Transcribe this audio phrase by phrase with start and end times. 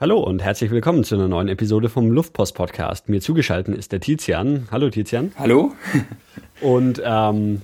[0.00, 3.08] Hallo und herzlich willkommen zu einer neuen Episode vom Luftpost Podcast.
[3.08, 4.68] Mir zugeschaltet ist der Tizian.
[4.70, 5.32] Hallo Tizian.
[5.36, 5.72] Hallo.
[6.60, 7.62] Und ähm,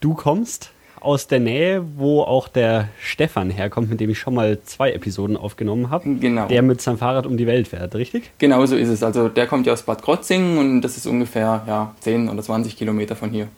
[0.00, 4.60] du kommst aus der Nähe, wo auch der Stefan herkommt, mit dem ich schon mal
[4.64, 6.16] zwei Episoden aufgenommen habe.
[6.16, 6.46] Genau.
[6.46, 8.32] Der mit seinem Fahrrad um die Welt fährt, richtig?
[8.36, 9.02] Genau so ist es.
[9.02, 12.76] Also der kommt ja aus Bad Krotzingen und das ist ungefähr ja, 10 oder 20
[12.76, 13.48] Kilometer von hier.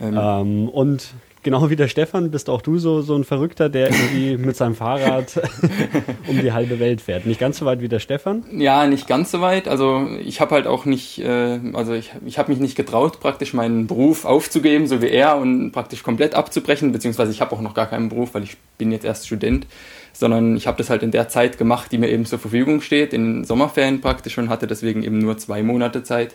[0.00, 3.90] Ähm, ähm, und genau wie der Stefan bist auch du so, so ein Verrückter, der
[3.90, 5.40] irgendwie mit seinem Fahrrad
[6.28, 7.26] um die halbe Welt fährt.
[7.26, 8.44] Nicht ganz so weit wie der Stefan?
[8.52, 9.68] Ja, nicht ganz so weit.
[9.68, 13.54] Also ich habe halt auch nicht, äh, also ich, ich habe mich nicht getraut, praktisch
[13.54, 17.74] meinen Beruf aufzugeben, so wie er, und praktisch komplett abzubrechen, beziehungsweise ich habe auch noch
[17.74, 19.66] gar keinen Beruf, weil ich bin jetzt erst Student,
[20.12, 23.12] sondern ich habe das halt in der Zeit gemacht, die mir eben zur Verfügung steht,
[23.12, 26.34] in Sommerferien praktisch und hatte deswegen eben nur zwei Monate Zeit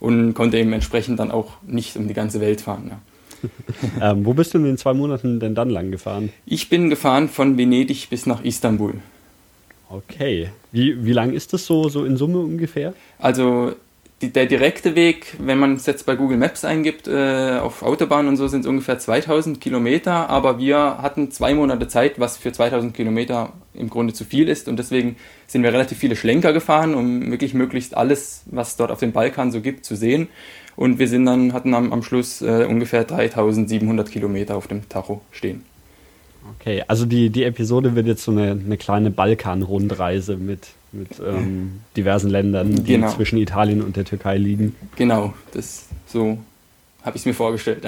[0.00, 2.88] und konnte eben entsprechend dann auch nicht um die ganze Welt fahren.
[2.90, 2.98] Ja.
[4.00, 6.32] ähm, wo bist du in den zwei Monaten denn dann lang gefahren?
[6.46, 8.94] Ich bin gefahren von Venedig bis nach Istanbul.
[9.88, 10.50] Okay.
[10.72, 12.94] Wie, wie lang ist das so, so in Summe ungefähr?
[13.18, 13.74] Also
[14.22, 18.28] die, der direkte Weg, wenn man es jetzt bei Google Maps eingibt, äh, auf Autobahn
[18.28, 22.52] und so sind es ungefähr 2000 Kilometer, aber wir hatten zwei Monate Zeit, was für
[22.52, 25.16] 2000 Kilometer im Grunde zu viel ist und deswegen
[25.46, 29.50] sind wir relativ viele Schlenker gefahren, um wirklich möglichst alles, was dort auf dem Balkan
[29.50, 30.28] so gibt, zu sehen.
[30.76, 35.20] Und wir sind dann, hatten am, am Schluss äh, ungefähr 3700 Kilometer auf dem Tacho
[35.30, 35.62] stehen.
[36.60, 41.80] Okay, also die, die Episode wird jetzt so eine, eine kleine Balkan-Rundreise mit, mit ähm,
[41.96, 43.10] diversen Ländern, die genau.
[43.10, 44.74] zwischen Italien und der Türkei liegen.
[44.96, 46.38] Genau, das so
[47.04, 47.84] habe ich es mir vorgestellt.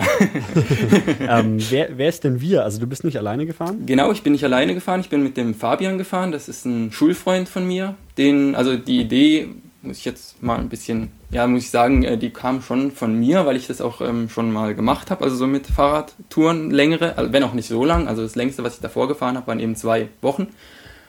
[1.20, 2.64] ähm, wer, wer ist denn wir?
[2.64, 3.86] Also du bist nicht alleine gefahren?
[3.86, 5.00] Genau, ich bin nicht alleine gefahren.
[5.00, 6.32] Ich bin mit dem Fabian gefahren.
[6.32, 7.94] Das ist ein Schulfreund von mir.
[8.18, 9.48] Den, also die Idee
[9.86, 13.18] muss ich jetzt mal ein bisschen, ja, muss ich sagen, äh, die kam schon von
[13.18, 17.16] mir, weil ich das auch ähm, schon mal gemacht habe, also so mit Fahrradtouren längere,
[17.16, 18.08] also wenn auch nicht so lang.
[18.08, 20.48] Also das längste, was ich davor gefahren habe, waren eben zwei Wochen.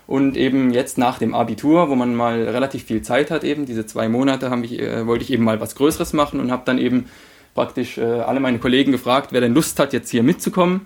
[0.08, 3.86] Und eben jetzt nach dem Abitur, wo man mal relativ viel Zeit hat, eben diese
[3.86, 7.08] zwei Monate, ich, äh, wollte ich eben mal was Größeres machen und habe dann eben
[7.54, 10.86] praktisch äh, alle meine Kollegen gefragt, wer denn Lust hat, jetzt hier mitzukommen.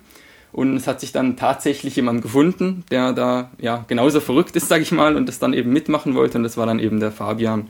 [0.52, 4.82] Und es hat sich dann tatsächlich jemand gefunden, der da ja genauso verrückt ist, sage
[4.82, 6.36] ich mal, und das dann eben mitmachen wollte.
[6.36, 7.68] Und das war dann eben der Fabian,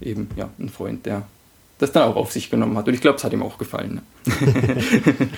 [0.00, 1.22] eben ja ein Freund, der
[1.78, 2.86] das dann auch auf sich genommen hat.
[2.86, 4.00] Und ich glaube, es hat ihm auch gefallen.
[4.26, 4.32] Ne?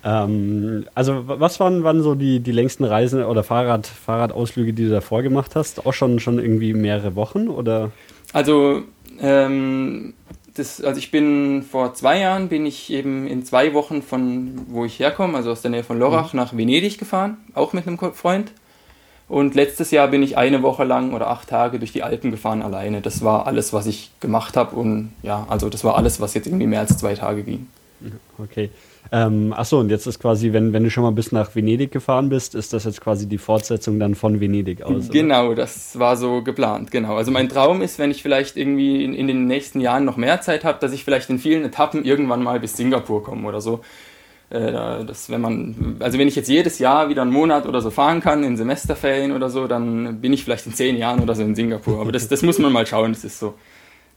[0.04, 4.90] ähm, also was waren, waren so die, die längsten Reisen oder Fahrrad, Fahrradausflüge, die du
[4.90, 5.86] davor gemacht hast?
[5.86, 7.90] Auch schon, schon irgendwie mehrere Wochen oder?
[8.32, 8.82] Also
[9.20, 10.14] ähm,
[10.54, 14.84] das, also ich bin vor zwei Jahren bin ich eben in zwei Wochen von wo
[14.84, 16.38] ich herkomme, also aus der Nähe von Lorach mhm.
[16.38, 18.52] nach Venedig gefahren, auch mit einem Freund.
[19.28, 22.62] Und letztes Jahr bin ich eine Woche lang oder acht Tage durch die Alpen gefahren
[22.62, 23.02] alleine.
[23.02, 26.46] Das war alles, was ich gemacht habe und ja, also das war alles, was jetzt
[26.46, 27.66] irgendwie mehr als zwei Tage ging.
[28.38, 28.70] Okay.
[29.10, 32.28] Ähm, achso, und jetzt ist quasi, wenn, wenn du schon mal bis nach Venedig gefahren
[32.28, 35.08] bist, ist das jetzt quasi die Fortsetzung dann von Venedig aus?
[35.08, 35.56] Genau, oder?
[35.56, 37.16] das war so geplant, genau.
[37.16, 40.40] Also mein Traum ist, wenn ich vielleicht irgendwie in, in den nächsten Jahren noch mehr
[40.42, 43.80] Zeit habe, dass ich vielleicht in vielen Etappen irgendwann mal bis Singapur komme oder so.
[44.50, 47.90] Äh, das, wenn man, also wenn ich jetzt jedes Jahr wieder einen Monat oder so
[47.90, 51.42] fahren kann, in Semesterferien oder so, dann bin ich vielleicht in zehn Jahren oder so
[51.42, 52.00] in Singapur.
[52.00, 53.54] Aber das, das muss man mal schauen, das ist so.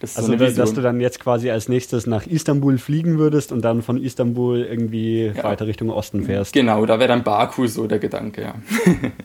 [0.02, 3.62] Das also, so dass du dann jetzt quasi als nächstes nach Istanbul fliegen würdest und
[3.62, 5.44] dann von Istanbul irgendwie ja.
[5.44, 6.54] weiter Richtung Osten fährst.
[6.54, 8.56] Genau, da wäre dann Baku so der Gedanke, ja.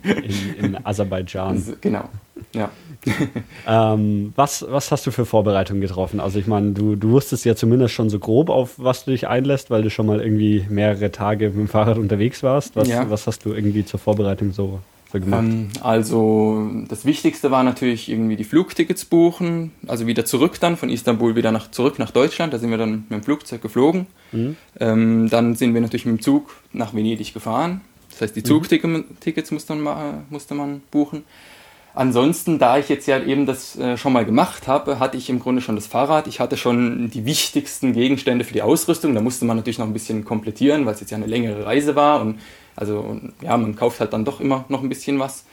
[0.03, 1.63] In, in Aserbaidschan.
[1.81, 2.03] Genau,
[2.53, 2.69] ja.
[3.67, 6.19] ähm, was, was hast du für Vorbereitungen getroffen?
[6.19, 9.27] Also ich meine, du, du wusstest ja zumindest schon so grob, auf was du dich
[9.27, 12.75] einlässt, weil du schon mal irgendwie mehrere Tage mit dem Fahrrad unterwegs warst.
[12.75, 13.09] Was, ja.
[13.09, 14.79] was hast du irgendwie zur Vorbereitung so?
[15.13, 20.89] Ähm, also das Wichtigste war natürlich irgendwie die Flugtickets buchen, also wieder zurück dann von
[20.89, 24.07] Istanbul wieder nach, zurück nach Deutschland, da sind wir dann mit dem Flugzeug geflogen.
[24.31, 24.57] Mhm.
[24.79, 27.81] Ähm, dann sind wir natürlich mit dem Zug nach Venedig gefahren,
[28.11, 28.45] das heißt die mhm.
[28.45, 31.23] Zugtickets musste man, musste man buchen.
[31.97, 35.39] Ansonsten, da ich jetzt ja eben das äh, schon mal gemacht habe, hatte ich im
[35.39, 36.27] Grunde schon das Fahrrad.
[36.27, 39.15] Ich hatte schon die wichtigsten Gegenstände für die Ausrüstung.
[39.15, 41.95] Da musste man natürlich noch ein bisschen komplettieren, weil es jetzt ja eine längere Reise
[41.95, 42.21] war.
[42.21, 42.39] Und
[42.77, 45.43] also ja, man kauft halt dann doch immer noch ein bisschen was.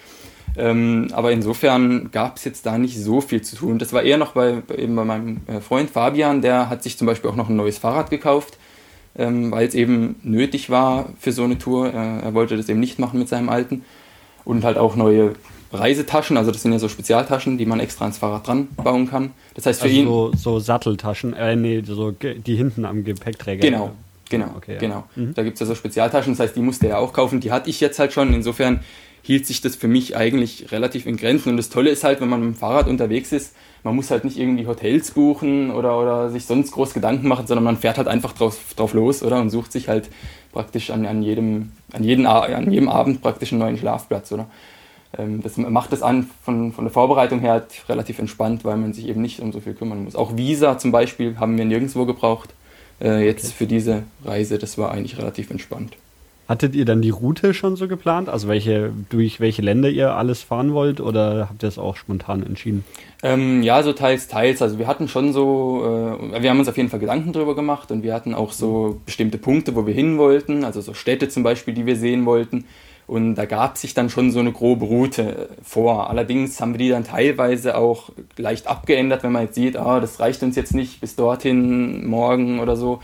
[0.56, 3.78] Ähm, aber insofern gab es jetzt da nicht so viel zu tun.
[3.78, 7.06] Das war eher noch bei, eben bei meinem äh, Freund Fabian, der hat sich zum
[7.06, 8.58] Beispiel auch noch ein neues Fahrrad gekauft,
[9.16, 11.92] ähm, weil es eben nötig war für so eine Tour.
[11.92, 13.84] Äh, er wollte das eben nicht machen mit seinem alten.
[14.44, 15.32] Und halt auch neue
[15.72, 19.32] Reisetaschen, also das sind ja so Spezialtaschen, die man extra ans Fahrrad dran bauen kann.
[19.54, 20.06] Das heißt für also ihn.
[20.06, 23.62] So, so Satteltaschen, äh, nee, so die hinten am Gepäckträger.
[23.62, 23.92] Genau,
[24.38, 25.04] Genau, okay, genau.
[25.16, 25.22] Ja.
[25.22, 25.34] Mhm.
[25.34, 27.40] Da gibt es ja so Spezialtaschen, das heißt, die musste er auch kaufen.
[27.40, 28.32] Die hatte ich jetzt halt schon.
[28.32, 28.80] Insofern
[29.22, 31.50] hielt sich das für mich eigentlich relativ in Grenzen.
[31.50, 34.24] Und das Tolle ist halt, wenn man mit dem Fahrrad unterwegs ist, man muss halt
[34.24, 38.08] nicht irgendwie Hotels buchen oder, oder sich sonst groß Gedanken machen, sondern man fährt halt
[38.08, 39.40] einfach drauf, drauf los, oder?
[39.40, 40.10] Und sucht sich halt
[40.52, 44.46] praktisch an, an, jedem, an, jeden, an jedem Abend praktisch einen neuen Schlafplatz, oder?
[45.18, 48.92] ähm, das macht es an von, von der Vorbereitung her halt relativ entspannt, weil man
[48.92, 50.16] sich eben nicht um so viel kümmern muss.
[50.16, 52.54] Auch Visa zum Beispiel haben wir nirgendwo gebraucht.
[53.00, 53.54] Äh, jetzt okay.
[53.58, 55.96] für diese Reise, das war eigentlich relativ entspannt.
[56.46, 58.28] Hattet ihr dann die Route schon so geplant?
[58.28, 62.44] Also welche, durch welche Länder ihr alles fahren wollt oder habt ihr das auch spontan
[62.44, 62.84] entschieden?
[63.22, 64.60] Ähm, ja, so teils, teils.
[64.60, 67.90] Also wir hatten schon so, äh, wir haben uns auf jeden Fall Gedanken drüber gemacht
[67.90, 71.44] und wir hatten auch so bestimmte Punkte, wo wir hin wollten, also so Städte zum
[71.44, 72.66] Beispiel, die wir sehen wollten.
[73.06, 76.08] Und da gab sich dann schon so eine grobe Route vor.
[76.08, 80.20] Allerdings haben wir die dann teilweise auch leicht abgeändert, wenn man jetzt sieht, ah, das
[80.20, 83.00] reicht uns jetzt nicht bis dorthin morgen oder so.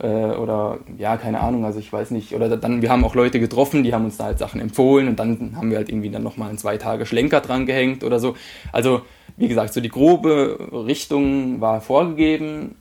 [0.00, 2.34] Äh, oder ja, keine Ahnung, also ich weiß nicht.
[2.34, 5.18] Oder dann, wir haben auch Leute getroffen, die haben uns da halt Sachen empfohlen und
[5.18, 8.34] dann haben wir halt irgendwie dann nochmal ein zwei Tage Schlenker dran gehängt oder so.
[8.72, 9.02] Also,
[9.36, 12.74] wie gesagt, so die grobe Richtung war vorgegeben,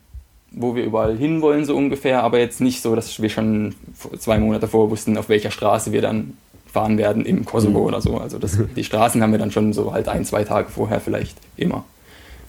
[0.52, 3.76] wo wir überall hinwollen, so ungefähr, aber jetzt nicht so, dass wir schon
[4.20, 6.38] zwei Monate vorher wussten, auf welcher Straße wir dann
[6.74, 7.86] fahren werden im Kosovo mhm.
[7.86, 8.18] oder so.
[8.18, 11.38] Also das, die Straßen haben wir dann schon so halt ein, zwei Tage vorher vielleicht
[11.56, 11.86] immer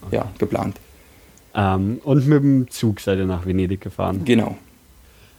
[0.01, 0.17] okay.
[0.17, 0.77] ja, geplant.
[1.53, 4.25] Ähm, und mit dem Zug seid ihr nach Venedig gefahren?
[4.25, 4.57] Genau.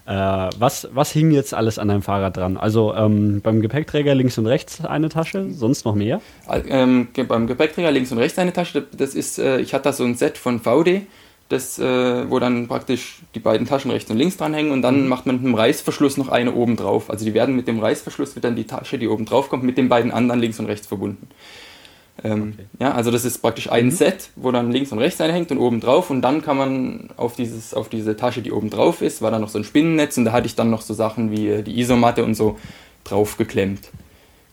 [0.06, 2.56] Äh, was, was hing jetzt alles an deinem Fahrrad dran?
[2.56, 6.20] Also ähm, beim Gepäckträger links und rechts eine Tasche, sonst noch mehr?
[6.48, 10.04] Ähm, beim Gepäckträger links und rechts eine Tasche, das ist, äh, ich hatte da so
[10.04, 11.02] ein Set von VD,
[11.48, 15.08] das, äh, wo dann praktisch die beiden Taschen rechts und links dranhängen und dann mhm.
[15.08, 17.08] macht man mit dem Reißverschluss noch eine oben drauf.
[17.08, 19.78] Also die werden mit dem Reißverschluss wird dann die Tasche, die oben drauf kommt, mit
[19.78, 21.28] den beiden anderen links und rechts verbunden.
[22.24, 22.66] Ähm, okay.
[22.80, 23.90] Ja, also das ist praktisch ein mhm.
[23.90, 27.36] Set, wo dann links und rechts einhängt und oben drauf und dann kann man auf,
[27.36, 30.24] dieses, auf diese Tasche, die oben drauf ist, war dann noch so ein Spinnennetz und
[30.24, 32.58] da hatte ich dann noch so Sachen wie äh, die Isomatte und so
[33.04, 33.90] drauf geklemmt.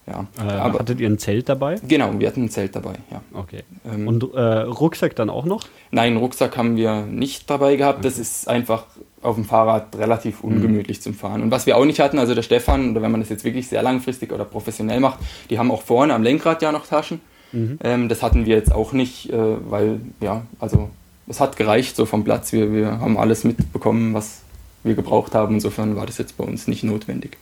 [0.05, 1.79] Ja, äh, aber, hattet ihr ein Zelt dabei?
[1.87, 3.21] Genau, wir hatten ein Zelt dabei, ja.
[3.33, 3.63] Okay.
[3.89, 5.65] Ähm, und äh, Rucksack dann auch noch?
[5.91, 7.99] Nein, Rucksack haben wir nicht dabei gehabt.
[7.99, 8.07] Okay.
[8.09, 8.85] Das ist einfach
[9.21, 10.51] auf dem Fahrrad relativ mhm.
[10.51, 11.01] ungemütlich mhm.
[11.01, 11.41] zum Fahren.
[11.41, 13.69] Und was wir auch nicht hatten, also der Stefan, oder wenn man das jetzt wirklich
[13.69, 15.19] sehr langfristig oder professionell macht,
[15.49, 17.21] die haben auch vorne am Lenkrad ja noch Taschen.
[17.53, 17.79] Mhm.
[17.83, 19.37] Ähm, das hatten wir jetzt auch nicht, äh,
[19.69, 20.89] weil, ja, also
[21.27, 22.51] es hat gereicht so vom Platz.
[22.51, 24.41] Wir, wir haben alles mitbekommen, was
[24.83, 25.55] wir gebraucht haben.
[25.55, 27.37] Insofern war das jetzt bei uns nicht notwendig.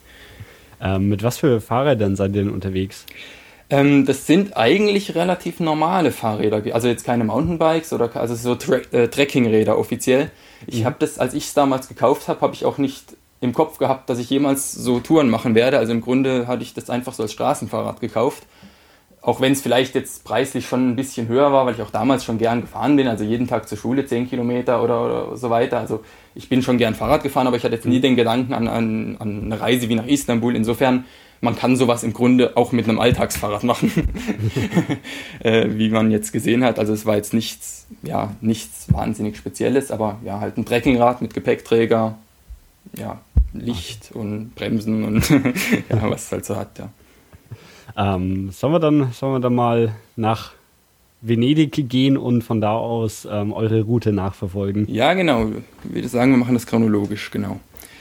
[0.81, 3.05] Ähm, mit was für Fahrrädern seid ihr denn unterwegs?
[3.69, 8.77] Ähm, das sind eigentlich relativ normale Fahrräder, also jetzt keine Mountainbikes oder also so Tra
[8.91, 10.29] äh, Trekkingräder offiziell.
[10.67, 10.85] Ich mhm.
[10.85, 14.09] habe das, als ich es damals gekauft habe, habe ich auch nicht im Kopf gehabt,
[14.09, 15.79] dass ich jemals so Touren machen werde.
[15.79, 18.43] Also im Grunde hatte ich das einfach so als Straßenfahrrad gekauft.
[19.23, 22.25] Auch wenn es vielleicht jetzt preislich schon ein bisschen höher war, weil ich auch damals
[22.25, 25.77] schon gern gefahren bin, also jeden Tag zur Schule 10 Kilometer oder, oder so weiter.
[25.77, 26.03] Also
[26.33, 28.01] ich bin schon gern Fahrrad gefahren, aber ich hatte jetzt nie mhm.
[28.01, 30.55] den Gedanken an, an, an eine Reise wie nach Istanbul.
[30.55, 31.05] Insofern,
[31.39, 33.91] man kann sowas im Grunde auch mit einem Alltagsfahrrad machen,
[35.39, 36.79] äh, wie man jetzt gesehen hat.
[36.79, 41.35] Also es war jetzt nichts, ja, nichts wahnsinnig Spezielles, aber ja, halt ein Trekkingrad mit
[41.35, 42.17] Gepäckträger,
[42.97, 43.19] ja,
[43.53, 45.29] Licht und Bremsen und
[45.89, 46.89] ja, was es halt so hat, ja.
[47.97, 50.51] Ähm, sollen wir dann, sollen wir dann mal nach
[51.21, 54.91] Venedig gehen und von da aus ähm, eure Route nachverfolgen.
[54.91, 55.47] Ja, genau.
[55.87, 57.59] Ich würde sagen, wir machen das chronologisch, genau.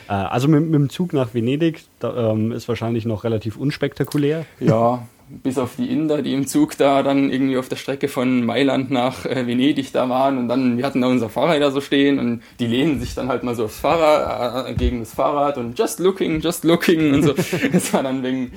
[0.08, 4.46] Äh, also mit, mit, dem Zug nach Venedig da, ähm, ist wahrscheinlich noch relativ unspektakulär.
[4.58, 8.44] Ja, bis auf die Inder, die im Zug da dann irgendwie auf der Strecke von
[8.44, 11.80] Mailand nach äh, Venedig da waren und dann, wir hatten da unser Fahrrad da so
[11.80, 15.58] stehen und die lehnen sich dann halt mal so aufs Fahrrad, äh, gegen das Fahrrad
[15.58, 17.32] und just looking, just looking und so.
[17.72, 18.52] das war dann wegen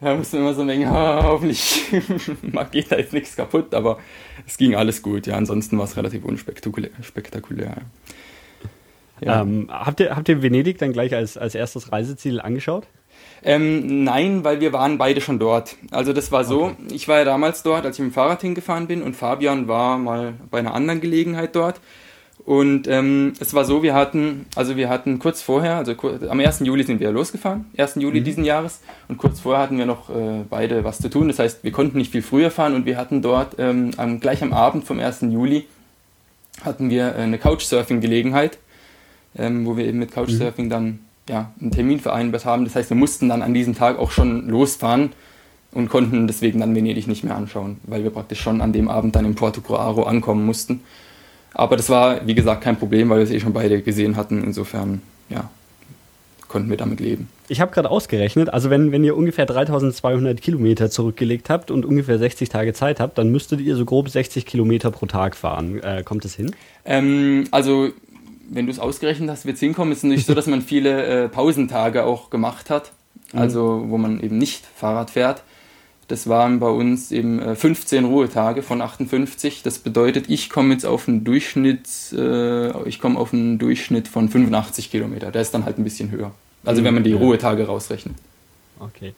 [0.00, 1.84] da musste man immer so denken, ah, hoffentlich
[2.70, 3.98] geht da jetzt nichts kaputt, aber
[4.46, 5.26] es ging alles gut.
[5.26, 6.90] Ja, ansonsten war es relativ unspektakulär.
[7.02, 7.76] Spektakulär.
[9.20, 9.42] Ja.
[9.42, 12.86] Ähm, habt, ihr, habt ihr Venedig dann gleich als, als erstes Reiseziel angeschaut?
[13.42, 15.76] Ähm, nein, weil wir waren beide schon dort.
[15.90, 16.76] Also das war so, okay.
[16.92, 19.98] ich war ja damals dort, als ich mit dem Fahrrad hingefahren bin und Fabian war
[19.98, 21.80] mal bei einer anderen Gelegenheit dort.
[22.48, 25.92] Und ähm, es war so, wir hatten, also wir hatten kurz vorher, also
[26.30, 26.60] am 1.
[26.60, 27.96] Juli sind wir losgefahren, 1.
[27.96, 28.24] Juli mhm.
[28.24, 28.80] diesen Jahres.
[29.06, 31.28] Und kurz vorher hatten wir noch äh, beide was zu tun.
[31.28, 34.42] Das heißt, wir konnten nicht viel früher fahren und wir hatten dort ähm, am, gleich
[34.42, 35.26] am Abend vom 1.
[35.28, 35.66] Juli
[36.64, 38.56] hatten wir äh, eine Couchsurfing-Gelegenheit,
[39.36, 40.70] ähm, wo wir eben mit Couchsurfing mhm.
[40.70, 42.64] dann ja, einen Termin vereinbart haben.
[42.64, 45.12] Das heißt, wir mussten dann an diesem Tag auch schon losfahren
[45.72, 49.16] und konnten deswegen dann Venedig nicht mehr anschauen, weil wir praktisch schon an dem Abend
[49.16, 50.80] dann in Porto Croaro ankommen mussten.
[51.54, 54.44] Aber das war, wie gesagt, kein Problem, weil wir es eh schon beide gesehen hatten.
[54.44, 55.50] Insofern, ja,
[56.48, 57.28] konnten wir damit leben.
[57.48, 62.18] Ich habe gerade ausgerechnet, also wenn, wenn ihr ungefähr 3200 Kilometer zurückgelegt habt und ungefähr
[62.18, 65.82] 60 Tage Zeit habt, dann müsstet ihr so grob 60 Kilometer pro Tag fahren.
[65.82, 66.54] Äh, kommt das hin?
[66.84, 67.88] Ähm, also,
[68.50, 69.92] wenn du es ausgerechnet hast, wird es hinkommen.
[69.92, 72.92] Es ist nicht so, dass man viele äh, Pausentage auch gemacht hat,
[73.32, 73.38] mhm.
[73.38, 75.42] also wo man eben nicht Fahrrad fährt.
[76.08, 79.62] Das waren bei uns eben 15 äh, Ruhetage von 58.
[79.62, 84.30] Das bedeutet, ich komme jetzt auf einen Durchschnitt, äh, ich komme auf einen Durchschnitt von
[84.30, 85.30] 85 Kilometer.
[85.30, 86.32] Der ist dann halt ein bisschen höher.
[86.64, 88.14] Also wenn man die Ruhetage rausrechnet.
[88.80, 89.12] Okay.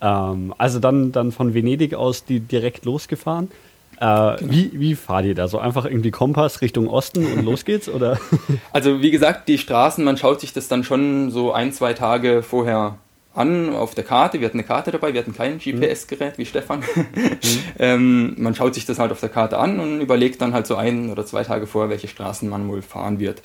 [0.00, 3.50] Ähm, also dann, dann von Venedig aus die direkt losgefahren.
[3.96, 4.52] Äh, genau.
[4.52, 5.46] wie, wie fahrt ihr da?
[5.48, 7.88] So einfach irgendwie Kompass Richtung Osten und los geht's?
[7.88, 8.18] Oder?
[8.72, 12.42] Also wie gesagt, die Straßen, man schaut sich das dann schon so ein, zwei Tage
[12.42, 12.98] vorher
[13.40, 14.40] an auf der Karte.
[14.40, 16.80] Wir hatten eine Karte dabei, wir hatten kein GPS-Gerät wie Stefan.
[16.80, 17.06] Mhm.
[17.78, 20.76] ähm, man schaut sich das halt auf der Karte an und überlegt dann halt so
[20.76, 23.42] ein oder zwei Tage vorher, welche Straßen man wohl fahren wird.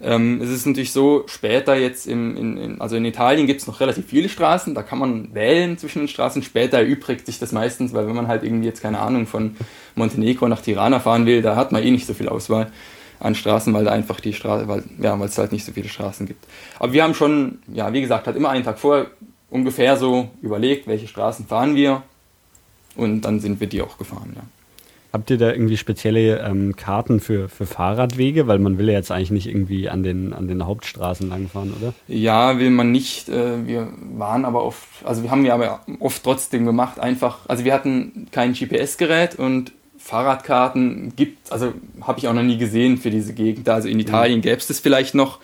[0.00, 3.66] Ähm, es ist natürlich so, später jetzt, im, in, in, also in Italien gibt es
[3.66, 6.42] noch relativ viele Straßen, da kann man wählen zwischen den Straßen.
[6.42, 9.56] Später erübrigt sich das meistens, weil wenn man halt irgendwie jetzt keine Ahnung von
[9.94, 12.72] Montenegro nach Tirana fahren will, da hat man eh nicht so viel Auswahl
[13.20, 15.88] an Straßen, weil da einfach die Straße, weil, ja, weil es halt nicht so viele
[15.88, 16.44] Straßen gibt.
[16.78, 19.06] Aber wir haben schon, ja, wie gesagt, halt immer einen Tag vorher
[19.54, 22.02] ungefähr so überlegt, welche Straßen fahren wir
[22.96, 24.42] und dann sind wir die auch gefahren, ja.
[25.12, 28.48] Habt ihr da irgendwie spezielle ähm, Karten für, für Fahrradwege?
[28.48, 31.94] Weil man will ja jetzt eigentlich nicht irgendwie an den, an den Hauptstraßen langfahren, oder?
[32.08, 33.28] Ja, will man nicht.
[33.28, 37.64] Äh, wir waren aber oft, also wir haben ja aber oft trotzdem gemacht, einfach, also
[37.64, 43.10] wir hatten kein GPS-Gerät und Fahrradkarten gibt, also habe ich auch noch nie gesehen für
[43.10, 43.68] diese Gegend.
[43.68, 45.38] Also in Italien gäbe es das vielleicht noch,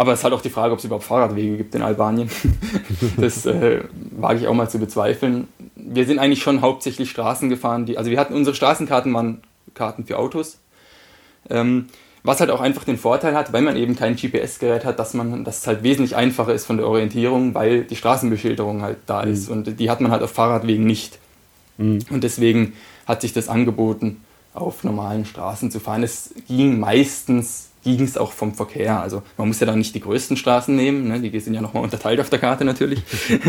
[0.00, 2.30] aber es ist halt auch die Frage, ob es überhaupt Fahrradwege gibt in Albanien.
[3.18, 5.46] das äh, wage ich auch mal zu bezweifeln.
[5.76, 9.42] Wir sind eigentlich schon hauptsächlich Straßen gefahren, die, also wir hatten unsere Straßenkarten waren
[9.74, 10.56] Karten für Autos.
[11.50, 11.88] Ähm,
[12.22, 15.44] was halt auch einfach den Vorteil hat, weil man eben kein GPS-Gerät hat, dass man,
[15.44, 19.32] dass es halt wesentlich einfacher ist von der Orientierung, weil die Straßenbeschilderung halt da mhm.
[19.32, 21.18] ist und die hat man halt auf Fahrradwegen nicht.
[21.76, 21.98] Mhm.
[22.08, 22.72] Und deswegen
[23.04, 26.02] hat sich das angeboten, auf normalen Straßen zu fahren.
[26.02, 29.00] Es ging meistens ging es auch vom Verkehr.
[29.00, 31.20] Also man muss ja dann nicht die größten Straßen nehmen, ne?
[31.20, 33.02] die sind ja nochmal unterteilt auf der Karte natürlich.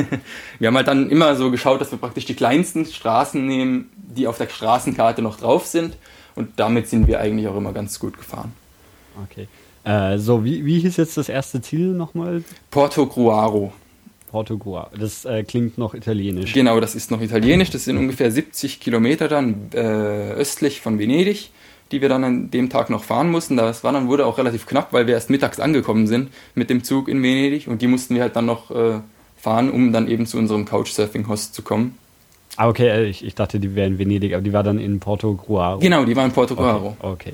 [0.60, 4.28] wir haben halt dann immer so geschaut, dass wir praktisch die kleinsten Straßen nehmen, die
[4.28, 5.98] auf der Straßenkarte noch drauf sind.
[6.36, 8.54] Und damit sind wir eigentlich auch immer ganz gut gefahren.
[9.30, 9.48] Okay.
[9.84, 12.44] Äh, so, wie, wie hieß jetzt das erste Ziel nochmal?
[12.70, 13.74] Porto Gruaro.
[14.30, 14.96] Porto Gruaro.
[14.98, 16.54] Das äh, klingt noch italienisch.
[16.54, 17.72] Genau, das ist noch italienisch.
[17.72, 21.50] Das sind ungefähr 70 Kilometer dann äh, östlich von Venedig
[21.92, 23.58] die wir dann an dem Tag noch fahren mussten.
[23.58, 26.84] Das war dann wurde auch relativ knapp, weil wir erst mittags angekommen sind mit dem
[26.84, 29.00] Zug in Venedig und die mussten wir halt dann noch äh,
[29.38, 31.98] fahren, um dann eben zu unserem Couchsurfing-Host zu kommen.
[32.58, 35.00] Ah, okay, äh, ich, ich dachte, die wäre in Venedig, aber die war dann in
[35.00, 35.80] Porto Gruaro.
[35.80, 36.96] Genau, die war in Porto Gruaro.
[37.00, 37.34] Okay.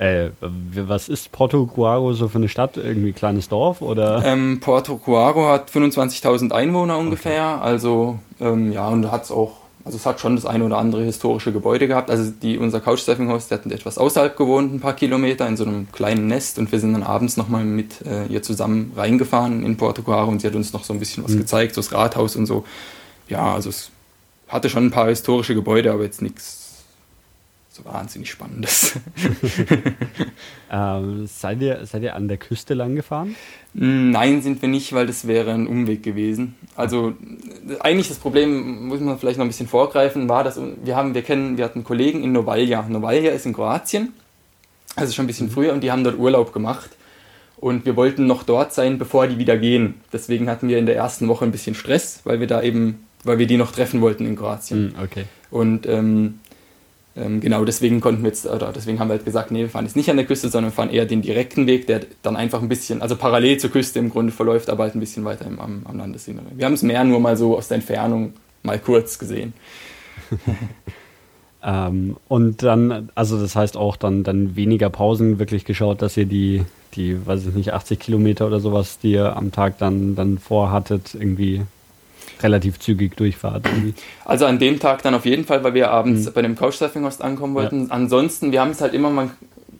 [0.00, 2.78] Äh, was ist Porto Gruaro so für eine Stadt?
[2.78, 4.22] Irgendwie kleines Dorf oder?
[4.24, 7.64] Ähm, Porto Gruaro hat 25.000 Einwohner ungefähr, okay.
[7.64, 11.02] also ähm, ja, und hat es auch also es hat schon das eine oder andere
[11.04, 12.10] historische Gebäude gehabt.
[12.10, 15.90] Also die, unser Couchsurfing-Haus, der hat etwas außerhalb gewohnt, ein paar Kilometer, in so einem
[15.90, 16.58] kleinen Nest.
[16.58, 20.40] Und wir sind dann abends nochmal mit äh, ihr zusammen reingefahren in Porto Coaro und
[20.40, 21.38] sie hat uns noch so ein bisschen was mhm.
[21.38, 22.64] gezeigt, so das Rathaus und so.
[23.28, 23.90] Ja, also es
[24.48, 26.59] hatte schon ein paar historische Gebäude, aber jetzt nichts
[27.84, 28.98] wahnsinnig Spannendes.
[30.70, 33.36] ähm, seid, ihr, seid ihr an der Küste lang gefahren?
[33.72, 36.56] Nein, sind wir nicht, weil das wäre ein Umweg gewesen.
[36.74, 37.14] Also
[37.80, 41.22] eigentlich das Problem, muss man vielleicht noch ein bisschen vorgreifen, war, dass wir haben, wir
[41.22, 42.82] kennen, wir hatten Kollegen in Novalja.
[42.88, 44.12] Novalja ist in Kroatien,
[44.96, 45.52] also schon ein bisschen mhm.
[45.52, 46.90] früher, und die haben dort Urlaub gemacht.
[47.56, 50.00] Und wir wollten noch dort sein, bevor die wieder gehen.
[50.12, 53.38] Deswegen hatten wir in der ersten Woche ein bisschen Stress, weil wir da eben, weil
[53.38, 54.86] wir die noch treffen wollten in Kroatien.
[54.86, 55.24] Mhm, okay.
[55.50, 56.40] Und ähm,
[57.16, 59.84] ähm, genau deswegen konnten wir jetzt, oder deswegen haben wir halt gesagt, nee, wir fahren
[59.84, 62.62] jetzt nicht an der Küste, sondern wir fahren eher den direkten Weg, der dann einfach
[62.62, 65.58] ein bisschen, also parallel zur Küste im Grunde verläuft, aber halt ein bisschen weiter im,
[65.60, 66.56] am, am Landesinneren.
[66.56, 69.54] Wir haben es mehr nur mal so aus der Entfernung mal kurz gesehen.
[71.64, 76.26] ähm, und dann, also das heißt auch dann, dann weniger Pausen wirklich geschaut, dass ihr
[76.26, 76.64] die,
[76.94, 81.16] die, weiß ich nicht, 80 Kilometer oder sowas, die ihr am Tag dann, dann vorhattet,
[81.18, 81.62] irgendwie
[82.42, 83.66] relativ zügig durchfahrt.
[83.66, 83.94] Irgendwie.
[84.24, 86.32] Also an dem Tag dann auf jeden Fall, weil wir abends mhm.
[86.32, 87.88] bei dem Couchsurfing-Host ankommen wollten.
[87.88, 87.94] Ja.
[87.94, 89.30] Ansonsten, wir haben es halt immer mal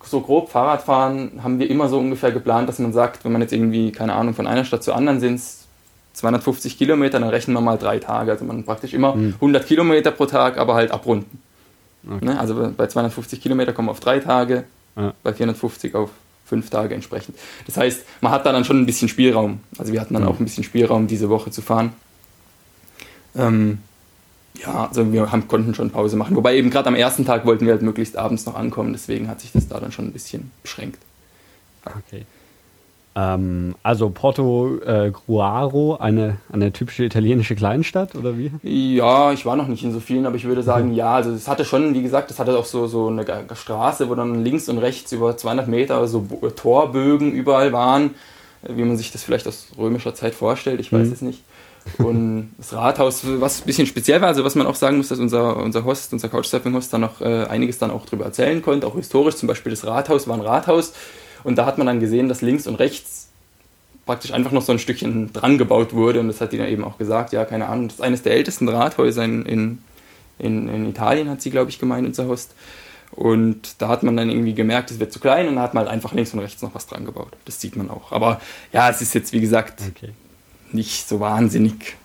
[0.04, 3.52] so grob Fahrradfahren, haben wir immer so ungefähr geplant, dass man sagt, wenn man jetzt
[3.52, 5.40] irgendwie, keine Ahnung, von einer Stadt zur anderen sind,
[6.14, 8.32] 250 Kilometer, dann rechnen wir mal drei Tage.
[8.32, 9.34] Also man praktisch immer mhm.
[9.34, 11.40] 100 Kilometer pro Tag, aber halt abrunden.
[12.08, 12.24] Okay.
[12.24, 12.40] Ne?
[12.40, 14.64] Also bei 250 Kilometer kommen wir auf drei Tage,
[14.96, 15.12] ja.
[15.22, 16.10] bei 450 auf
[16.46, 17.38] fünf Tage entsprechend.
[17.66, 19.60] Das heißt, man hat da dann schon ein bisschen Spielraum.
[19.78, 20.28] Also wir hatten dann mhm.
[20.28, 21.92] auch ein bisschen Spielraum, diese Woche zu fahren.
[23.36, 23.78] Ähm,
[24.58, 26.36] ja, also wir haben, konnten schon Pause machen.
[26.36, 29.40] Wobei eben gerade am ersten Tag wollten wir halt möglichst abends noch ankommen, deswegen hat
[29.40, 30.98] sich das da dann schon ein bisschen beschränkt.
[31.84, 32.24] Okay.
[33.16, 38.52] Ähm, also Porto äh, Gruaro, eine, eine typische italienische Kleinstadt oder wie?
[38.62, 41.48] Ja, ich war noch nicht in so vielen, aber ich würde sagen, ja, also es
[41.48, 44.78] hatte schon, wie gesagt, es hatte auch so, so eine Straße, wo dann links und
[44.78, 48.10] rechts über 200 Meter so Torbögen überall waren,
[48.62, 51.12] wie man sich das vielleicht aus römischer Zeit vorstellt, ich weiß mhm.
[51.12, 51.42] es nicht.
[51.98, 55.18] Und das Rathaus, was ein bisschen speziell war, also was man auch sagen muss, dass
[55.18, 58.96] unser, unser Host, unser Couchsurfing-Host da noch äh, einiges dann auch drüber erzählen konnte, auch
[58.96, 59.36] historisch.
[59.36, 60.92] Zum Beispiel das Rathaus war ein Rathaus
[61.42, 63.28] und da hat man dann gesehen, dass links und rechts
[64.06, 66.84] praktisch einfach noch so ein Stückchen dran gebaut wurde und das hat die dann eben
[66.84, 69.78] auch gesagt, ja, keine Ahnung, das ist eines der ältesten Rathäuser in, in,
[70.38, 72.52] in, in Italien, hat sie, glaube ich, gemeint, unser Host.
[73.20, 75.82] Und da hat man dann irgendwie gemerkt, es wird zu klein und da hat man
[75.82, 77.36] halt einfach links und rechts noch was dran gebaut.
[77.44, 78.12] Das sieht man auch.
[78.12, 78.40] Aber
[78.72, 80.14] ja, es ist jetzt, wie gesagt, okay.
[80.72, 81.98] nicht so wahnsinnig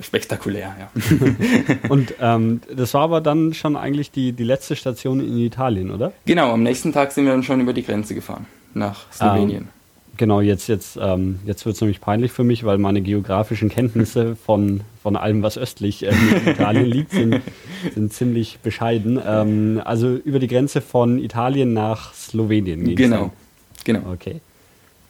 [0.00, 1.88] spektakulär, ja.
[1.90, 6.14] und ähm, das war aber dann schon eigentlich die, die letzte Station in Italien, oder?
[6.24, 9.68] Genau, am nächsten Tag sind wir dann schon über die Grenze gefahren nach Slowenien.
[10.16, 14.36] Genau, jetzt, jetzt, ähm, jetzt wird es nämlich peinlich für mich, weil meine geografischen Kenntnisse
[14.36, 17.40] von, von allem, was östlich äh, in Italien liegt, sind,
[17.94, 19.20] sind ziemlich bescheiden.
[19.26, 22.94] Ähm, also über die Grenze von Italien nach Slowenien.
[22.94, 23.32] Genau,
[23.84, 24.12] genau.
[24.12, 24.40] Okay.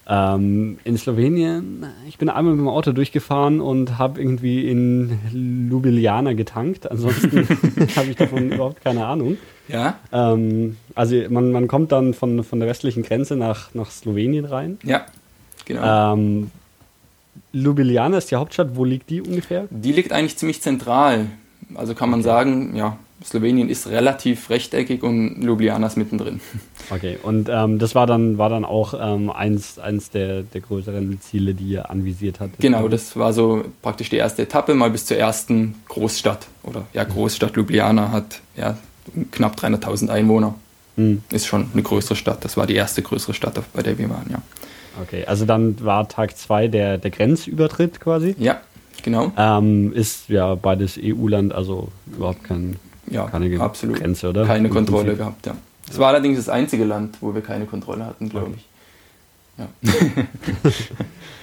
[0.06, 5.18] Ähm, in Slowenien, ich bin einmal mit dem Auto durchgefahren und habe irgendwie in
[5.70, 6.90] Ljubljana getankt.
[6.90, 7.48] Ansonsten
[7.96, 9.38] habe ich davon überhaupt keine Ahnung.
[9.68, 9.98] Ja.
[10.12, 14.78] Ähm, also man, man kommt dann von, von der westlichen Grenze nach, nach Slowenien rein.
[14.82, 15.06] Ja,
[15.64, 16.14] genau.
[16.14, 16.50] Ähm,
[17.52, 18.76] Ljubljana ist die Hauptstadt.
[18.76, 19.66] Wo liegt die ungefähr?
[19.70, 21.26] Die liegt eigentlich ziemlich zentral.
[21.74, 22.28] Also kann man okay.
[22.28, 26.40] sagen, ja, Slowenien ist relativ rechteckig und Ljubljana ist mittendrin.
[26.90, 31.18] Okay, und ähm, das war dann, war dann auch ähm, eins, eins der, der größeren
[31.22, 32.58] Ziele, die ihr anvisiert hattet?
[32.58, 36.46] Genau, das war so praktisch die erste Etappe, mal bis zur ersten Großstadt.
[36.62, 38.76] Oder ja, Großstadt Ljubljana hat ja
[39.30, 40.54] knapp 300.000 Einwohner.
[40.96, 41.22] Mhm.
[41.30, 42.44] Ist schon eine größere Stadt.
[42.44, 44.40] Das war die erste größere Stadt, bei der wir waren, ja.
[45.02, 48.36] Okay, also dann war Tag 2 der, der Grenzübertritt quasi?
[48.38, 48.60] Ja,
[49.02, 49.32] genau.
[49.36, 52.76] Ähm, ist ja beides EU-Land, also überhaupt kein
[53.10, 53.98] ja, keine absolut.
[53.98, 54.46] Grenze, oder?
[54.46, 55.56] Keine Kontrolle gehabt, ja.
[55.90, 58.64] Es war allerdings das einzige Land, wo wir keine Kontrolle hatten, glaube ich.
[59.58, 59.68] Ja.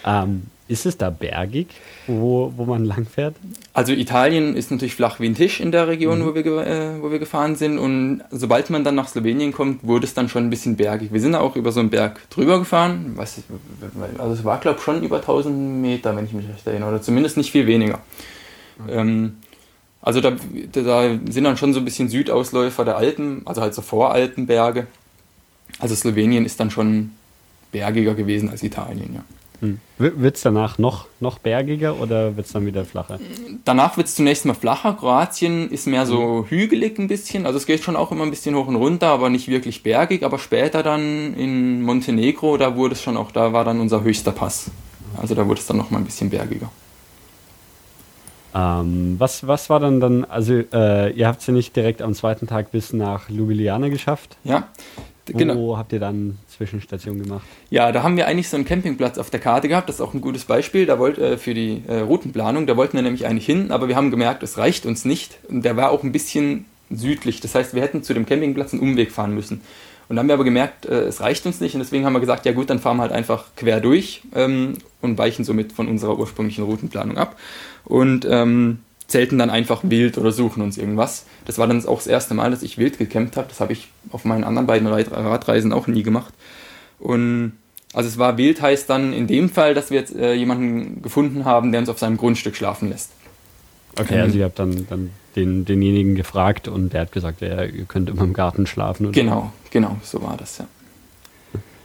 [0.23, 1.67] ähm, ist es da bergig,
[2.07, 3.35] wo, wo man langfährt?
[3.73, 6.25] Also Italien ist natürlich flach wie ein Tisch in der Region, mhm.
[6.25, 7.77] wo, wir, äh, wo wir gefahren sind.
[7.77, 11.11] Und sobald man dann nach Slowenien kommt, wurde es dann schon ein bisschen bergig.
[11.11, 13.13] Wir sind auch über so einen Berg drüber gefahren.
[13.15, 13.41] Was,
[14.17, 16.89] also es war, glaube ich, schon über 1000 Meter, wenn ich mich recht erinnere.
[16.89, 17.99] Oder zumindest nicht viel weniger.
[18.79, 18.89] Mhm.
[18.89, 19.33] Ähm,
[20.01, 20.31] also da,
[20.71, 24.87] da sind dann schon so ein bisschen Südausläufer der Alpen, also halt so Voralpenberge.
[25.79, 27.11] Also Slowenien ist dann schon
[27.73, 29.23] bergiger gewesen als Italien, ja.
[29.61, 29.79] Hm.
[29.97, 33.19] Wird es danach noch, noch bergiger oder wird es dann wieder flacher?
[33.63, 34.93] Danach wird es zunächst mal flacher.
[34.93, 36.45] Kroatien ist mehr so hm.
[36.49, 37.45] hügelig ein bisschen.
[37.45, 40.23] Also es geht schon auch immer ein bisschen hoch und runter, aber nicht wirklich bergig.
[40.23, 44.31] Aber später dann in Montenegro, da wurde es schon auch, da war dann unser höchster
[44.31, 44.71] Pass.
[45.15, 46.71] Also da wurde es dann noch mal ein bisschen bergiger.
[48.53, 52.13] Ähm, was, was war dann dann, also äh, ihr habt es ja nicht direkt am
[52.13, 54.37] zweiten Tag bis nach Ljubljana geschafft.
[54.43, 54.67] Ja,
[55.37, 55.55] genau.
[55.55, 57.45] Wo habt ihr dann Zwischenstation gemacht?
[57.69, 60.13] Ja, da haben wir eigentlich so einen Campingplatz auf der Karte gehabt, das ist auch
[60.13, 63.45] ein gutes Beispiel, da wollt, äh, für die äh, Routenplanung, da wollten wir nämlich eigentlich
[63.45, 66.65] hin, aber wir haben gemerkt, es reicht uns nicht und der war auch ein bisschen
[66.89, 69.61] südlich, das heißt, wir hätten zu dem Campingplatz einen Umweg fahren müssen.
[70.09, 72.19] Und dann haben wir aber gemerkt, äh, es reicht uns nicht und deswegen haben wir
[72.19, 75.87] gesagt, ja gut, dann fahren wir halt einfach quer durch ähm, und weichen somit von
[75.87, 77.37] unserer ursprünglichen Routenplanung ab
[77.85, 78.79] und ähm,
[79.11, 81.25] zelten dann einfach wild oder suchen uns irgendwas.
[81.45, 83.47] Das war dann auch das erste Mal, dass ich wild gecampt habe.
[83.49, 86.33] Das habe ich auf meinen anderen beiden Radreisen auch nie gemacht.
[86.99, 87.53] Und
[87.93, 91.45] also es war wild heißt dann in dem Fall, dass wir jetzt äh, jemanden gefunden
[91.45, 93.11] haben, der uns auf seinem Grundstück schlafen lässt.
[93.99, 97.63] Okay, ähm, also ihr habt dann, dann den, denjenigen gefragt und der hat gesagt, ja,
[97.63, 99.07] ihr könnt immer im Garten schlafen.
[99.07, 99.13] Oder?
[99.13, 100.67] Genau, genau, so war das, ja.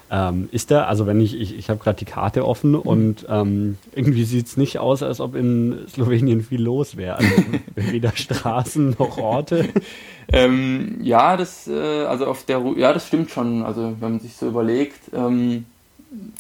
[0.08, 2.78] Ähm, ist da, also wenn ich, ich, ich habe gerade die Karte offen mhm.
[2.78, 7.16] und ähm, irgendwie sieht es nicht aus, als ob in Slowenien viel los wäre.
[7.16, 7.32] Also
[7.74, 9.68] weder Straßen noch Orte.
[10.32, 13.64] ähm, ja, das, äh, also auf der ja, das stimmt schon.
[13.64, 15.64] Also wenn man sich so überlegt, ähm,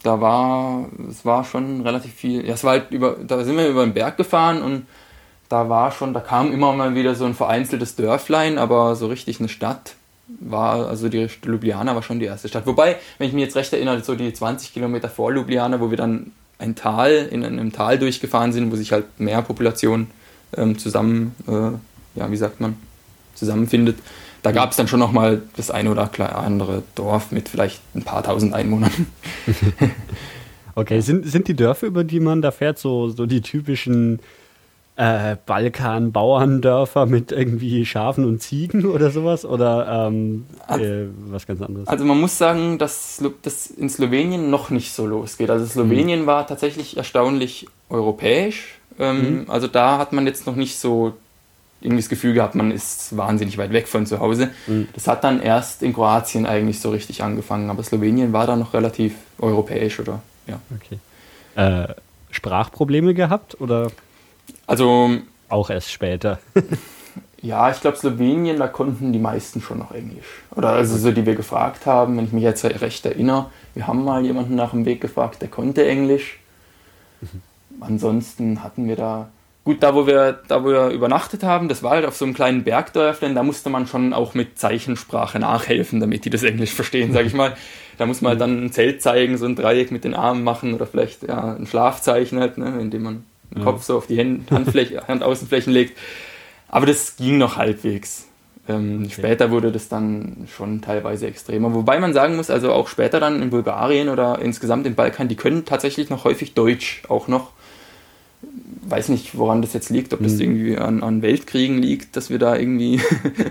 [0.02, 3.68] da war, es war schon relativ viel, ja, es war halt über, da sind wir
[3.68, 4.86] über den Berg gefahren und
[5.48, 9.38] da war schon, da kam immer mal wieder so ein vereinzeltes Dörflein, aber so richtig
[9.40, 9.94] eine Stadt
[10.28, 12.66] war, also die Ljubljana war schon die erste Stadt.
[12.66, 15.96] Wobei, wenn ich mich jetzt recht erinnere, so die 20 Kilometer vor Ljubljana, wo wir
[15.96, 20.08] dann ein Tal, in einem Tal durchgefahren sind, wo sich halt mehr Population
[20.56, 22.76] ähm, zusammen, äh, ja, wie sagt man,
[23.34, 23.98] zusammenfindet,
[24.42, 28.22] da gab es dann schon nochmal das eine oder andere Dorf mit vielleicht ein paar
[28.22, 28.92] tausend Einwohnern.
[30.74, 34.20] okay, sind, sind die Dörfer, über die man da fährt, so, so die typischen
[34.96, 39.44] äh, Balkan-Bauerndörfer mit irgendwie Schafen und Ziegen oder sowas?
[39.44, 41.86] Oder ähm, äh, was ganz anderes?
[41.86, 45.50] Also man muss sagen, dass das in Slowenien noch nicht so losgeht.
[45.50, 46.26] Also Slowenien mhm.
[46.26, 48.78] war tatsächlich erstaunlich europäisch.
[48.98, 49.50] Ähm, mhm.
[49.50, 51.14] Also da hat man jetzt noch nicht so
[51.82, 54.50] irgendwie das Gefühl gehabt, man ist wahnsinnig weit weg von zu Hause.
[54.66, 54.88] Mhm.
[54.94, 57.68] Das hat dann erst in Kroatien eigentlich so richtig angefangen.
[57.68, 60.22] Aber Slowenien war da noch relativ europäisch, oder?
[60.46, 60.58] Ja.
[60.74, 60.98] Okay.
[61.54, 61.94] Äh,
[62.30, 63.90] Sprachprobleme gehabt oder?
[64.66, 65.18] Also.
[65.48, 66.38] Auch erst später.
[67.42, 70.26] Ja, ich glaube Slowenien, da konnten die meisten schon noch Englisch.
[70.56, 73.50] Oder also so, die wir gefragt haben, wenn ich mich jetzt recht erinnere.
[73.74, 76.40] Wir haben mal jemanden nach dem Weg gefragt, der konnte Englisch.
[77.20, 77.42] Mhm.
[77.80, 79.28] Ansonsten hatten wir da
[79.66, 82.34] Gut, da wo wir, da wo wir übernachtet haben, das war halt auf so einem
[82.34, 87.12] kleinen Bergdörfchen, da musste man schon auch mit Zeichensprache nachhelfen, damit die das Englisch verstehen,
[87.12, 87.56] sag ich mal.
[87.98, 90.72] Da muss man halt dann ein Zelt zeigen, so ein Dreieck mit den Armen machen
[90.72, 94.50] oder vielleicht ja, ein Schlafzeichen halt, ne, indem man den Kopf so auf die Hand,
[94.50, 95.98] Handfläche, Handaußenflächen legt.
[96.68, 98.26] Aber das ging noch halbwegs.
[98.68, 99.12] Ähm, okay.
[99.12, 101.72] Später wurde das dann schon teilweise extremer.
[101.74, 105.36] Wobei man sagen muss, also auch später dann in Bulgarien oder insgesamt im Balkan, die
[105.36, 107.52] können tatsächlich noch häufig Deutsch auch noch
[108.88, 110.40] weiß nicht, woran das jetzt liegt, ob das mhm.
[110.40, 113.00] irgendwie an, an Weltkriegen liegt, dass wir da irgendwie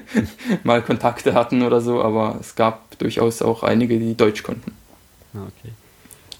[0.64, 4.72] mal Kontakte hatten oder so, aber es gab durchaus auch einige, die Deutsch konnten.
[5.34, 5.74] Ah, okay.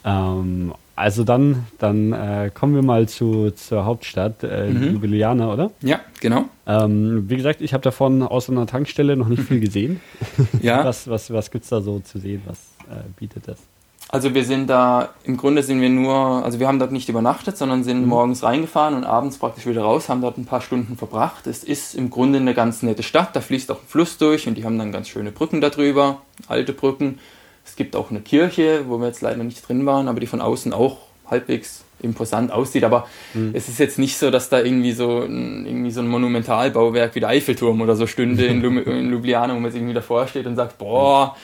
[0.06, 4.94] Ähm, also dann, dann äh, kommen wir mal zu, zur Hauptstadt, äh, mhm.
[4.94, 5.72] Ljubljana, oder?
[5.82, 6.46] Ja, genau.
[6.66, 10.00] Ähm, wie gesagt, ich habe davon aus einer Tankstelle noch nicht viel gesehen.
[10.62, 10.86] ja.
[10.86, 12.42] Was, was, was gibt es da so zu sehen?
[12.46, 13.60] Was äh, bietet das?
[14.08, 17.58] Also wir sind da, im Grunde sind wir nur, also wir haben dort nicht übernachtet,
[17.58, 18.08] sondern sind mhm.
[18.08, 21.48] morgens reingefahren und abends praktisch wieder raus, haben dort ein paar Stunden verbracht.
[21.48, 24.56] Es ist im Grunde eine ganz nette Stadt, da fließt auch ein Fluss durch und
[24.56, 27.20] die haben dann ganz schöne Brücken darüber, alte Brücken.
[27.66, 30.42] Es gibt auch eine Kirche, wo wir jetzt leider nicht drin waren, aber die von
[30.42, 32.84] außen auch halbwegs imposant aussieht.
[32.84, 33.52] Aber mhm.
[33.54, 37.20] es ist jetzt nicht so, dass da irgendwie so ein, irgendwie so ein Monumentalbauwerk wie
[37.20, 38.62] der Eiffelturm oder so stünde in,
[39.12, 41.36] Ljubljana, wo man sich irgendwie davor steht und sagt, boah,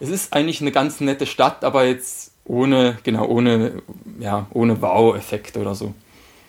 [0.00, 3.82] es ist eigentlich eine ganz nette Stadt, aber jetzt ohne, genau, ohne,
[4.18, 5.94] ja, ohne Wow-Effekt oder so.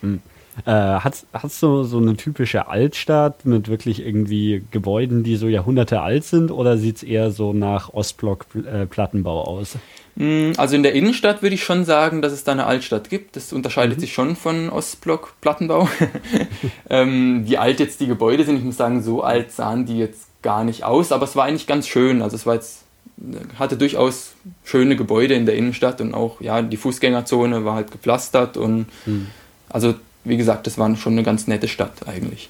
[0.00, 0.20] Hm.
[0.66, 6.02] Äh, hat es so, so eine typische Altstadt mit wirklich irgendwie Gebäuden, die so Jahrhunderte
[6.02, 9.78] alt sind, oder sieht es eher so nach Ostblock-Plattenbau äh, aus?
[10.16, 13.36] Hm, also in der Innenstadt würde ich schon sagen, dass es da eine Altstadt gibt.
[13.36, 14.00] Das unterscheidet mhm.
[14.02, 15.88] sich schon von Ostblock-Plattenbau.
[16.90, 20.26] ähm, wie alt jetzt die Gebäude sind, ich muss sagen, so alt sahen die jetzt
[20.42, 22.20] gar nicht aus, aber es war eigentlich ganz schön.
[22.20, 22.82] Also es war jetzt
[23.58, 24.34] hatte durchaus
[24.64, 29.28] schöne Gebäude in der Innenstadt und auch ja die Fußgängerzone war halt gepflastert und hm.
[29.68, 32.48] also wie gesagt, das war schon eine ganz nette Stadt eigentlich.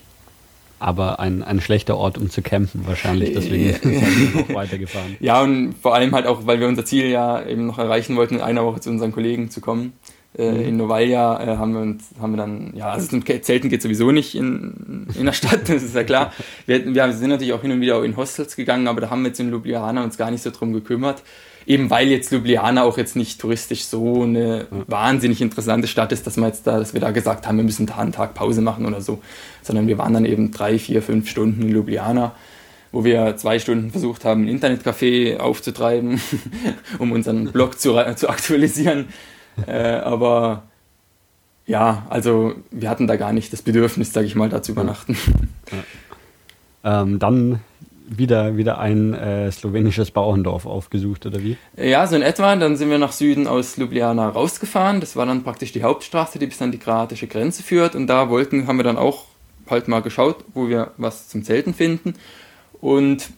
[0.78, 5.16] Aber ein, ein schlechter Ort, um zu campen wahrscheinlich, deswegen sind wir noch weitergefahren.
[5.20, 8.36] Ja, und vor allem halt auch, weil wir unser Ziel ja eben noch erreichen wollten,
[8.36, 9.92] in einer Woche zu unseren Kollegen zu kommen.
[10.36, 10.60] Äh, mhm.
[10.62, 14.34] In Novalia äh, haben, wir uns, haben wir dann, ja, also Zelten geht sowieso nicht
[14.34, 16.32] in, in der Stadt, das ist ja klar.
[16.66, 19.22] Wir, wir sind natürlich auch hin und wieder auch in Hostels gegangen, aber da haben
[19.22, 21.22] wir jetzt in Ljubljana uns gar nicht so drum gekümmert.
[21.66, 26.36] Eben weil jetzt Ljubljana auch jetzt nicht touristisch so eine wahnsinnig interessante Stadt ist, dass
[26.36, 28.86] wir jetzt da, dass wir da gesagt haben, wir müssen da einen Tag Pause machen
[28.86, 29.20] oder so.
[29.62, 32.32] Sondern wir waren dann eben drei, vier, fünf Stunden in Ljubljana
[32.92, 36.20] wo wir zwei Stunden versucht haben, ein Internetcafé aufzutreiben,
[36.98, 39.06] um unseren Blog zu, zu aktualisieren.
[39.66, 40.64] äh, aber
[41.66, 45.16] ja, also wir hatten da gar nicht das Bedürfnis, sage ich mal, da zu übernachten.
[46.82, 47.02] Ja.
[47.02, 47.60] Ähm, dann
[48.08, 51.56] wieder, wieder ein äh, slowenisches Bauerndorf aufgesucht, oder wie?
[51.76, 52.54] Ja, so in etwa.
[52.56, 55.00] Dann sind wir nach Süden aus Ljubljana rausgefahren.
[55.00, 57.94] Das war dann praktisch die Hauptstraße, die bis an die kroatische Grenze führt.
[57.94, 59.26] Und da wollten, haben wir dann auch
[59.68, 62.14] halt mal geschaut, wo wir was zum Zelten finden.
[62.80, 63.30] Und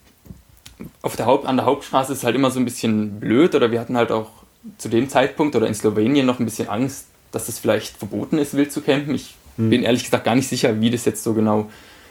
[1.03, 3.71] auf der Haupt, an der Hauptstraße ist es halt immer so ein bisschen blöd, oder
[3.71, 4.31] wir hatten halt auch
[4.79, 8.55] zu dem Zeitpunkt oder in Slowenien noch ein bisschen Angst, dass es vielleicht verboten ist,
[8.55, 9.15] wild zu campen.
[9.15, 9.71] Ich hm.
[9.71, 11.71] bin ehrlich gesagt gar nicht sicher, wie das jetzt so genau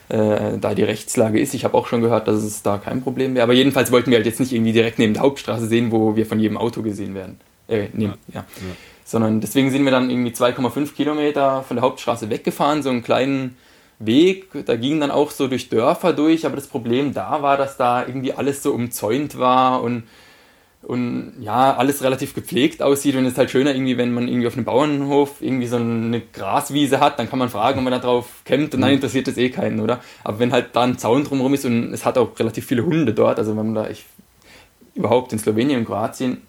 [0.09, 1.53] äh, da die Rechtslage ist.
[1.53, 3.43] Ich habe auch schon gehört, dass es da kein Problem wäre.
[3.43, 6.25] Aber jedenfalls wollten wir halt jetzt nicht irgendwie direkt neben der Hauptstraße sehen, wo wir
[6.25, 7.39] von jedem Auto gesehen werden.
[7.67, 8.35] Äh, nehmen, ja.
[8.35, 8.39] ja.
[8.41, 8.75] ja.
[9.05, 13.57] Sondern deswegen sind wir dann irgendwie 2,5 Kilometer von der Hauptstraße weggefahren, so einen kleinen
[13.99, 14.47] Weg.
[14.65, 18.05] Da ging dann auch so durch Dörfer durch, aber das Problem da war, dass da
[18.05, 20.03] irgendwie alles so umzäunt war und
[20.83, 24.47] und ja, alles relativ gepflegt aussieht und es ist halt schöner irgendwie, wenn man irgendwie
[24.47, 27.99] auf einem Bauernhof irgendwie so eine Graswiese hat, dann kann man fragen, ob man da
[27.99, 28.95] drauf campt und dann mhm.
[28.95, 30.01] interessiert das eh keinen, oder?
[30.23, 33.13] Aber wenn halt da ein Zaun drumherum ist und es hat auch relativ viele Hunde
[33.13, 34.03] dort, also wenn man da ich,
[34.93, 36.41] überhaupt in Slowenien und Kroatien,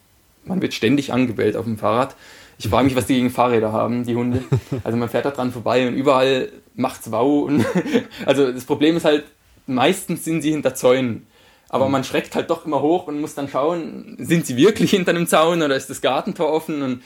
[0.43, 2.15] man wird ständig angebellt auf dem Fahrrad.
[2.57, 4.43] Ich frage mich, was die gegen Fahrräder haben, die Hunde.
[4.83, 7.45] Also man fährt da dran vorbei und überall macht's wow.
[7.45, 7.65] Und
[8.25, 9.25] also das Problem ist halt,
[9.65, 11.25] meistens sind sie hinter Zäunen.
[11.75, 15.09] Aber man schreckt halt doch immer hoch und muss dann schauen, sind sie wirklich hinter
[15.09, 16.81] einem Zaun oder ist das Gartentor offen?
[16.81, 17.03] Und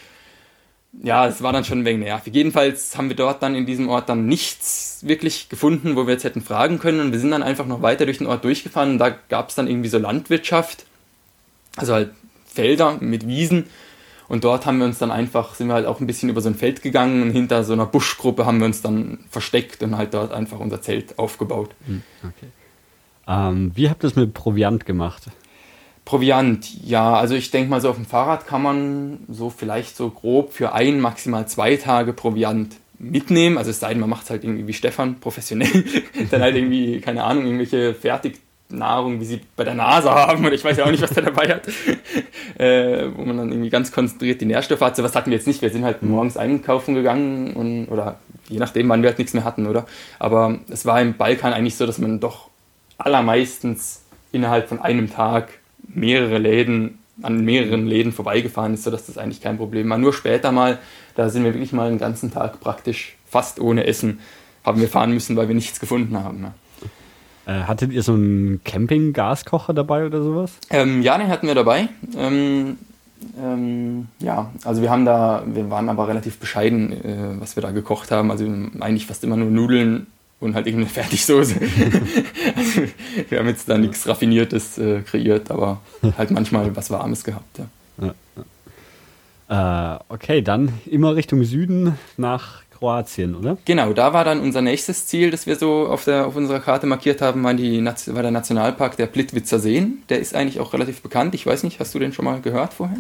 [1.02, 2.36] ja, es war dann schon ein wenig nervig.
[2.36, 6.24] Jedenfalls haben wir dort dann in diesem Ort dann nichts wirklich gefunden, wo wir jetzt
[6.24, 7.00] hätten fragen können.
[7.00, 9.56] Und wir sind dann einfach noch weiter durch den Ort durchgefahren und da gab es
[9.56, 10.86] dann irgendwie so Landwirtschaft,
[11.76, 12.12] also halt
[12.46, 13.66] Felder mit Wiesen.
[14.28, 16.50] Und dort haben wir uns dann einfach, sind wir halt auch ein bisschen über so
[16.50, 20.14] ein Feld gegangen und hinter so einer Buschgruppe haben wir uns dann versteckt und halt
[20.14, 21.72] dort einfach unser Zelt aufgebaut.
[21.88, 22.52] Hm, okay.
[23.30, 25.24] Ähm, wie habt ihr es mit Proviant gemacht?
[26.04, 30.10] Proviant, ja, also ich denke mal so auf dem Fahrrad kann man so vielleicht so
[30.10, 33.60] grob für ein, maximal zwei Tage Proviant mitnehmen.
[33.60, 35.86] Also es sei denn, man macht es halt irgendwie wie Stefan, professionell.
[36.32, 40.66] dann halt irgendwie, keine Ahnung, irgendwelche Fertignahrung, wie sie bei der Nase haben, oder ich
[40.66, 41.68] weiß ja auch nicht, was der dabei hat,
[42.58, 44.96] äh, wo man dann irgendwie ganz konzentriert die Nährstoffe hat.
[44.96, 45.62] So was hatten wir jetzt nicht.
[45.62, 48.18] Wir sind halt morgens einkaufen gegangen und, oder
[48.50, 49.86] je nachdem, wann wir halt nichts mehr hatten, oder?
[50.18, 52.49] Aber es war im Balkan eigentlich so, dass man doch
[53.00, 55.50] allermeistens innerhalb von einem Tag
[55.88, 59.98] mehrere Läden an mehreren Läden vorbeigefahren ist, sodass das eigentlich kein Problem war.
[59.98, 60.80] Nur später mal,
[61.16, 64.20] da sind wir wirklich mal einen ganzen Tag praktisch fast ohne Essen
[64.64, 66.42] haben wir fahren müssen, weil wir nichts gefunden haben.
[66.42, 66.54] Ne?
[67.46, 70.52] Äh, hattet ihr so einen Camping-Gaskocher dabei oder sowas?
[70.70, 71.90] Ähm, ja, den hatten wir dabei.
[72.16, 72.78] Ähm,
[73.42, 77.72] ähm, ja, also wir haben da, wir waren aber relativ bescheiden, äh, was wir da
[77.72, 78.32] gekocht haben.
[78.32, 80.08] Also eigentlich fast immer nur Nudeln
[80.40, 81.56] und halt irgendeine Fertigsoße.
[82.56, 82.82] also,
[83.30, 85.82] wir haben jetzt da nichts Raffiniertes äh, kreiert, aber
[86.18, 87.60] halt manchmal was Warmes gehabt.
[87.60, 88.14] Ja.
[89.48, 89.96] ja.
[89.96, 93.58] Äh, okay, dann immer Richtung Süden nach Kroatien, oder?
[93.66, 96.88] Genau, da war dann unser nächstes Ziel, das wir so auf, der, auf unserer Karte
[96.88, 100.04] markiert haben, war, die, war der Nationalpark der Plitwitzer Seen.
[100.08, 101.36] Der ist eigentlich auch relativ bekannt.
[101.36, 103.00] Ich weiß nicht, hast du den schon mal gehört vorher?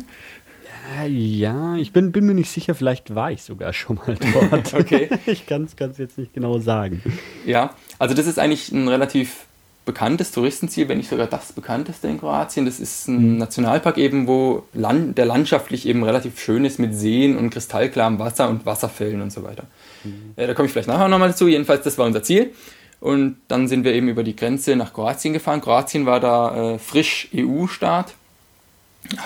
[1.07, 4.73] Ja, ich bin, bin mir nicht sicher, vielleicht war ich sogar schon mal dort.
[4.73, 5.09] okay.
[5.25, 7.01] Ich kann es jetzt nicht genau sagen.
[7.45, 9.45] Ja, also das ist eigentlich ein relativ
[9.85, 12.65] bekanntes Touristenziel, wenn nicht sogar das bekannteste in Kroatien.
[12.65, 13.37] Das ist ein mhm.
[13.37, 18.49] Nationalpark eben, wo Land, der landschaftlich eben relativ schön ist mit Seen und kristallklarem Wasser
[18.49, 19.63] und Wasserfällen und so weiter.
[20.03, 20.33] Mhm.
[20.35, 21.47] Äh, da komme ich vielleicht nachher nochmal dazu.
[21.47, 22.51] Jedenfalls, das war unser Ziel.
[22.99, 25.61] Und dann sind wir eben über die Grenze nach Kroatien gefahren.
[25.61, 28.13] Kroatien war da äh, frisch EU-Staat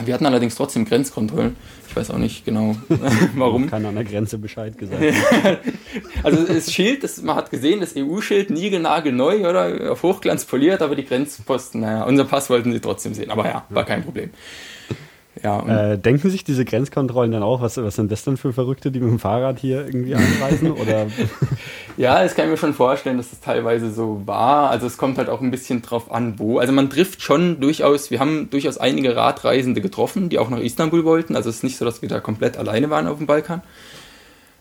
[0.05, 1.55] wir hatten allerdings trotzdem Grenzkontrollen.
[1.87, 2.75] Ich weiß auch nicht genau,
[3.35, 3.69] warum.
[3.69, 5.01] Keiner an der Grenze Bescheid gesagt.
[6.23, 10.95] also das Schild, das, man hat gesehen, das EU-Schild, niegelnagelneu oder auf Hochglanz poliert, aber
[10.95, 13.29] die Grenzposten, naja, unser Pass wollten sie trotzdem sehen.
[13.29, 14.31] Aber ja, war kein Problem.
[15.41, 18.91] Ja, äh, denken sich diese Grenzkontrollen dann auch, was, was sind das denn für Verrückte,
[18.91, 20.71] die mit dem Fahrrad hier irgendwie anreisen?
[20.81, 21.07] oder?
[21.97, 24.69] Ja, das kann ich mir schon vorstellen, dass das teilweise so war.
[24.69, 26.59] Also es kommt halt auch ein bisschen drauf an, wo.
[26.59, 31.03] Also man trifft schon durchaus, wir haben durchaus einige Radreisende getroffen, die auch nach Istanbul
[31.03, 31.35] wollten.
[31.35, 33.63] Also es ist nicht so, dass wir da komplett alleine waren auf dem Balkan.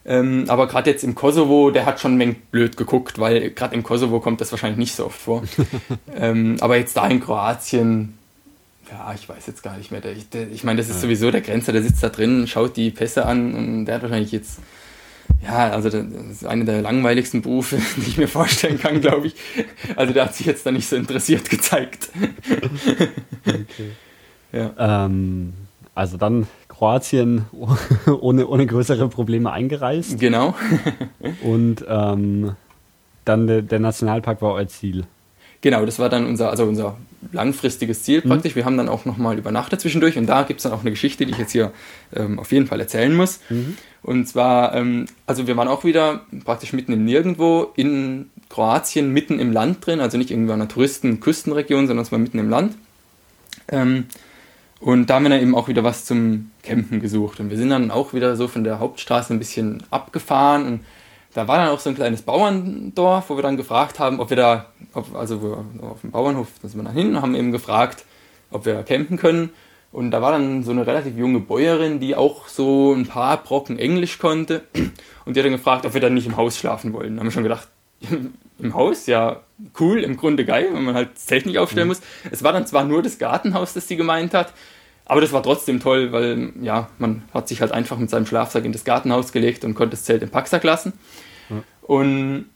[0.05, 3.75] Ähm, aber gerade jetzt im Kosovo, der hat schon ein wenig blöd geguckt, weil gerade
[3.75, 5.43] im Kosovo kommt das wahrscheinlich nicht so oft vor.
[6.17, 8.19] ähm, aber jetzt da in Kroatien,
[8.93, 10.01] ja, ich weiß jetzt gar nicht mehr.
[10.01, 12.77] Der, ich, der, ich meine, das ist sowieso der Grenzer, der sitzt da drin, schaut
[12.77, 14.59] die Pässe an und der hat wahrscheinlich jetzt,
[15.43, 19.35] ja, also das ist einer der langweiligsten Berufe, die ich mir vorstellen kann, glaube ich.
[19.97, 22.11] Also der hat sich jetzt da nicht so interessiert gezeigt.
[23.47, 23.59] Okay.
[24.55, 25.07] Ja.
[25.07, 25.55] Ähm,
[25.95, 27.47] also dann Kroatien
[28.21, 30.21] ohne, ohne größere Probleme eingereist.
[30.21, 30.55] Genau.
[31.43, 32.55] und ähm,
[33.25, 35.05] dann der, der Nationalpark war euer Ziel.
[35.63, 36.99] Genau, das war dann unser, also unser
[37.31, 38.29] langfristiges Ziel mhm.
[38.29, 38.53] praktisch.
[38.53, 38.57] Mhm.
[38.57, 41.25] Wir haben dann auch nochmal übernachtet zwischendurch und da gibt es dann auch eine Geschichte,
[41.27, 41.73] die ich jetzt hier
[42.15, 43.41] ähm, auf jeden Fall erzählen muss.
[43.49, 43.77] Mhm.
[44.03, 49.39] Und zwar, ähm, also wir waren auch wieder praktisch mitten im Nirgendwo in Kroatien, mitten
[49.39, 52.75] im Land drin, also nicht irgendwie in einer Touristen-Küstenregion, sondern es war mitten im Land.
[53.69, 54.07] Ähm,
[54.81, 57.39] und da haben wir dann eben auch wieder was zum Campen gesucht.
[57.39, 60.81] Und wir sind dann auch wieder so von der Hauptstraße ein bisschen abgefahren und
[61.35, 64.37] da war dann auch so ein kleines Bauerndorf, wo wir dann gefragt haben, ob wir
[64.37, 68.05] da, ob, also auf dem Bauernhof, da sind wir dann hin und haben eben gefragt,
[68.51, 69.51] ob wir campen können.
[69.93, 73.79] Und da war dann so eine relativ junge Bäuerin, die auch so ein paar Brocken
[73.79, 74.63] Englisch konnte.
[75.25, 77.17] Und die hat dann gefragt, ob wir dann nicht im Haus schlafen wollen.
[77.17, 77.69] Da haben wir schon gedacht,
[78.59, 79.41] im Haus, ja,
[79.79, 81.95] cool, im Grunde geil, wenn man halt das Zelt nicht aufstellen mhm.
[81.95, 82.01] muss.
[82.31, 84.53] Es war dann zwar nur das Gartenhaus, das sie gemeint hat,
[85.05, 88.65] aber das war trotzdem toll, weil ja, man hat sich halt einfach mit seinem Schlafsack
[88.65, 90.93] in das Gartenhaus gelegt und konnte das Zelt im Packsack lassen.
[91.51, 91.63] Ja.
[91.83, 92.47] Und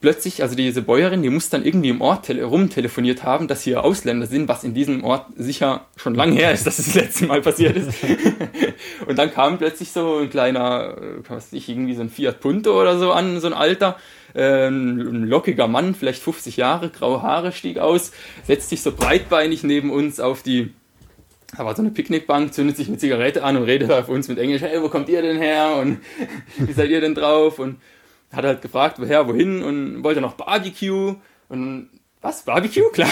[0.00, 4.26] plötzlich, also diese Bäuerin, die muss dann irgendwie im Ort rumtelefoniert haben, dass hier Ausländer
[4.26, 7.40] sind, was in diesem Ort sicher schon lange her ist, dass es das letzte Mal
[7.40, 7.92] passiert ist.
[9.06, 12.40] und dann kam plötzlich so ein kleiner, äh, was weiß ich, irgendwie so ein Fiat
[12.40, 13.96] Punto oder so an, so ein Alter,
[14.34, 18.12] äh, ein lockiger Mann, vielleicht 50 Jahre, graue Haare, stieg aus,
[18.44, 20.72] setzt sich so breitbeinig neben uns auf die
[21.56, 24.38] da war so eine Picknickbank, zündet sich eine Zigarette an und redet auf uns mit
[24.38, 25.76] Englisch, hey, wo kommt ihr denn her?
[25.80, 26.00] Und
[26.58, 27.58] wie seid ihr denn drauf?
[27.58, 27.80] Und
[28.32, 29.62] hat halt gefragt, woher, wohin?
[29.62, 31.14] Und wollte noch Barbecue.
[31.48, 31.90] Und
[32.26, 32.90] was, Barbecue?
[32.92, 33.08] Klar.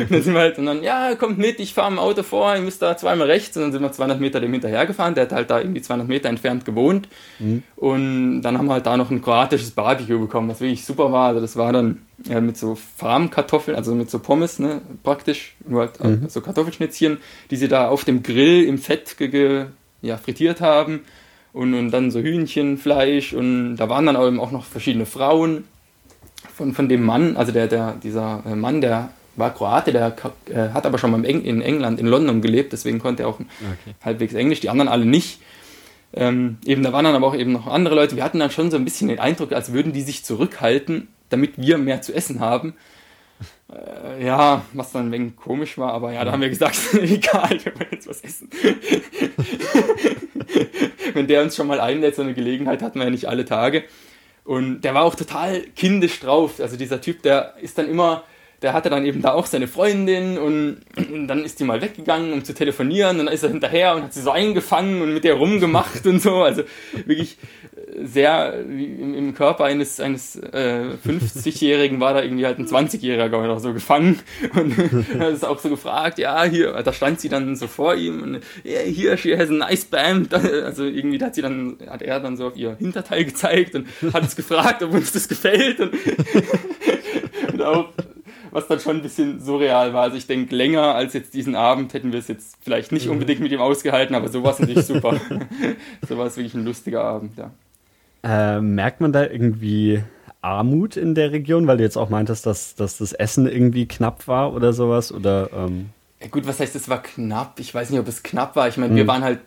[0.00, 2.54] und dann sind wir halt, und dann, ja, kommt mit, ich fahre im Auto vor,
[2.54, 3.56] ihr müsst da zweimal rechts.
[3.56, 5.14] Und dann sind wir 200 Meter dem hinterhergefahren.
[5.14, 7.08] Der hat halt da irgendwie 200 Meter entfernt gewohnt.
[7.38, 7.62] Mhm.
[7.76, 11.28] Und dann haben wir halt da noch ein kroatisches Barbecue bekommen, was wirklich super war.
[11.28, 15.80] Also das war dann ja, mit so Farmkartoffeln, also mit so Pommes, ne, praktisch, nur
[15.82, 16.28] halt mhm.
[16.28, 17.18] so Kartoffelschnitzchen,
[17.50, 19.16] die sie da auf dem Grill im Fett
[20.02, 21.00] ja, frittiert haben.
[21.52, 25.64] Und, und dann so Hühnchenfleisch und da waren dann auch noch verschiedene Frauen
[26.52, 30.14] von, von dem Mann, also der, der, dieser äh, Mann, der war Kroate, der
[30.50, 33.94] äh, hat aber schon mal in England, in London gelebt, deswegen konnte er auch okay.
[34.04, 35.40] halbwegs Englisch, die anderen alle nicht.
[36.12, 38.14] Ähm, eben, da waren dann aber auch eben noch andere Leute.
[38.14, 41.54] Wir hatten dann schon so ein bisschen den Eindruck, als würden die sich zurückhalten, damit
[41.56, 42.74] wir mehr zu essen haben.
[43.72, 47.58] Äh, ja, was dann ein wenig komisch war, aber ja, da haben wir gesagt, egal,
[47.62, 48.48] wir wollen jetzt was essen.
[51.14, 53.84] Wenn der uns schon mal einlädt, so eine Gelegenheit hatten wir ja nicht alle Tage.
[54.44, 56.60] Und der war auch total kindisch drauf.
[56.60, 58.24] Also dieser Typ, der ist dann immer
[58.64, 60.78] der hatte dann eben da auch seine Freundin und,
[61.28, 63.20] dann ist die mal weggegangen, um zu telefonieren.
[63.20, 66.22] Und dann ist er hinterher und hat sie so eingefangen und mit der rumgemacht und
[66.22, 66.36] so.
[66.42, 66.62] Also
[67.04, 67.36] wirklich
[68.02, 73.72] sehr im, Körper eines, eines äh, 50-Jährigen war da irgendwie halt ein 20-Jähriger oder so
[73.72, 74.20] gefangen.
[74.54, 74.74] Und
[75.18, 78.40] er ist auch so gefragt, ja, hier, da stand sie dann so vor ihm und
[78.64, 80.32] yeah, hier, she has a nice band.
[80.64, 84.22] Also irgendwie hat sie dann, hat er dann so auf ihr Hinterteil gezeigt und hat
[84.22, 85.80] uns gefragt, ob uns das gefällt.
[85.80, 85.94] Und,
[87.52, 87.88] und auch
[88.54, 90.02] was dann schon ein bisschen surreal war.
[90.02, 93.12] Also ich denke, länger als jetzt diesen Abend hätten wir es jetzt vielleicht nicht mhm.
[93.12, 95.20] unbedingt mit ihm ausgehalten, aber so war es natürlich super.
[96.08, 97.50] so war es wirklich ein lustiger Abend, ja.
[98.22, 100.02] Äh, merkt man da irgendwie
[100.40, 104.28] Armut in der Region, weil du jetzt auch meintest, dass, dass das Essen irgendwie knapp
[104.28, 105.10] war oder sowas?
[105.10, 105.90] Oder, ähm
[106.20, 107.58] ja, gut, was heißt, es war knapp?
[107.58, 108.68] Ich weiß nicht, ob es knapp war.
[108.68, 108.96] Ich meine, mhm.
[108.96, 109.40] wir waren halt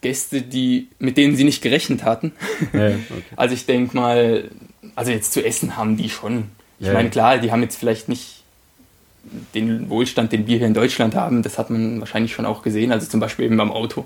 [0.00, 2.32] Gäste, die, mit denen sie nicht gerechnet hatten.
[2.72, 3.22] Ja, okay.
[3.36, 4.50] Also ich denke mal,
[4.96, 6.50] also jetzt zu essen haben die schon.
[6.80, 8.37] Ich ja, meine, klar, die haben jetzt vielleicht nicht
[9.54, 12.92] den Wohlstand, den wir hier in Deutschland haben, das hat man wahrscheinlich schon auch gesehen.
[12.92, 14.04] Also zum Beispiel eben beim Auto,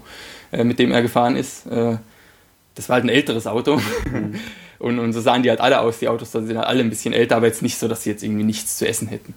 [0.52, 1.66] äh, mit dem er gefahren ist.
[1.66, 1.96] Äh,
[2.74, 3.76] das war halt ein älteres Auto.
[4.10, 4.34] Mhm.
[4.78, 7.12] und, und, so sahen die halt alle aus, die Autos sind halt alle ein bisschen
[7.12, 9.34] älter, aber jetzt nicht so, dass sie jetzt irgendwie nichts zu essen hätten.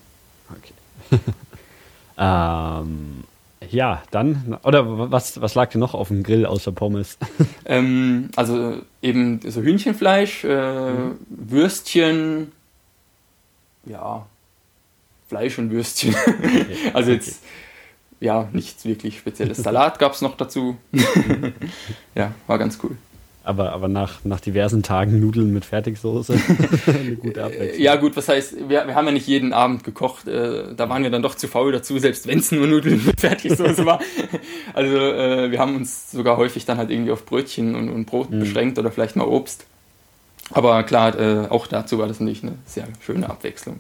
[0.50, 1.20] Okay.
[2.18, 3.24] ähm,
[3.70, 7.18] ja, dann, oder was, was lag dir noch auf dem Grill außer Pommes?
[7.66, 11.20] ähm, also eben so Hühnchenfleisch, äh, mhm.
[11.30, 12.52] Würstchen,
[13.86, 14.26] ja,
[15.36, 16.16] Fleisch und Würstchen.
[16.26, 16.66] Okay.
[16.94, 18.26] also jetzt, okay.
[18.26, 19.58] ja, nichts wirklich Spezielles.
[19.58, 20.78] Salat gab es noch dazu.
[22.16, 22.92] ja, war ganz cool.
[23.44, 26.34] Aber, aber nach, nach diversen Tagen Nudeln mit Fertigsoße
[26.88, 27.82] eine gute Abwechslung.
[27.82, 30.28] Ja, gut, was heißt, wir, wir haben ja nicht jeden Abend gekocht.
[30.28, 33.20] Äh, da waren wir dann doch zu faul dazu, selbst wenn es nur Nudeln mit
[33.20, 34.00] Fertigsoße war.
[34.74, 38.32] Also, äh, wir haben uns sogar häufig dann halt irgendwie auf Brötchen und, und Brot
[38.32, 38.40] mhm.
[38.40, 39.66] beschränkt oder vielleicht mal Obst.
[40.52, 43.80] Aber klar, äh, auch dazu war das natürlich eine sehr schöne Abwechslung.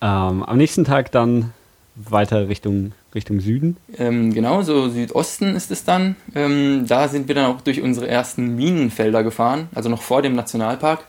[0.00, 1.52] Ähm, am nächsten Tag dann
[1.96, 3.76] weiter Richtung, Richtung Süden.
[3.96, 6.16] Ähm, genau, so Südosten ist es dann.
[6.34, 10.34] Ähm, da sind wir dann auch durch unsere ersten Minenfelder gefahren, also noch vor dem
[10.34, 11.04] Nationalpark.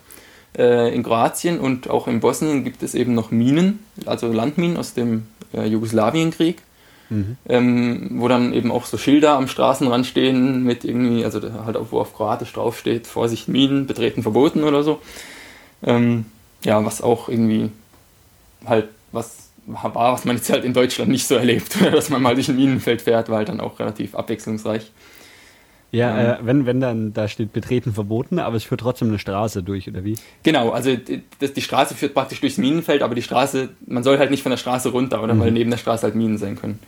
[0.58, 4.96] Äh, in Kroatien und auch in Bosnien gibt es eben noch Minen, also Landminen aus
[4.96, 6.62] dem äh, Jugoslawienkrieg.
[7.12, 7.38] Mhm.
[7.48, 11.88] Ähm, wo dann eben auch so Schilder am Straßenrand stehen mit irgendwie, also halt auch,
[11.90, 15.02] wo auf Kroatisch draufsteht, Vorsicht Minen, betreten verboten oder so.
[15.82, 16.26] Ähm,
[16.64, 17.72] ja, was auch irgendwie
[18.66, 22.36] halt was war, was man jetzt halt in Deutschland nicht so erlebt, dass man mal
[22.36, 24.92] durch ein Minenfeld fährt, war halt dann auch relativ abwechslungsreich.
[25.92, 29.18] Ja, ähm, äh, wenn, wenn dann da steht betreten verboten, aber es führt trotzdem eine
[29.18, 30.18] Straße durch, oder wie?
[30.44, 34.30] Genau, also die, die Straße führt praktisch durchs Minenfeld, aber die Straße, man soll halt
[34.30, 35.40] nicht von der Straße runter, oder mhm.
[35.40, 36.80] weil neben der Straße halt Minen sein können.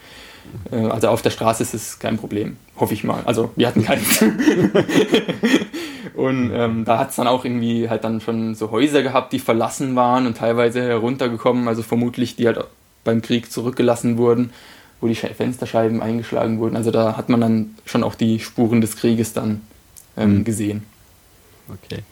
[0.72, 3.22] Äh, also auf der Straße ist es kein Problem, hoffe ich mal.
[3.26, 4.24] Also wir hatten keins.
[6.16, 9.40] Und ähm, da hat es dann auch irgendwie halt dann schon so Häuser gehabt, die
[9.40, 12.60] verlassen waren und teilweise heruntergekommen, also vermutlich die halt
[13.04, 14.52] beim Krieg zurückgelassen wurden,
[15.00, 16.76] wo die Fensterscheiben eingeschlagen wurden.
[16.76, 19.62] Also da hat man dann schon auch die Spuren des Krieges dann
[20.18, 20.44] ähm, mhm.
[20.44, 20.84] gesehen.
[21.70, 22.04] Okay.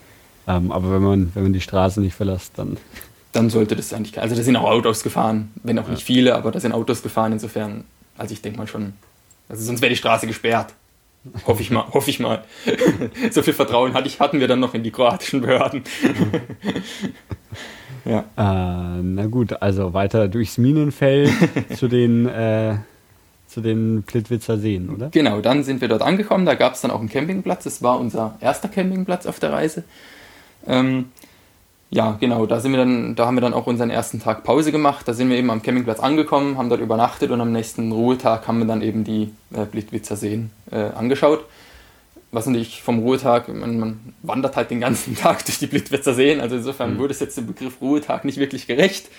[0.48, 2.78] Ähm, aber wenn man, wenn man die Straße nicht verlässt, dann.
[3.32, 4.20] Dann sollte das eigentlich.
[4.20, 5.92] Also da sind auch Autos gefahren, wenn auch ja.
[5.92, 7.84] nicht viele, aber da sind Autos gefahren, insofern.
[8.20, 8.94] Also ich denke mal schon.
[9.48, 10.74] Also sonst wäre die Straße gesperrt.
[11.48, 12.44] Hoffe ich mal, hoffe ich mal.
[13.32, 15.84] so viel Vertrauen hatte ich, hatten wir dann noch in die kroatischen Behörden.
[18.06, 18.20] ja.
[18.38, 21.32] Äh, na gut, also weiter durchs Minenfeld
[21.76, 22.78] zu den äh,
[23.48, 25.10] zu den Plitwitzer Seen, oder?
[25.10, 26.46] Genau, dann sind wir dort angekommen.
[26.46, 27.64] Da gab es dann auch einen Campingplatz.
[27.64, 29.84] Das war unser erster Campingplatz auf der Reise.
[30.68, 31.06] Ähm,
[31.92, 34.72] ja, genau, da sind wir dann, da haben wir dann auch unseren ersten Tag Pause
[34.72, 35.08] gemacht.
[35.08, 38.60] Da sind wir eben am Campingplatz angekommen, haben dort übernachtet und am nächsten Ruhetag haben
[38.60, 41.46] wir dann eben die äh, Blitwitzer Seen äh, angeschaut.
[42.32, 46.42] Was natürlich vom Ruhetag, man, man, wandert halt den ganzen Tag durch die Blitwitzer Seen,
[46.42, 47.00] also insofern mhm.
[47.00, 49.10] wurde es jetzt dem Begriff Ruhetag nicht wirklich gerecht.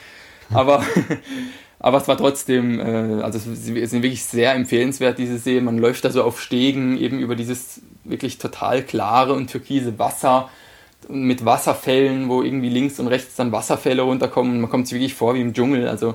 [0.53, 0.85] Aber,
[1.81, 5.61] aber es war trotzdem, äh, also es sind wirklich sehr empfehlenswert, diese See.
[5.61, 10.49] Man läuft da so auf Stegen eben über dieses wirklich total klare und türkise Wasser
[11.09, 14.61] mit Wasserfällen, wo irgendwie links und rechts dann Wasserfälle runterkommen.
[14.61, 15.89] Man kommt sich wirklich vor wie im Dschungel.
[15.89, 16.15] Also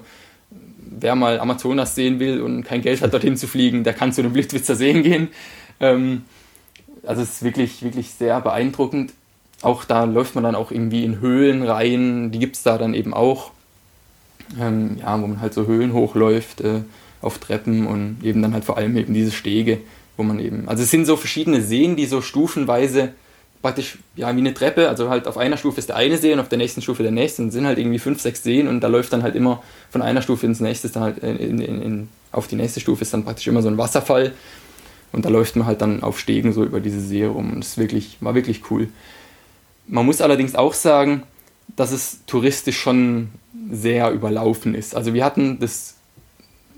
[0.80, 4.22] wer mal Amazonas sehen will und kein Geld hat, dorthin zu fliegen, der kann zu
[4.22, 5.30] den Blitzwitzer Seen gehen.
[5.80, 6.24] Ähm,
[7.06, 9.14] also es ist wirklich, wirklich sehr beeindruckend.
[9.62, 12.94] Auch da läuft man dann auch irgendwie in Höhlen rein, die gibt es da dann
[12.94, 13.52] eben auch.
[14.60, 16.82] Ähm, ja, wo man halt so Höhlen hochläuft äh,
[17.22, 19.80] auf Treppen und eben dann halt vor allem eben diese Stege,
[20.18, 23.14] wo man eben, also es sind so verschiedene Seen, die so stufenweise
[23.62, 26.40] praktisch ja wie eine Treppe, also halt auf einer Stufe ist der eine See und
[26.40, 28.88] auf der nächsten Stufe der nächste und sind halt irgendwie fünf, sechs Seen und da
[28.88, 32.48] läuft dann halt immer von einer Stufe ins nächste, dann halt in, in, in, auf
[32.48, 34.34] die nächste Stufe ist dann praktisch immer so ein Wasserfall
[35.12, 37.78] und da läuft man halt dann auf Stegen so über diese See rum und das
[37.78, 38.90] wirklich, war wirklich cool.
[39.88, 41.24] Man muss allerdings auch sagen,
[41.76, 43.30] dass es touristisch schon
[43.72, 44.96] sehr überlaufen ist.
[44.96, 45.96] Also wir hatten das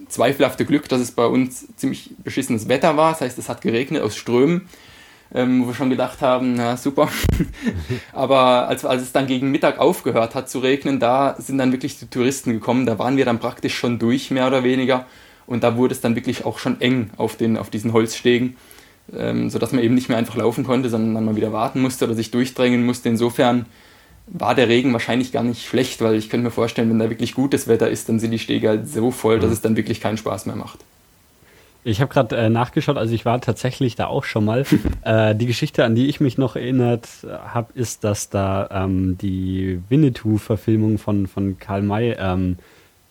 [0.07, 3.11] zweifelhafte Glück, dass es bei uns ziemlich beschissenes Wetter war.
[3.11, 4.69] Das heißt, es hat geregnet aus Strömen
[5.34, 7.09] ähm, wo wir schon gedacht haben, na super.
[8.13, 11.99] Aber als, als es dann gegen Mittag aufgehört hat zu regnen, da sind dann wirklich
[11.99, 12.86] die Touristen gekommen.
[12.86, 15.05] Da waren wir dann praktisch schon durch, mehr oder weniger.
[15.45, 18.57] Und da wurde es dann wirklich auch schon eng auf, den, auf diesen Holzstegen,
[19.15, 22.05] ähm, sodass man eben nicht mehr einfach laufen konnte, sondern dann mal wieder warten musste
[22.05, 23.09] oder sich durchdrängen musste.
[23.09, 23.65] Insofern
[24.28, 27.34] war der Regen wahrscheinlich gar nicht schlecht, weil ich könnte mir vorstellen, wenn da wirklich
[27.34, 29.53] gutes Wetter ist, dann sind die Stege halt so voll, dass mhm.
[29.53, 30.80] es dann wirklich keinen Spaß mehr macht.
[31.88, 34.66] Ich habe gerade äh, nachgeschaut, also ich war tatsächlich da auch schon mal.
[35.04, 39.80] äh, die Geschichte, an die ich mich noch erinnert habe, ist, dass da ähm, die
[39.88, 42.58] Winnetou-Verfilmung von, von Karl May ähm,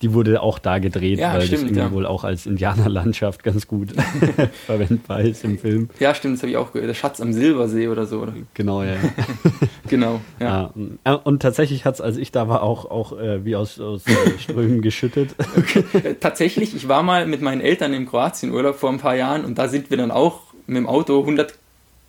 [0.02, 1.92] die wurde auch da gedreht, ja, weil stimmt, das irgendwie ja.
[1.92, 3.94] wohl auch als Indianerlandschaft ganz gut
[4.66, 5.88] verwendbar ist im Film.
[5.98, 6.88] Ja, stimmt, das habe ich auch gehört.
[6.88, 8.20] Der Schatz am Silbersee oder so.
[8.20, 8.34] Oder?
[8.54, 8.96] Genau, ja.
[9.88, 10.70] genau, ja.
[11.04, 11.14] ja.
[11.14, 14.12] Und tatsächlich hat es, als ich da war, auch, auch äh, wie aus, aus äh,
[14.38, 15.34] Strömen geschüttet.
[15.56, 15.84] Okay.
[15.94, 19.56] Äh, tatsächlich, ich war mal mit meinen Eltern im Kroatienurlaub vor ein paar Jahren und
[19.56, 21.54] da sind wir dann auch mit dem Auto 100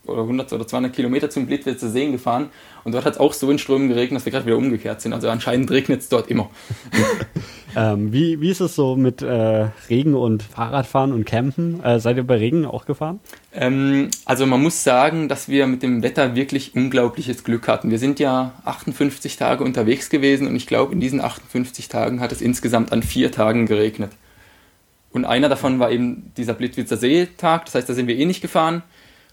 [0.07, 2.49] oder 100 oder 200 Kilometer zum Blitwitzer Seen gefahren
[2.83, 5.13] und dort hat es auch so in Strömen geregnet, dass wir gerade wieder umgekehrt sind.
[5.13, 6.49] Also anscheinend regnet es dort immer.
[7.75, 11.83] ähm, wie, wie ist es so mit äh, Regen und Fahrradfahren und Campen?
[11.83, 13.19] Äh, seid ihr bei Regen auch gefahren?
[13.53, 17.91] Ähm, also man muss sagen, dass wir mit dem Wetter wirklich unglaubliches Glück hatten.
[17.91, 22.31] Wir sind ja 58 Tage unterwegs gewesen und ich glaube, in diesen 58 Tagen hat
[22.31, 24.11] es insgesamt an vier Tagen geregnet.
[25.11, 28.41] Und einer davon war eben dieser Blitwitzer See-Tag, das heißt, da sind wir eh nicht
[28.41, 28.83] gefahren.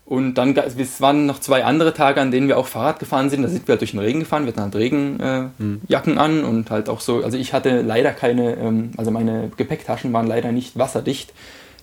[0.07, 3.43] Und dann, es waren noch zwei andere Tage, an denen wir auch Fahrrad gefahren sind.
[3.43, 4.45] Da sind wir halt durch den Regen gefahren.
[4.45, 5.53] Wir hatten halt Regenjacken
[5.89, 6.19] äh, mhm.
[6.19, 7.25] an und halt auch so.
[7.25, 11.33] Also ich hatte leider keine, ähm, also meine Gepäcktaschen waren leider nicht wasserdicht.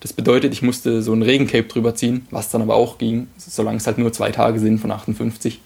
[0.02, 3.78] Das bedeutet, ich musste so ein Regencape drüber ziehen, was dann aber auch ging, solange
[3.78, 5.60] es halt nur zwei Tage sind von 58.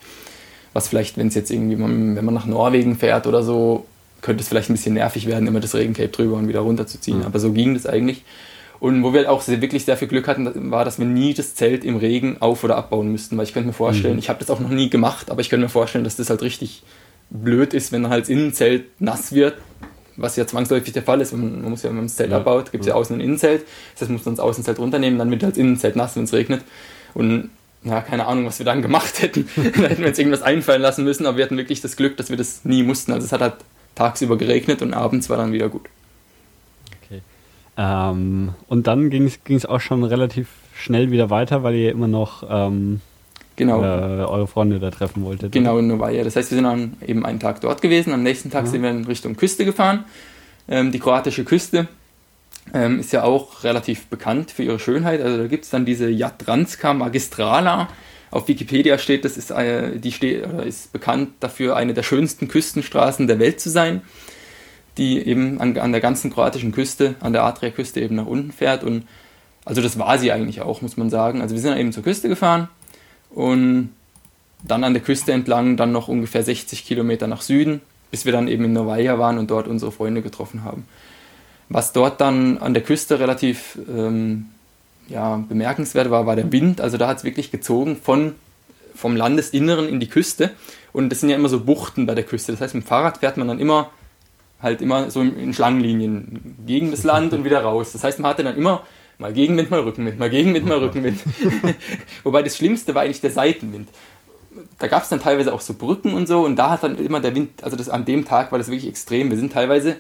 [0.72, 3.86] Was vielleicht, wenn es jetzt irgendwie, wenn man nach Norwegen fährt oder so,
[4.22, 7.20] könnte es vielleicht ein bisschen nervig werden, immer das Regencape drüber und wieder runterzuziehen.
[7.20, 7.26] Mhm.
[7.26, 8.24] Aber so ging das eigentlich.
[8.80, 11.55] Und wo wir auch sehr, wirklich sehr viel Glück hatten, war, dass wir nie das
[11.55, 13.38] Zelt im Regen auf- oder abbauen müssten.
[13.38, 14.19] Weil ich könnte mir vorstellen, mhm.
[14.19, 16.41] ich habe das auch noch nie gemacht, aber ich könnte mir vorstellen, dass das halt
[16.41, 16.84] richtig
[17.30, 19.55] blöd ist, wenn dann halt das Innenzelt nass wird,
[20.17, 21.32] was ja zwangsläufig der Fall ist.
[21.32, 22.38] Man, man muss ja, wenn man das Zelt ja.
[22.38, 22.93] abbaut, gibt es ja.
[22.93, 23.65] ja außen ein Innenzelt.
[23.93, 26.23] Das heißt, man muss dann das Außenzelt runternehmen, dann wird halt das Innenzelt nass, wenn
[26.23, 26.61] es regnet.
[27.13, 27.49] Und
[27.84, 29.47] ja, keine Ahnung, was wir dann gemacht hätten.
[29.55, 32.30] da hätten wir uns irgendwas einfallen lassen müssen, aber wir hatten wirklich das Glück, dass
[32.30, 33.11] wir das nie mussten.
[33.13, 33.55] Also es hat halt
[33.93, 35.84] tagsüber geregnet und abends war dann wieder gut.
[37.78, 42.43] Ähm, und dann ging es auch schon relativ schnell wieder weiter, weil ihr immer noch
[42.49, 43.01] ähm,
[43.55, 43.82] genau.
[43.82, 45.51] äh, eure Freunde da treffen wolltet.
[45.51, 46.23] Genau, in Novaya.
[46.23, 48.13] Das heißt, wir sind dann eben einen Tag dort gewesen.
[48.13, 48.71] Am nächsten Tag ja.
[48.71, 50.05] sind wir in Richtung Küste gefahren.
[50.67, 51.88] Ähm, die kroatische Küste
[52.73, 55.21] ähm, ist ja auch relativ bekannt für ihre Schönheit.
[55.21, 57.89] Also da gibt es dann diese Jadranska Magistrala.
[58.32, 62.47] Auf Wikipedia steht, das ist, äh, die steht, oder ist bekannt dafür, eine der schönsten
[62.47, 64.01] Küstenstraßen der Welt zu sein
[64.98, 68.84] die eben an, an der ganzen kroatischen Küste, an der Adria-Küste eben nach unten fährt.
[68.84, 69.06] Und
[69.66, 71.41] also das war sie eigentlich auch, muss man sagen.
[71.41, 72.70] Also wir sind dann eben zur Küste gefahren
[73.30, 73.89] und
[74.64, 77.82] dann an der Küste entlang, dann noch ungefähr 60 Kilometer nach Süden,
[78.12, 80.86] bis wir dann eben in Novaya waren und dort unsere Freunde getroffen haben.
[81.70, 84.48] Was dort dann an der Küste relativ ähm,
[85.08, 86.82] ja, bemerkenswert war, war der Wind.
[86.82, 88.36] Also da hat es wirklich gezogen von,
[88.96, 90.52] vom Landesinneren in die Küste.
[90.93, 92.52] Und das sind ja immer so Buchten bei der Küste.
[92.52, 93.89] Das heißt, mit dem Fahrrad fährt man dann immer
[94.62, 97.91] halt immer so in Schlangenlinien gegen das Land und wieder raus.
[97.91, 98.84] Das heißt, man hatte dann immer
[99.18, 101.20] mal Gegenwind, mal Rückenwind, mal Gegenwind, mal Rückenwind.
[102.24, 103.89] Wobei das Schlimmste war eigentlich der Seitenwind.
[104.80, 107.20] Da gab es dann teilweise auch so Brücken und so und da hat dann immer
[107.20, 109.30] der Wind, also das, an dem Tag war das wirklich extrem.
[109.30, 109.97] Wir sind teilweise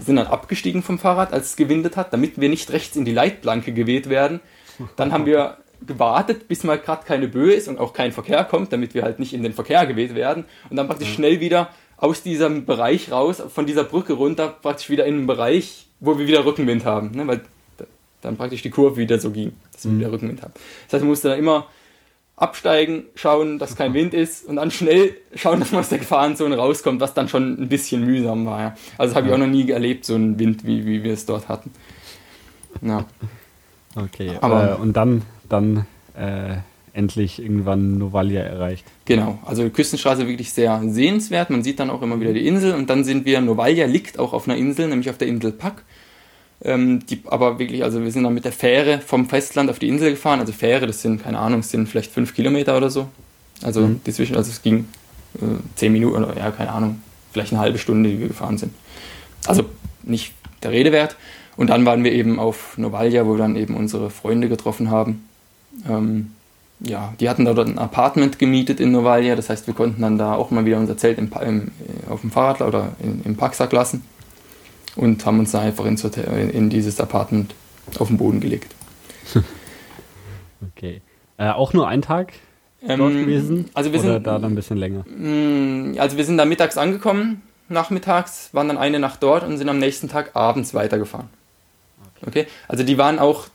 [0.00, 3.12] sind dann abgestiegen vom Fahrrad, als es gewindet hat, damit wir nicht rechts in die
[3.12, 4.40] Leitplanke geweht werden.
[4.96, 8.72] Dann haben wir gewartet, bis mal gerade keine Böe ist und auch kein Verkehr kommt,
[8.72, 12.22] damit wir halt nicht in den Verkehr geweht werden und dann praktisch schnell wieder aus
[12.22, 16.44] diesem Bereich raus, von dieser Brücke runter, praktisch wieder in einen Bereich, wo wir wieder
[16.44, 17.12] Rückenwind haben.
[17.12, 17.26] Ne?
[17.26, 17.40] Weil
[18.20, 20.00] dann praktisch die Kurve wieder so ging, dass wir mhm.
[20.00, 20.52] wieder Rückenwind haben.
[20.86, 21.66] Das heißt, man musste dann immer
[22.36, 26.56] absteigen, schauen, dass kein Wind ist und dann schnell schauen, dass man aus der Gefahrenzone
[26.56, 28.60] rauskommt, was dann schon ein bisschen mühsam war.
[28.60, 28.76] Ja.
[28.98, 31.26] Also das habe ich auch noch nie erlebt, so einen Wind, wie, wie wir es
[31.26, 31.70] dort hatten.
[32.82, 33.04] Ja.
[33.98, 36.56] Okay, aber äh, und dann, dann äh,
[36.96, 38.84] endlich irgendwann Novalia erreicht.
[39.04, 41.50] Genau, also die Küstenstraße wirklich sehr sehenswert.
[41.50, 44.32] Man sieht dann auch immer wieder die Insel und dann sind wir, Novalia liegt auch
[44.32, 45.82] auf einer Insel, nämlich auf der Insel Pak.
[46.64, 49.88] Ähm, die, aber wirklich, also wir sind dann mit der Fähre vom Festland auf die
[49.88, 50.40] Insel gefahren.
[50.40, 53.08] Also Fähre, das sind, keine Ahnung, sind vielleicht fünf Kilometer oder so.
[53.62, 54.00] Also mhm.
[54.04, 54.86] dazwischen, also es ging
[55.36, 55.44] äh,
[55.74, 58.72] zehn Minuten oder ja, keine Ahnung, vielleicht eine halbe Stunde, die wir gefahren sind.
[59.46, 59.64] Also
[60.02, 60.32] nicht
[60.62, 61.16] der Rede wert.
[61.56, 65.26] Und dann waren wir eben auf Novalia, wo wir dann eben unsere Freunde getroffen haben.
[65.88, 66.32] Ähm,
[66.80, 70.18] ja, die hatten da dort ein Apartment gemietet in Novalia, das heißt, wir konnten dann
[70.18, 71.70] da auch mal wieder unser Zelt im, im,
[72.08, 74.04] auf dem Fahrrad oder in, im Packsack lassen
[74.94, 77.54] und haben uns da einfach ins Hotel, in dieses Apartment
[77.98, 78.74] auf den Boden gelegt.
[80.68, 81.00] okay.
[81.38, 82.32] Äh, auch nur ein Tag
[82.82, 83.70] ähm, dort gewesen?
[83.74, 85.04] Also wir Oder sind, da dann ein bisschen länger?
[85.08, 89.68] Mm, also wir sind da mittags angekommen, nachmittags, waren dann eine Nacht dort und sind
[89.68, 91.28] am nächsten Tag abends weitergefahren.
[92.24, 93.46] Okay, also die waren auch,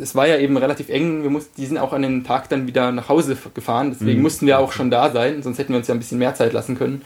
[0.00, 2.66] es war ja eben relativ eng, wir mussten, die sind auch an den Tag dann
[2.66, 4.22] wieder nach Hause gefahren, deswegen mhm.
[4.22, 6.52] mussten wir auch schon da sein, sonst hätten wir uns ja ein bisschen mehr Zeit
[6.52, 7.02] lassen können.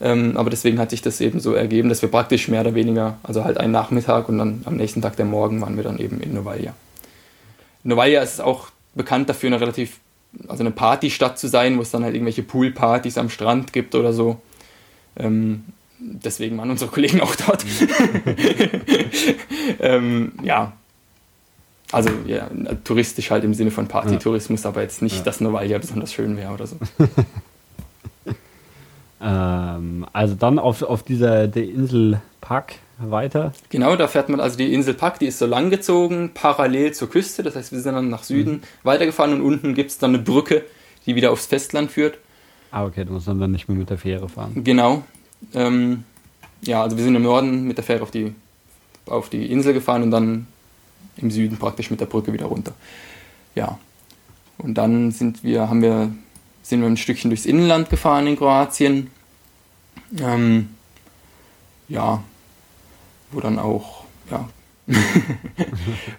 [0.00, 3.18] Ähm, aber deswegen hat sich das eben so ergeben, dass wir praktisch mehr oder weniger,
[3.22, 6.20] also halt einen Nachmittag und dann am nächsten Tag der Morgen waren wir dann eben
[6.20, 6.74] in Novalia.
[7.84, 9.98] Novalia ist auch bekannt dafür, eine relativ,
[10.48, 14.12] also eine Partystadt zu sein, wo es dann halt irgendwelche Poolpartys am Strand gibt oder
[14.12, 14.40] so.
[15.16, 15.64] Ähm,
[15.98, 17.64] deswegen waren unsere Kollegen auch dort.
[19.80, 20.72] ähm, ja.
[21.92, 22.48] Also ja,
[22.82, 25.22] touristisch halt im Sinne von Partytourismus, aber jetzt nicht, ja.
[25.22, 26.76] dass Novalia besonders schön wäre oder so.
[29.22, 33.52] ähm, also dann auf, auf dieser der Insel Pak weiter.
[33.70, 37.42] Genau, da fährt man, also die Insel Pak, die ist so langgezogen, parallel zur Küste.
[37.42, 38.62] Das heißt, wir sind dann nach Süden mhm.
[38.82, 40.64] weitergefahren und unten gibt es dann eine Brücke,
[41.06, 42.18] die wieder aufs Festland führt.
[42.70, 44.64] Ah, okay, du musst dann nicht mehr mit der Fähre fahren.
[44.64, 45.04] Genau,
[45.54, 46.04] ähm,
[46.62, 48.34] ja, also wir sind im Norden mit der Fähre auf die,
[49.06, 50.46] auf die Insel gefahren und dann
[51.16, 52.72] im Süden praktisch mit der Brücke wieder runter.
[53.54, 53.78] Ja.
[54.58, 56.12] Und dann sind wir, haben wir,
[56.62, 59.10] sind wir ein Stückchen durchs Inland gefahren in Kroatien.
[60.18, 60.70] Ähm,
[61.88, 62.22] ja,
[63.30, 64.48] wo dann auch, ja,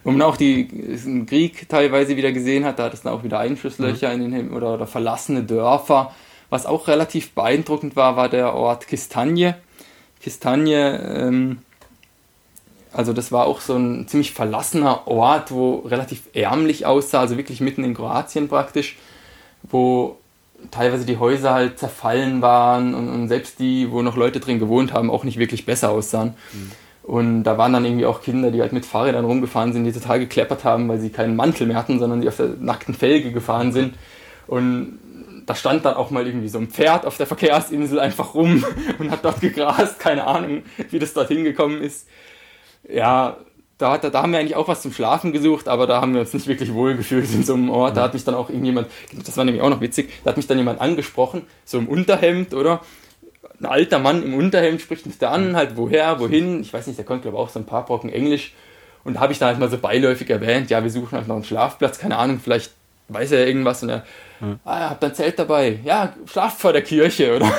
[0.03, 3.23] wo man auch die, den Krieg teilweise wieder gesehen hat, da hat es dann auch
[3.23, 4.25] wieder Einschusslöcher mhm.
[4.25, 6.13] in den oder, oder verlassene Dörfer
[6.49, 9.55] was auch relativ beeindruckend war, war der Ort Kistanje.
[10.21, 11.59] Kistanje, ähm,
[12.91, 17.61] also das war auch so ein ziemlich verlassener Ort, wo relativ ärmlich aussah, also wirklich
[17.61, 18.97] mitten in Kroatien praktisch,
[19.63, 20.17] wo
[20.71, 24.93] teilweise die Häuser halt zerfallen waren und, und selbst die, wo noch Leute drin gewohnt
[24.93, 26.35] haben, auch nicht wirklich besser aussahen.
[26.53, 26.71] Mhm.
[27.03, 30.19] Und da waren dann irgendwie auch Kinder, die halt mit Fahrrädern rumgefahren sind, die total
[30.19, 33.71] gekleppert haben, weil sie keinen Mantel mehr hatten, sondern die auf der nackten Felge gefahren
[33.71, 33.93] sind.
[34.47, 34.97] Und
[35.45, 38.65] da stand dann auch mal irgendwie so ein Pferd auf der Verkehrsinsel einfach rum
[38.99, 39.99] und hat dort gegrast.
[39.99, 42.07] Keine Ahnung, wie das dort hingekommen ist.
[42.87, 43.37] Ja,
[43.77, 46.21] da, da, da haben wir eigentlich auch was zum Schlafen gesucht, aber da haben wir
[46.21, 47.97] uns nicht wirklich wohl gefühlt in so einem Ort.
[47.97, 50.47] Da hat mich dann auch irgendjemand, das war nämlich auch noch witzig, da hat mich
[50.47, 52.81] dann jemand angesprochen, so im Unterhemd, oder?
[53.59, 56.61] Ein alter Mann im Unterhemd spricht mich da an, halt woher, wohin.
[56.61, 58.53] Ich weiß nicht, der konnte glaube ich auch so ein paar Brocken Englisch.
[59.03, 61.35] Und da habe ich dann halt mal so beiläufig erwähnt, ja, wir suchen halt noch
[61.35, 62.71] einen Schlafplatz, keine Ahnung, vielleicht
[63.07, 64.03] weiß er irgendwas und er,
[64.39, 64.59] hm.
[64.65, 65.79] ah, ihr habt ein Zelt dabei.
[65.83, 67.51] Ja, schlaft vor der Kirche, oder?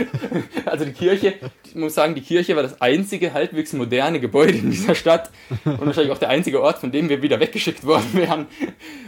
[0.66, 4.70] also die Kirche, ich muss sagen, die Kirche war das einzige halbwegs moderne Gebäude in
[4.70, 5.30] dieser Stadt
[5.64, 8.46] und wahrscheinlich auch der einzige Ort, von dem wir wieder weggeschickt worden wären.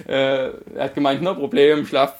[0.08, 2.16] Äh, er hat gemeint, no Problem, schlaft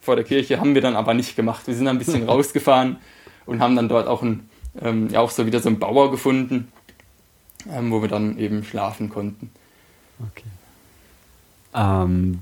[0.00, 1.66] vor der Kirche, haben wir dann aber nicht gemacht.
[1.66, 2.98] Wir sind dann ein bisschen rausgefahren
[3.46, 4.48] und haben dann dort auch, ein,
[4.80, 6.72] ähm, ja, auch so wieder so einen Bauer gefunden,
[7.70, 9.50] ähm, wo wir dann eben schlafen konnten.
[10.30, 10.44] Okay.
[11.74, 12.40] Ähm,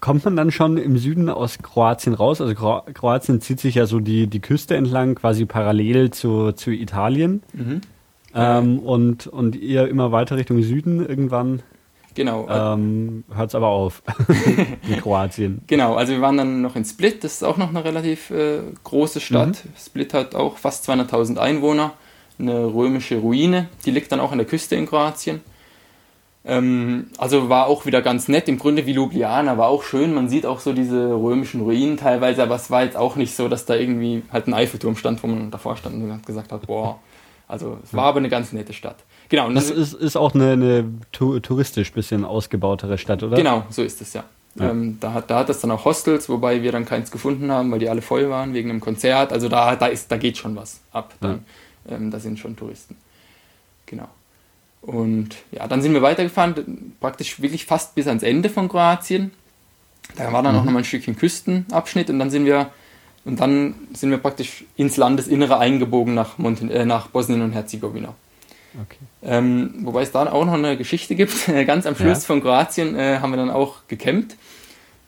[0.00, 2.40] Kommt man dann schon im Süden aus Kroatien raus?
[2.40, 7.42] Also Kroatien zieht sich ja so die, die Küste entlang, quasi parallel zu, zu Italien.
[7.52, 7.80] Mhm.
[8.34, 11.62] Ähm, und, und ihr immer weiter Richtung Süden irgendwann.
[12.14, 12.48] Genau.
[12.48, 14.02] Ähm, Hört es aber auf
[14.88, 15.62] in Kroatien.
[15.66, 18.60] Genau, also wir waren dann noch in Split, das ist auch noch eine relativ äh,
[18.84, 19.64] große Stadt.
[19.64, 19.70] Mhm.
[19.78, 21.92] Split hat auch fast 200.000 Einwohner,
[22.38, 25.40] eine römische Ruine, die liegt dann auch an der Küste in Kroatien.
[26.44, 30.14] Ähm, also war auch wieder ganz nett, im Grunde wie Ljubljana, war auch schön.
[30.14, 33.48] Man sieht auch so diese römischen Ruinen teilweise, aber es war jetzt auch nicht so,
[33.48, 36.98] dass da irgendwie halt ein Eiffelturm stand, wo man davor stand und gesagt hat, boah.
[37.46, 38.96] Also es war aber eine ganz nette Stadt.
[39.28, 39.48] Genau.
[39.48, 43.36] Und das ist, ist auch eine, eine touristisch bisschen ausgebautere Stadt, oder?
[43.36, 44.24] Genau, so ist es ja.
[44.54, 44.70] ja.
[44.70, 47.70] Ähm, da, hat, da hat es dann auch Hostels, wobei wir dann keins gefunden haben,
[47.72, 49.32] weil die alle voll waren wegen einem Konzert.
[49.32, 51.12] Also da, da, ist, da geht schon was ab.
[51.20, 51.44] Dann,
[51.88, 51.96] ja.
[51.96, 52.96] ähm, da sind schon Touristen.
[53.86, 54.08] Genau.
[54.82, 59.30] Und ja, dann sind wir weitergefahren, praktisch wirklich fast bis ans Ende von Kroatien.
[60.16, 60.60] Da war dann mhm.
[60.60, 62.70] auch nochmal ein Stückchen Küstenabschnitt und dann sind wir
[63.24, 68.14] und dann sind wir praktisch ins Landesinnere eingebogen nach, Monten äh, nach Bosnien und Herzegowina.
[68.74, 68.98] Okay.
[69.22, 71.46] Ähm, wobei es da auch noch eine Geschichte gibt.
[71.66, 72.26] Ganz am Schluss ja.
[72.26, 74.36] von Kroatien äh, haben wir dann auch gecampt.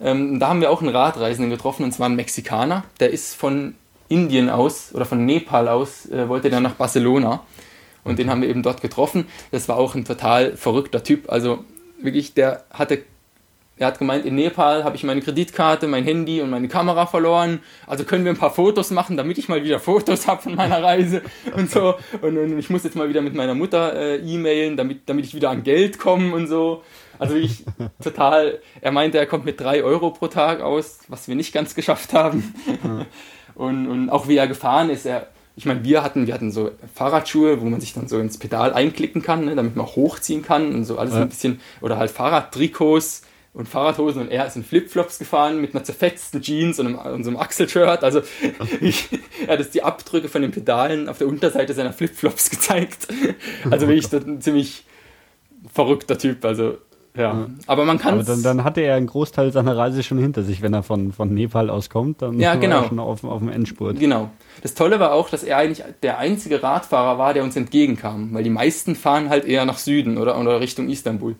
[0.00, 2.84] Ähm, da haben wir auch einen Radreisenden getroffen, und zwar einen Mexikaner.
[3.00, 3.76] Der ist von
[4.08, 7.40] Indien aus oder von Nepal aus, äh, wollte der nach Barcelona
[8.04, 9.26] Und den haben wir eben dort getroffen.
[9.50, 11.30] Das war auch ein total verrückter Typ.
[11.30, 11.64] Also
[12.00, 13.04] wirklich, der hatte
[13.82, 17.60] er hat gemeint, in Nepal habe ich meine Kreditkarte, mein Handy und meine Kamera verloren.
[17.86, 20.82] Also können wir ein paar Fotos machen, damit ich mal wieder Fotos habe von meiner
[20.82, 21.22] Reise
[21.56, 21.94] und so.
[22.20, 25.34] Und, und, ich muss jetzt mal wieder mit meiner Mutter äh, e-mailen, damit, damit ich
[25.34, 26.82] wieder an Geld komme und so.
[27.18, 27.64] Also ich
[28.02, 31.74] total, er meinte, er kommt mit drei Euro pro Tag aus, was wir nicht ganz
[31.74, 32.54] geschafft haben.
[33.54, 35.26] Und, und auch wie er gefahren ist, er,
[35.56, 38.72] ich meine, wir hatten, wir hatten so Fahrradschuhe, wo man sich dann so ins Pedal
[38.72, 41.22] einklicken kann, ne, damit man hochziehen kann und so alles ja.
[41.22, 43.22] ein bisschen, oder halt Fahrradtrikots
[43.54, 47.24] und Fahrradhosen und er ist in Flipflops gefahren mit einer zerfetzten Jeans und, einem, und
[47.24, 48.02] so einem Achselshirt.
[48.02, 48.22] Also
[48.80, 49.08] ich,
[49.46, 53.08] er hat jetzt die Abdrücke von den Pedalen auf der Unterseite seiner Flipflops gezeigt.
[53.70, 54.84] Also wirklich ein ziemlich
[55.72, 56.44] verrückter Typ.
[56.46, 56.78] Also
[57.14, 58.24] ja, aber man kann.
[58.24, 61.34] Dann, dann hatte er einen Großteil seiner Reise schon hinter sich, wenn er von, von
[61.34, 62.22] Nepal aus kommt.
[62.22, 62.76] Dann ja, genau.
[62.76, 63.98] war er schon auf, auf dem Endspurt.
[63.98, 64.30] Genau.
[64.60, 68.44] Das Tolle war auch, dass er eigentlich der einzige Radfahrer war, der uns entgegenkam, weil
[68.44, 71.36] die meisten fahren halt eher nach Süden oder, oder Richtung Istanbul.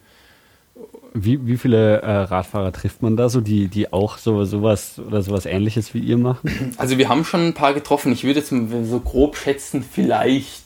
[1.14, 5.20] Wie, wie viele äh, Radfahrer trifft man da so, die, die auch so sowas oder
[5.20, 6.74] sowas ähnliches wie ihr machen?
[6.78, 8.12] Also wir haben schon ein paar getroffen.
[8.12, 10.62] Ich würde jetzt so grob schätzen, vielleicht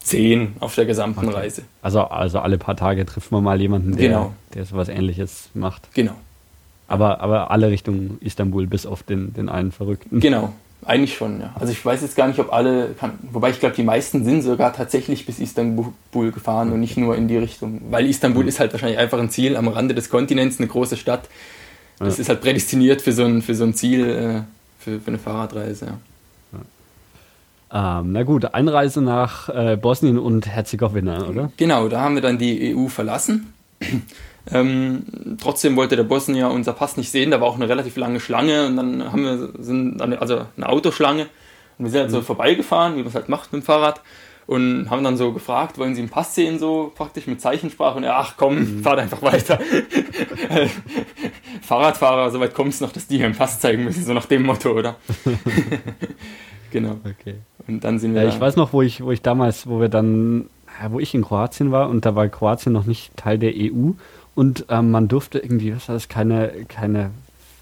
[0.00, 1.36] zehn auf der gesamten okay.
[1.36, 1.62] Reise.
[1.82, 4.34] Also, also alle paar Tage trifft man mal jemanden, der, genau.
[4.54, 5.88] der sowas ähnliches macht.
[5.94, 6.14] Genau.
[6.88, 10.20] Aber, aber alle Richtung Istanbul, bis auf den, den einen Verrückten.
[10.20, 10.54] Genau,
[10.84, 11.54] eigentlich schon, ja.
[11.58, 14.42] Also ich weiß jetzt gar nicht, ob alle, kann, wobei ich glaube, die meisten sind
[14.42, 15.92] sogar tatsächlich bis Istanbul
[16.32, 17.80] gefahren und nicht nur in die Richtung.
[17.90, 18.48] Weil Istanbul mhm.
[18.48, 21.28] ist halt wahrscheinlich einfach ein Ziel am Rande des Kontinents, eine große Stadt.
[21.98, 22.22] Das ja.
[22.22, 24.40] ist halt prädestiniert für so ein, für so ein Ziel, äh,
[24.78, 25.98] für, für eine Fahrradreise, ja.
[27.70, 31.52] Ähm, na gut, Einreise nach äh, Bosnien und Herzegowina, oder?
[31.58, 33.52] Genau, da haben wir dann die EU verlassen.
[34.52, 38.20] Ähm, trotzdem wollte der Bosnier unser Pass nicht sehen, da war auch eine relativ lange
[38.20, 41.26] Schlange und dann haben wir, sind, also eine Autoschlange
[41.78, 42.24] und wir sind halt so mhm.
[42.24, 44.00] vorbeigefahren, wie man es halt macht mit dem Fahrrad
[44.48, 48.04] und haben dann so gefragt, wollen Sie einen Pass sehen, so praktisch mit Zeichensprache und
[48.04, 48.78] er, ach komm, mhm.
[48.82, 49.60] fahrt einfach weiter.
[51.60, 54.44] Fahrradfahrer, soweit kommt es noch, dass die hier einen Pass zeigen müssen, so nach dem
[54.44, 54.96] Motto, oder?
[56.70, 56.96] genau.
[57.04, 57.34] Okay.
[57.66, 58.22] Und dann sind wir.
[58.22, 60.48] Ja, ich weiß noch, wo ich, wo ich damals, wo wir dann,
[60.88, 63.90] wo ich in Kroatien war und da war Kroatien noch nicht Teil der EU
[64.38, 67.10] und ähm, man durfte irgendwie, was das, keine, keine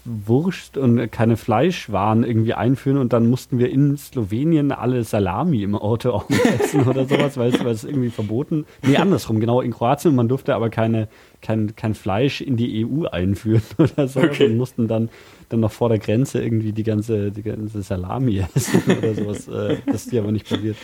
[0.05, 5.73] Wurst und keine Fleischwaren irgendwie einführen und dann mussten wir in Slowenien alle Salami im
[5.73, 6.21] Auto
[6.59, 8.67] essen oder sowas, weil es, weil es irgendwie verboten.
[8.83, 11.07] Nee, andersrum, genau, in Kroatien, man durfte aber keine,
[11.41, 14.45] kein, kein Fleisch in die EU einführen oder so okay.
[14.45, 15.09] und mussten dann
[15.49, 19.47] dann noch vor der Grenze irgendwie die ganze, die ganze Salami essen oder sowas.
[19.47, 20.75] Äh, das ist dir aber nicht passiert.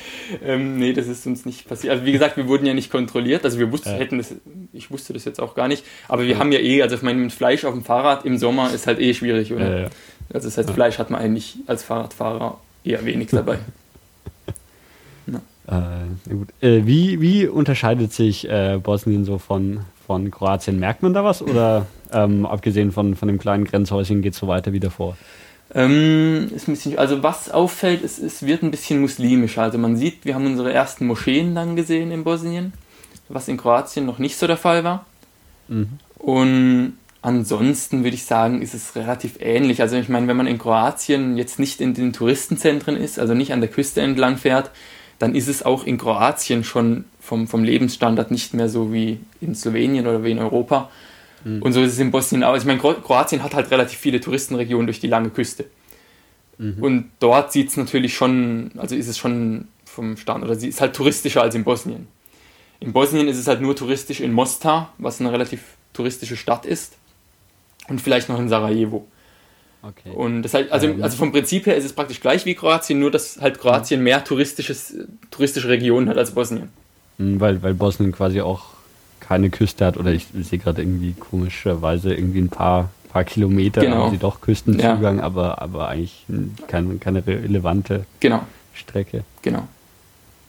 [0.44, 1.94] Ähm, nee, das ist uns nicht passiert.
[1.94, 3.44] Also wie gesagt, wir wurden ja nicht kontrolliert.
[3.44, 3.96] Also wir wussten, ja.
[3.96, 4.34] hätten das,
[4.72, 5.84] ich wusste das jetzt auch gar nicht.
[6.08, 6.40] Aber wir ja.
[6.40, 9.00] haben ja eh, also ich meine, mit Fleisch auf dem Fahrrad im Sommer ist halt
[9.00, 9.82] eh schwierig, oder?
[9.82, 9.90] Ja,
[10.34, 13.60] also das heißt, Fleisch hat man eigentlich als Fahrradfahrer eher wenig dabei.
[15.66, 16.50] Äh, gut.
[16.60, 20.80] Äh, wie, wie unterscheidet sich äh, Bosnien so von, von Kroatien?
[20.80, 24.48] Merkt man da was oder ähm, abgesehen von, von dem kleinen Grenzhäuschen geht es so
[24.48, 25.18] weiter wie davor?
[25.74, 29.58] Ähm, ist ein bisschen, also was auffällt, ist, es wird ein bisschen muslimisch.
[29.58, 32.74] Also man sieht, wir haben unsere ersten Moscheen dann gesehen in Bosnien,
[33.30, 35.06] was in Kroatien noch nicht so der Fall war.
[35.68, 36.00] Mhm.
[36.20, 39.82] Und ansonsten würde ich sagen, ist es relativ ähnlich.
[39.82, 43.54] Also ich meine, wenn man in Kroatien jetzt nicht in den Touristenzentren ist, also nicht
[43.54, 44.70] an der Küste entlang fährt,
[45.20, 49.56] dann ist es auch in Kroatien schon vom, vom Lebensstandard nicht mehr so wie in
[49.56, 50.90] Slowenien oder wie in Europa.
[51.44, 51.62] Mhm.
[51.62, 52.56] Und so ist es in Bosnien auch.
[52.56, 55.66] Ich meine, Kroatien hat halt relativ viele Touristenregionen durch die lange Küste.
[56.58, 56.84] Mhm.
[56.84, 60.82] Und dort sieht es natürlich schon, also ist es schon vom Stand, oder sie ist
[60.82, 62.08] halt touristischer als in Bosnien.
[62.80, 65.62] In Bosnien ist es halt nur touristisch in Mostar, was eine relativ
[65.94, 66.98] touristische Stadt ist.
[67.88, 69.08] Und vielleicht noch in Sarajevo.
[69.84, 70.12] Okay.
[70.16, 73.12] Und das halt, also, also vom Prinzip her ist es praktisch gleich wie Kroatien, nur
[73.12, 74.96] dass halt Kroatien mehr touristisches,
[75.30, 76.70] touristische Regionen hat als Bosnien.
[77.18, 78.68] Mhm, weil, weil Bosnien quasi auch
[79.20, 84.06] keine Küste hat oder ich sehe gerade irgendwie komischerweise irgendwie ein paar, paar Kilometer genau.
[84.06, 85.24] haben sie doch Küstenzugang, ja.
[85.24, 86.26] aber, aber eigentlich
[86.68, 88.46] kein, keine relevante genau.
[88.74, 89.24] Strecke.
[89.42, 89.68] Genau.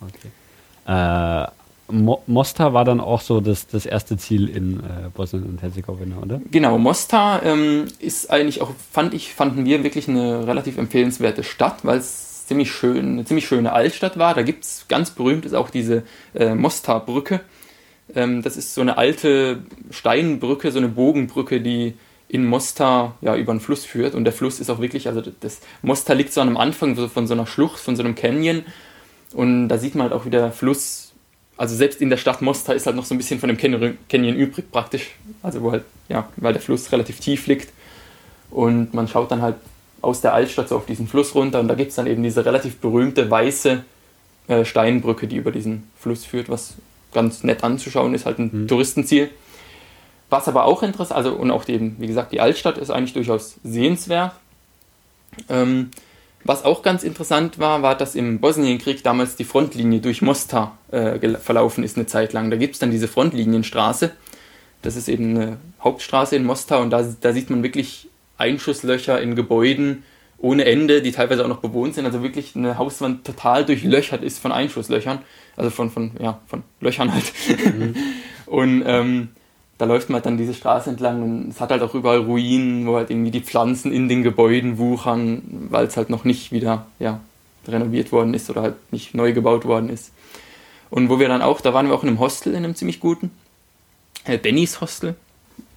[0.00, 0.30] Okay.
[0.86, 1.48] Äh,
[1.94, 6.16] Mo Mostar war dann auch so das, das erste Ziel in äh, Bosnien und Herzegowina,
[6.20, 6.40] oder?
[6.50, 11.84] Genau, Mostar ähm, ist eigentlich auch, fand ich, fanden wir wirklich eine relativ empfehlenswerte Stadt,
[11.84, 14.34] weil es ziemlich schön, eine ziemlich schöne Altstadt war.
[14.34, 16.02] Da gibt es ganz berühmt ist auch diese
[16.34, 17.40] äh, Mostar-Brücke.
[18.14, 21.94] Ähm, das ist so eine alte Steinbrücke, so eine Bogenbrücke, die
[22.28, 24.14] in Mostar ja, über den Fluss führt.
[24.14, 27.34] Und der Fluss ist auch wirklich, also das Mostar liegt so am Anfang von so
[27.34, 28.64] einer Schlucht, von so einem Canyon.
[29.32, 31.03] Und da sieht man halt auch, wie der Fluss,
[31.56, 34.36] also selbst in der Stadt Mostar ist halt noch so ein bisschen von dem Canyon
[34.36, 35.12] übrig praktisch.
[35.42, 37.72] Also wo halt, ja, weil der Fluss relativ tief liegt.
[38.50, 39.56] Und man schaut dann halt
[40.00, 42.44] aus der Altstadt so auf diesen Fluss runter und da gibt es dann eben diese
[42.44, 43.84] relativ berühmte weiße
[44.48, 46.74] äh, Steinbrücke, die über diesen Fluss führt, was
[47.12, 48.68] ganz nett anzuschauen ist, halt ein mhm.
[48.68, 49.30] Touristenziel.
[50.30, 53.56] Was aber auch interessant, also und auch eben, wie gesagt, die Altstadt ist eigentlich durchaus
[53.62, 54.32] sehenswert.
[55.48, 55.90] Ähm,
[56.44, 61.18] was auch ganz interessant war, war, dass im Bosnienkrieg damals die Frontlinie durch Mostar äh,
[61.38, 62.50] verlaufen ist eine Zeit lang.
[62.50, 64.10] Da gibt es dann diese Frontlinienstraße.
[64.82, 69.34] Das ist eben eine Hauptstraße in Mostar und da, da sieht man wirklich Einschusslöcher in
[69.34, 70.04] Gebäuden
[70.38, 72.04] ohne Ende, die teilweise auch noch bewohnt sind.
[72.04, 75.20] Also wirklich eine Hauswand total durchlöchert ist von Einschusslöchern.
[75.56, 77.32] Also von, von, ja, von Löchern halt.
[77.48, 77.94] Mhm.
[78.46, 79.28] und ähm,
[79.78, 82.86] da läuft man halt dann diese Straße entlang und es hat halt auch überall Ruinen,
[82.86, 86.86] wo halt irgendwie die Pflanzen in den Gebäuden wuchern, weil es halt noch nicht wieder
[86.98, 87.20] ja,
[87.66, 90.12] renoviert worden ist oder halt nicht neu gebaut worden ist.
[90.90, 93.00] Und wo wir dann auch, da waren wir auch in einem Hostel, in einem ziemlich
[93.00, 93.32] guten,
[94.24, 95.16] äh, Bennys Hostel,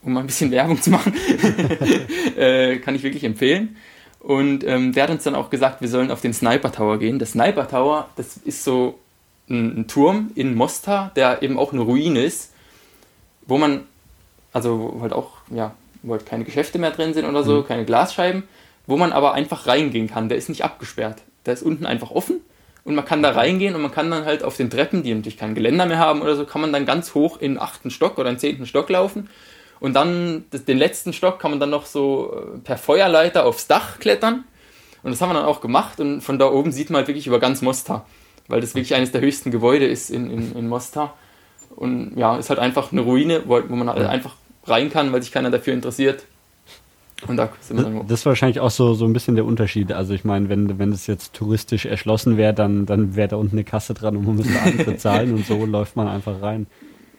[0.04, 1.14] um mal ein bisschen Werbung zu machen,
[2.38, 3.78] äh, kann ich wirklich empfehlen.
[4.20, 7.18] Und ähm, der hat uns dann auch gesagt, wir sollen auf den Sniper Tower gehen.
[7.18, 9.00] Der Sniper Tower, das ist so
[9.50, 12.52] ein, ein Turm in Mostar, der eben auch eine Ruine ist
[13.48, 13.84] wo man,
[14.54, 15.74] also wo halt auch, ja,
[16.04, 17.68] wo halt keine Geschäfte mehr drin sind oder so, mhm.
[17.68, 18.44] keine Glasscheiben,
[18.86, 20.30] wo man aber einfach reingehen kann.
[20.30, 21.22] Der ist nicht abgesperrt.
[21.46, 22.42] Der ist unten einfach offen
[22.88, 25.38] und man kann da reingehen und man kann dann halt auf den Treppen, die natürlich
[25.38, 28.18] kein Geländer mehr haben oder so, kann man dann ganz hoch in den achten Stock
[28.18, 29.30] oder in den zehnten Stock laufen
[29.82, 34.00] und dann den letzten Stock kann man dann noch so äh, per Feuerleiter aufs Dach
[34.00, 34.46] klettern
[35.04, 37.28] und das haben wir dann auch gemacht und von da oben sieht man halt wirklich
[37.28, 38.06] über ganz Mostar,
[38.48, 41.14] weil das wirklich eines der höchsten Gebäude ist in, in, in Mostar.
[41.78, 44.10] Und ja, ist halt einfach eine Ruine, wo, wo man halt ja.
[44.10, 46.26] einfach rein kann, weil sich keiner dafür interessiert.
[47.28, 49.92] Und da sind wir dann Das ist wahrscheinlich auch so, so ein bisschen der Unterschied.
[49.92, 53.56] Also ich meine, wenn, wenn das jetzt touristisch erschlossen wäre, dann, dann wäre da unten
[53.56, 56.68] eine Kasse dran und man müsste Eintritt zahlen und so läuft man einfach rein.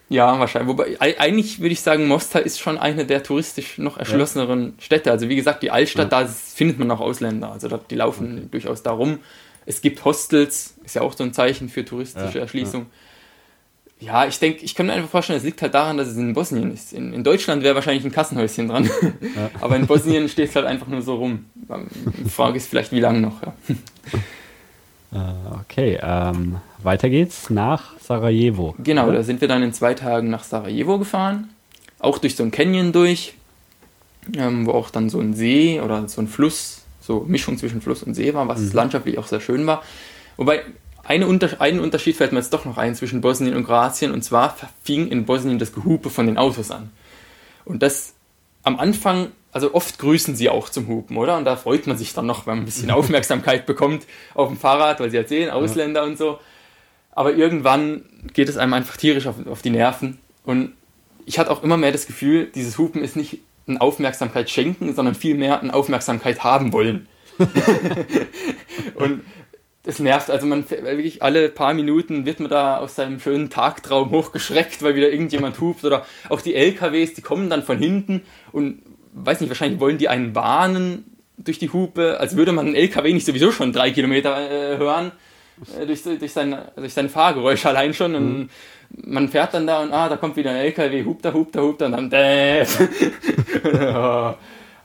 [0.09, 0.69] Ja, wahrscheinlich.
[0.69, 4.83] Wobei, eigentlich würde ich sagen, Mostar ist schon eine der touristisch noch erschlosseneren ja.
[4.83, 5.11] Städte.
[5.11, 6.23] Also wie gesagt, die Altstadt, ja.
[6.23, 7.53] da findet man auch Ausländer.
[7.53, 8.49] Also die laufen okay.
[8.51, 9.19] durchaus da rum.
[9.67, 12.83] Es gibt Hostels, ist ja auch so ein Zeichen für touristische ja, Erschließung.
[12.83, 12.87] Ja,
[14.01, 16.73] ich denke, ich kann mir einfach vorstellen, es liegt halt daran, dass es in Bosnien
[16.73, 16.93] ist.
[16.93, 18.85] In, in Deutschland wäre wahrscheinlich ein Kassenhäuschen dran.
[18.85, 19.51] Ja.
[19.61, 21.47] Aber in Bosnien steht es halt einfach nur so rum.
[21.55, 23.43] Die Frage ist vielleicht, wie lange noch.
[23.43, 23.55] Ja.
[25.13, 28.77] Uh, okay, ähm, weiter geht's nach Sarajevo.
[28.79, 29.15] Genau, oder?
[29.15, 31.51] da sind wir dann in zwei Tagen nach Sarajevo gefahren.
[31.99, 33.35] Auch durch so ein Canyon durch,
[34.37, 38.05] ähm, wo auch dann so ein See oder so ein Fluss, so Mischung zwischen Fluss
[38.05, 38.73] und See war, was mhm.
[38.73, 39.83] landschaftlich auch sehr schön war.
[40.37, 40.63] Wobei
[41.05, 44.23] eine Unter einen Unterschied fällt mir jetzt doch noch ein zwischen Bosnien und Kroatien und
[44.23, 46.91] zwar fing in Bosnien das Gehupe von den Autos an.
[47.65, 48.15] Und das
[48.63, 51.37] am Anfang, also oft grüßen sie auch zum Hupen, oder?
[51.37, 54.59] Und da freut man sich dann noch, wenn man ein bisschen Aufmerksamkeit bekommt auf dem
[54.59, 56.39] Fahrrad, weil sie halt sehen, Ausländer und so.
[57.13, 60.19] Aber irgendwann geht es einem einfach tierisch auf, auf die Nerven.
[60.45, 60.73] Und
[61.27, 65.15] ich hatte auch immer mehr das Gefühl, dieses Hupen ist nicht ein Aufmerksamkeit schenken, sondern
[65.15, 67.07] vielmehr ein Aufmerksamkeit haben wollen.
[68.95, 69.23] und
[69.85, 70.31] es nervt.
[70.31, 74.95] Also man wirklich alle paar Minuten wird man da aus seinem schönen Tagtraum hochgeschreckt, weil
[74.95, 78.23] wieder irgendjemand hupt oder auch die LKWs, die kommen dann von hinten
[78.53, 82.75] und weiß nicht, wahrscheinlich wollen die einen warnen durch die Hupe, als würde man einen
[82.75, 85.13] LKW nicht sowieso schon drei Kilometer äh, hören
[85.81, 88.49] äh, durch, durch, sein, durch sein Fahrgeräusch allein schon und mhm.
[88.91, 91.61] man fährt dann da und ah, da kommt wieder ein LKW, hupt da, hupt da,
[91.61, 92.65] hupt da und dann däh.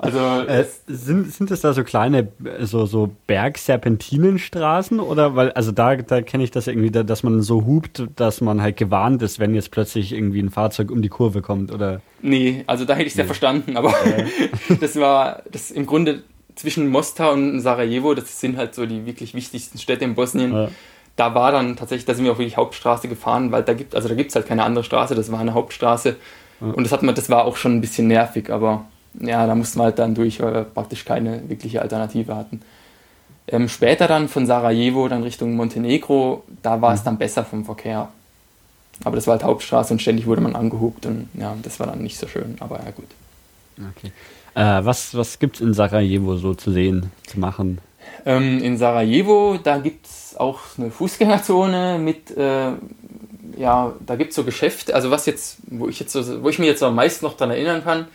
[0.04, 2.28] Also äh, sind, sind es da so kleine
[2.62, 7.66] so so Bergserpentinenstraßen oder weil also da da kenne ich das irgendwie, dass man so
[7.66, 11.41] hupt, dass man halt gewarnt ist, wenn jetzt plötzlich irgendwie ein Fahrzeug um die Kurve
[11.41, 13.22] kommt oder Nee, also da hätte ich es nee.
[13.22, 14.76] ja verstanden, aber äh.
[14.80, 16.24] das war das im Grunde
[16.56, 20.54] zwischen Mostar und Sarajevo, das sind halt so die wirklich wichtigsten Städte in Bosnien.
[20.54, 20.70] Ja.
[21.16, 24.10] Da war dann tatsächlich, da sind wir auch wirklich Hauptstraße gefahren, weil da gibt also
[24.10, 26.16] da gibt es halt keine andere Straße, das war eine Hauptstraße.
[26.60, 28.86] Und das hat man das war auch schon ein bisschen nervig, aber
[29.20, 32.61] ja, da mussten wir halt dann durch, weil wir praktisch keine wirkliche Alternative hatten.
[33.47, 36.95] Ähm, später dann von Sarajevo dann Richtung Montenegro, da war mhm.
[36.95, 38.09] es dann besser vom Verkehr.
[39.03, 42.01] Aber das war halt Hauptstraße und ständig wurde man angehupt und ja, das war dann
[42.01, 43.09] nicht so schön, aber ja gut.
[43.97, 44.11] Okay.
[44.55, 47.80] Äh, was was gibt es in Sarajevo so zu sehen, zu machen?
[48.26, 52.72] Ähm, in Sarajevo, da gibt es auch eine Fußgängerzone mit, äh,
[53.57, 56.59] ja, da gibt es so Geschäfte, also was jetzt, wo ich jetzt so, wo ich
[56.59, 58.07] mich jetzt am meisten noch daran erinnern kann,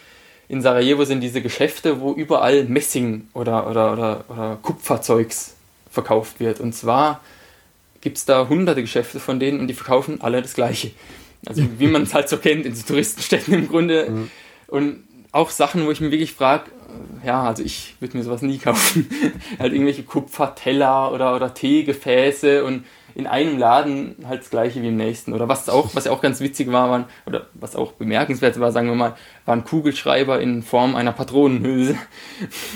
[0.49, 5.55] in Sarajevo sind diese Geschäfte, wo überall Messing oder, oder, oder, oder Kupferzeugs
[5.91, 6.61] verkauft wird.
[6.61, 7.21] Und zwar
[8.01, 10.93] gibt es da hunderte Geschäfte von denen und die verkaufen alle das Gleiche.
[11.47, 14.11] Also wie man es halt so kennt in so Touristenstädten im Grunde.
[14.11, 14.31] Mhm.
[14.69, 16.71] Und auch Sachen, wo ich mich wirklich frage,
[17.25, 19.09] ja, also ich würde mir sowas nie kaufen.
[19.59, 22.85] halt irgendwelche Kupferteller oder, oder Teegefäße und
[23.15, 25.33] in einem Laden halt das gleiche wie im nächsten.
[25.33, 28.73] Oder was auch, was ja auch ganz witzig war, waren, oder was auch bemerkenswert war,
[28.73, 31.97] sagen wir mal, waren Kugelschreiber in Form einer Patronenhülse,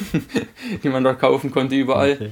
[0.82, 2.12] die man dort kaufen konnte überall.
[2.12, 2.30] Okay.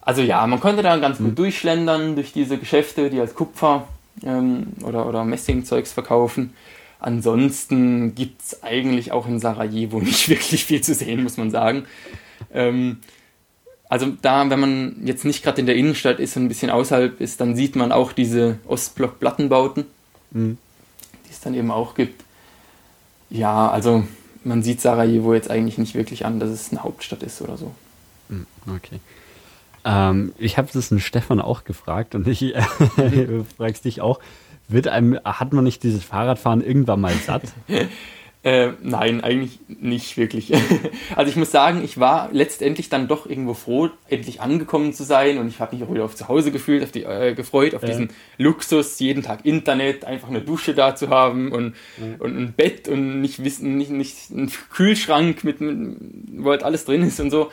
[0.00, 1.34] Also ja, man konnte da ganz gut mhm.
[1.34, 3.86] durchschlendern durch diese Geschäfte, die als Kupfer
[4.24, 6.54] ähm, oder, oder Messingzeugs verkaufen.
[7.00, 11.84] Ansonsten gibt es eigentlich auch in Sarajevo nicht wirklich viel zu sehen, muss man sagen.
[12.52, 13.00] Ähm,
[13.88, 17.20] also da, wenn man jetzt nicht gerade in der Innenstadt ist und ein bisschen außerhalb
[17.20, 19.86] ist, dann sieht man auch diese Ostblock-Plattenbauten,
[20.30, 20.58] mhm.
[21.26, 22.24] die es dann eben auch gibt.
[23.30, 24.04] Ja, also
[24.44, 27.72] man sieht Sarajevo jetzt eigentlich nicht wirklich an, dass es eine Hauptstadt ist oder so.
[28.28, 29.00] Mhm, okay.
[29.84, 32.62] Ähm, ich habe das einen Stefan auch gefragt und ich äh,
[33.56, 34.20] fragst dich auch,
[34.68, 37.42] wird einem, hat man nicht dieses Fahrradfahren irgendwann mal satt?
[38.48, 40.52] Äh, nein, eigentlich nicht wirklich.
[41.16, 45.36] also ich muss sagen, ich war letztendlich dann doch irgendwo froh, endlich angekommen zu sein
[45.36, 47.82] und ich habe mich auch wieder auf zu Hause gefühlt, auf die, äh, gefreut, auf
[47.82, 47.88] ja.
[47.88, 52.06] diesen Luxus, jeden Tag Internet, einfach eine Dusche da zu haben und, ja.
[52.20, 55.98] und ein Bett und nicht wissen, nicht, nicht einen Kühlschrank, mit, mit,
[56.38, 57.50] wo halt alles drin ist und so.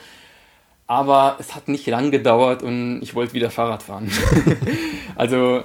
[0.87, 4.09] Aber es hat nicht lang gedauert und ich wollte wieder Fahrrad fahren.
[5.17, 5.63] also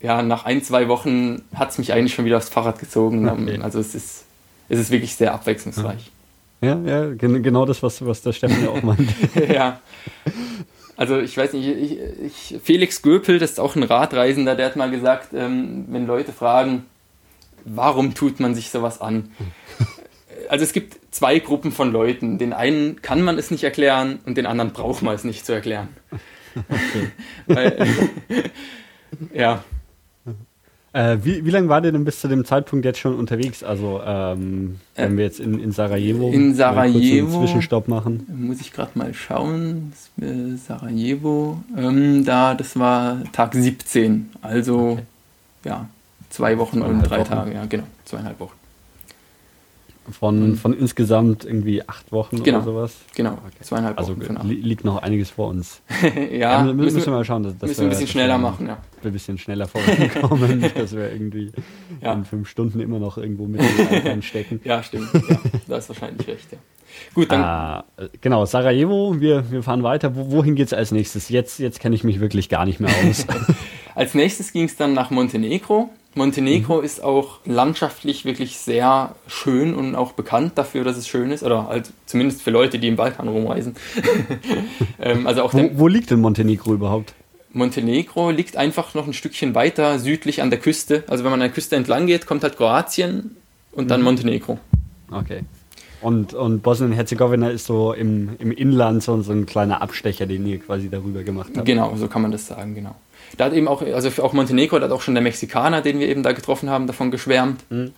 [0.00, 3.28] ja, nach ein, zwei Wochen hat es mich eigentlich schon wieder aufs Fahrrad gezogen.
[3.28, 3.60] Okay.
[3.62, 4.23] Also es ist
[4.68, 6.10] es ist wirklich sehr abwechslungsreich.
[6.60, 9.08] Ja, ja, genau das, was, was der Steffen ja auch meint.
[9.48, 9.80] ja.
[10.96, 14.76] Also ich weiß nicht, ich, ich, Felix Göpel, das ist auch ein Radreisender, der hat
[14.76, 16.84] mal gesagt, ähm, wenn Leute fragen,
[17.64, 19.30] warum tut man sich sowas an?
[20.48, 22.38] Also es gibt zwei Gruppen von Leuten.
[22.38, 25.52] Den einen kann man es nicht erklären und den anderen braucht man es nicht zu
[25.52, 25.88] erklären.
[26.54, 27.10] Okay.
[27.46, 27.88] Weil,
[29.34, 29.64] ja,
[30.94, 33.64] äh, wie, wie lange war der denn bis zu dem Zeitpunkt jetzt schon unterwegs?
[33.64, 38.26] Also, ähm, wenn äh, wir jetzt in, in Sarajevo, in Sarajevo einen Zwischenstopp machen.
[38.32, 39.92] Muss ich gerade mal schauen.
[40.66, 44.30] Sarajevo, ähm, da, das war Tag 17.
[44.40, 45.02] Also, okay.
[45.64, 45.88] ja,
[46.30, 47.28] zwei Wochen und drei Wochen.
[47.28, 48.63] Tage, ja, genau, zweieinhalb Wochen.
[50.10, 52.96] Von, von insgesamt irgendwie acht Wochen genau, oder sowas?
[53.14, 53.62] Genau, okay.
[53.62, 54.36] zweieinhalb also Wochen.
[54.36, 55.80] Also liegt noch einiges vor uns.
[56.30, 57.42] ja, müssen, müssen wir mal schauen.
[57.42, 58.78] Dass, dass müssen wir ein bisschen schneller machen, ja.
[59.02, 61.52] ein bisschen schneller vorankommen, nicht, dass wir irgendwie
[62.02, 62.12] ja.
[62.12, 63.62] in fünf Stunden immer noch irgendwo mit
[64.20, 64.60] stecken.
[64.64, 65.08] ja, stimmt.
[65.14, 65.38] Ja,
[65.68, 66.58] da ist wahrscheinlich recht, ja.
[67.14, 67.40] Gut, dann.
[67.40, 67.84] Ah,
[68.20, 70.14] genau, Sarajevo, wir, wir fahren weiter.
[70.16, 71.28] Wo, wohin geht es als nächstes?
[71.28, 73.26] Jetzt, jetzt kenne ich mich wirklich gar nicht mehr aus.
[73.94, 75.90] als nächstes ging es dann nach Montenegro.
[76.14, 76.84] Montenegro mhm.
[76.84, 81.68] ist auch landschaftlich wirklich sehr schön und auch bekannt dafür, dass es schön ist, oder
[81.68, 83.74] halt zumindest für Leute, die im Balkan rumreisen.
[85.00, 87.14] ähm, also auch wo, wo liegt denn Montenegro überhaupt?
[87.52, 91.04] Montenegro liegt einfach noch ein Stückchen weiter südlich an der Küste.
[91.06, 93.36] Also wenn man an der Küste entlang geht, kommt halt Kroatien
[93.72, 94.06] und dann mhm.
[94.06, 94.58] Montenegro.
[95.10, 95.42] Okay.
[96.00, 100.58] Und, und Bosnien-Herzegowina ist so im, im Inland so, so ein kleiner Abstecher, den ihr
[100.58, 101.64] quasi darüber gemacht habt.
[101.64, 102.94] Genau, so kann man das sagen, genau.
[103.36, 106.08] Da hat eben auch, also auch Montenegro, da hat auch schon der Mexikaner, den wir
[106.08, 107.62] eben da getroffen haben, davon geschwärmt.
[107.70, 107.92] Mhm.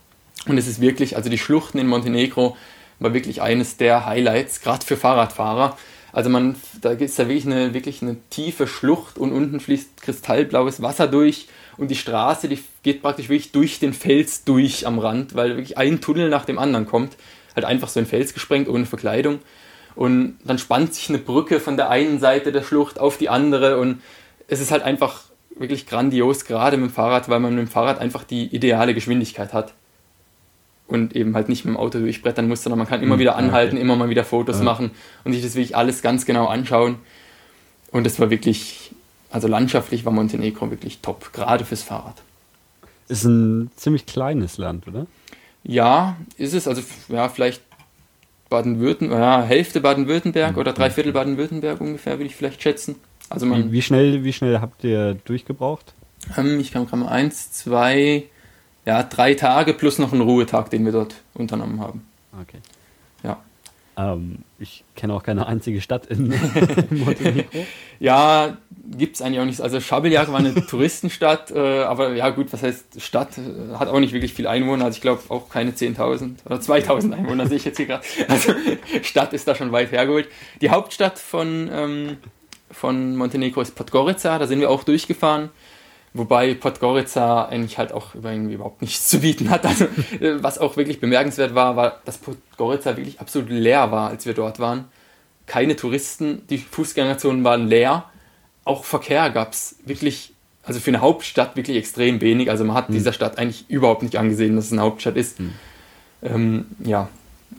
[0.46, 2.56] Und es ist wirklich, also die Schluchten in Montenegro
[2.98, 5.76] war wirklich eines der Highlights, gerade für Fahrradfahrer.
[6.12, 10.80] Also man, da ist da wirklich eine, wirklich eine tiefe Schlucht und unten fließt kristallblaues
[10.80, 15.34] Wasser durch und die Straße, die geht praktisch wirklich durch den Fels durch am Rand,
[15.34, 17.16] weil wirklich ein Tunnel nach dem anderen kommt.
[17.54, 19.40] Halt einfach so ein Fels gesprengt, ohne Verkleidung.
[19.94, 23.78] Und dann spannt sich eine Brücke von der einen Seite der Schlucht auf die andere
[23.78, 24.00] und
[24.48, 25.24] es ist halt einfach
[25.58, 29.52] wirklich grandios, gerade mit dem Fahrrad, weil man mit dem Fahrrad einfach die ideale Geschwindigkeit
[29.52, 29.74] hat.
[30.88, 33.34] Und eben halt nicht mit dem Auto durchbrettern muss, sondern man kann immer hm, wieder
[33.34, 33.82] anhalten, okay.
[33.82, 34.64] immer mal wieder Fotos ja.
[34.64, 34.92] machen
[35.24, 36.96] und sich das wirklich alles ganz genau anschauen.
[37.90, 38.92] Und es war wirklich,
[39.30, 42.22] also landschaftlich war Montenegro wirklich top, gerade fürs Fahrrad.
[43.08, 45.06] Ist ein ziemlich kleines Land, oder?
[45.64, 46.68] Ja, ist es.
[46.68, 47.62] Also ja, vielleicht
[48.48, 50.58] Baden-Württemberg, ja, Hälfte Baden-Württemberg mhm.
[50.58, 52.96] oder drei Viertel Baden-Württemberg ungefähr, würde ich vielleicht schätzen.
[53.28, 55.94] Also man, wie, wie, schnell, wie schnell habt ihr durchgebraucht?
[56.36, 58.24] Ähm, ich kam gerade mal eins, zwei,
[58.84, 62.06] ja, drei Tage plus noch einen Ruhetag, den wir dort unternommen haben.
[62.40, 62.58] Okay.
[63.22, 63.38] Ja.
[63.96, 66.28] Ähm, ich kenne auch keine einzige Stadt in
[66.90, 67.66] Montenegro.
[67.98, 68.56] ja,
[68.96, 69.60] gibt es eigentlich auch nicht.
[69.60, 73.30] Also Schabeljak war eine Touristenstadt, äh, aber ja gut, was heißt Stadt?
[73.74, 74.84] Hat auch nicht wirklich viel Einwohner.
[74.84, 78.04] Also ich glaube auch keine 10.000 oder 2.000 Einwohner sehe ich jetzt hier gerade.
[78.28, 78.52] Also
[79.02, 80.28] Stadt ist da schon weit hergeholt.
[80.60, 82.16] Die Hauptstadt von ähm,
[82.78, 85.48] von Montenegro ist Podgorica, da sind wir auch durchgefahren.
[86.12, 89.64] Wobei Podgorica eigentlich halt auch irgendwie überhaupt nichts zu bieten hat.
[89.64, 89.84] Also,
[90.20, 94.34] äh, was auch wirklich bemerkenswert war, war, dass Podgorica wirklich absolut leer war, als wir
[94.34, 94.84] dort waren.
[95.46, 98.04] Keine Touristen, die Fußgängerzonen waren leer.
[98.64, 102.50] Auch Verkehr gab es wirklich, also für eine Hauptstadt wirklich extrem wenig.
[102.50, 102.94] Also man hat mhm.
[102.94, 105.40] dieser Stadt eigentlich überhaupt nicht angesehen, dass es eine Hauptstadt ist.
[105.40, 105.52] Mhm.
[106.22, 107.08] Ähm, ja,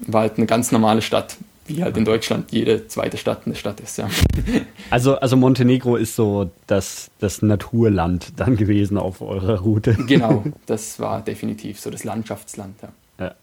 [0.05, 1.37] war halt eine ganz normale Stadt
[1.67, 4.09] wie halt in Deutschland jede zweite Stadt eine Stadt ist, ja.
[4.89, 9.97] Also, also Montenegro ist so das, das Naturland dann gewesen auf eurer Route.
[10.07, 13.25] Genau, das war definitiv so das Landschaftsland, ja.
[13.25, 13.35] ja.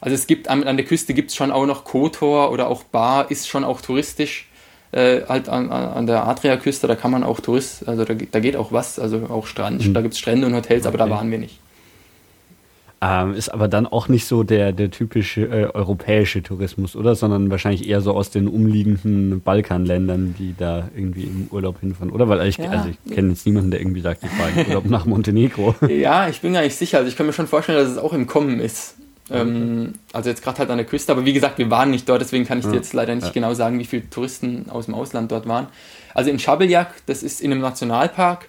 [0.00, 2.84] Also es gibt an, an der Küste gibt es schon auch noch Kotor oder auch
[2.84, 4.48] Bar ist schon auch touristisch.
[4.92, 8.56] äh, halt an, an der Adriaküste, da kann man auch Tourist, also da, da geht
[8.56, 9.94] auch was, also auch Strand, mhm.
[9.94, 10.88] da gibt es Strände und Hotels, okay.
[10.88, 11.58] aber da waren wir nicht.
[13.02, 17.14] Ähm, ist aber dann auch nicht so der, der typische äh, europäische Tourismus, oder?
[17.14, 22.28] Sondern wahrscheinlich eher so aus den umliegenden Balkanländern, die da irgendwie im Urlaub hinfahren, oder?
[22.28, 22.70] Weil ich, ja.
[22.70, 25.74] also ich kenne jetzt niemanden, der irgendwie sagt, ich fahre in Urlaub nach Montenegro.
[25.88, 26.98] Ja, ich bin gar nicht sicher.
[26.98, 28.94] Also ich kann mir schon vorstellen, dass es auch im Kommen ist.
[29.30, 32.20] Ähm, also jetzt gerade halt an der Küste, aber wie gesagt, wir waren nicht dort,
[32.20, 33.32] deswegen kann ich dir jetzt leider nicht ja.
[33.32, 35.66] genau sagen, wie viele Touristen aus dem Ausland dort waren.
[36.14, 38.48] Also in Schabeljak, das ist in einem Nationalpark,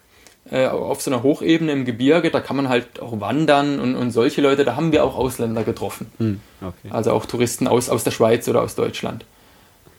[0.52, 4.12] äh, auf so einer Hochebene im Gebirge, da kann man halt auch wandern und, und
[4.12, 6.12] solche Leute, da haben wir auch Ausländer getroffen.
[6.18, 6.90] Hm, okay.
[6.90, 9.26] Also auch Touristen aus, aus der Schweiz oder aus Deutschland.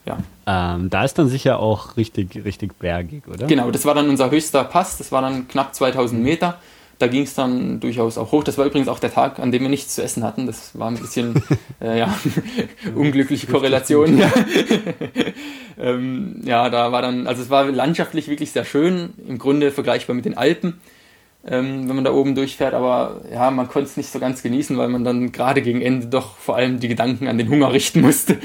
[0.05, 0.17] Ja.
[0.47, 3.47] Ähm, da ist dann sicher auch richtig, richtig bergig, oder?
[3.47, 6.57] Genau, das war dann unser höchster Pass, das war dann knapp 2000 Meter
[6.99, 8.43] da ging es dann durchaus auch hoch.
[8.43, 10.45] Das war übrigens auch der Tag, an dem wir nichts zu essen hatten.
[10.45, 11.41] Das war ein bisschen
[11.81, 12.13] äh, ja,
[12.95, 14.17] unglückliche Korrelation.
[14.17, 14.31] Ja.
[15.79, 20.13] ähm, ja, da war dann, also es war landschaftlich wirklich sehr schön, im Grunde vergleichbar
[20.13, 20.81] mit den Alpen,
[21.47, 24.77] ähm, wenn man da oben durchfährt, aber ja, man konnte es nicht so ganz genießen,
[24.77, 28.01] weil man dann gerade gegen Ende doch vor allem die Gedanken an den Hunger richten
[28.01, 28.37] musste.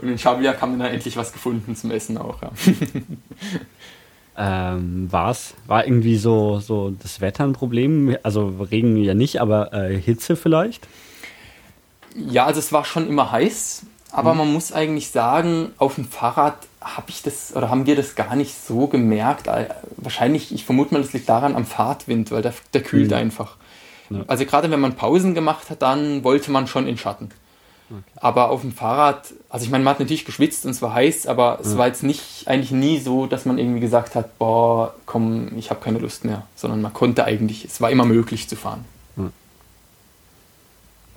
[0.00, 2.40] Und in Schabiak haben wir dann endlich was gefunden zum Essen auch.
[2.40, 2.52] Ja.
[4.42, 8.16] Ähm, war's, war irgendwie so, so das Wetter ein Problem?
[8.22, 10.88] Also Regen ja nicht, aber äh, Hitze vielleicht?
[12.16, 14.38] Ja, also es war schon immer heiß, aber mhm.
[14.38, 18.34] man muss eigentlich sagen, auf dem Fahrrad habe ich das oder haben wir das gar
[18.34, 19.46] nicht so gemerkt.
[19.46, 19.68] Äh,
[19.98, 23.16] wahrscheinlich, ich vermute mal, das liegt daran am Fahrtwind, weil der, der kühlt mhm.
[23.16, 23.56] einfach.
[24.08, 24.24] Ja.
[24.26, 27.28] Also gerade wenn man Pausen gemacht hat, dann wollte man schon in Schatten.
[27.90, 28.02] Okay.
[28.16, 31.26] Aber auf dem Fahrrad, also ich meine, man hat natürlich geschwitzt und es war heiß,
[31.26, 31.78] aber es ja.
[31.78, 35.80] war jetzt nicht, eigentlich nie so, dass man irgendwie gesagt hat, boah, komm, ich habe
[35.80, 38.84] keine Lust mehr, sondern man konnte eigentlich, es war immer möglich zu fahren.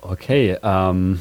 [0.05, 1.19] Okay, ähm,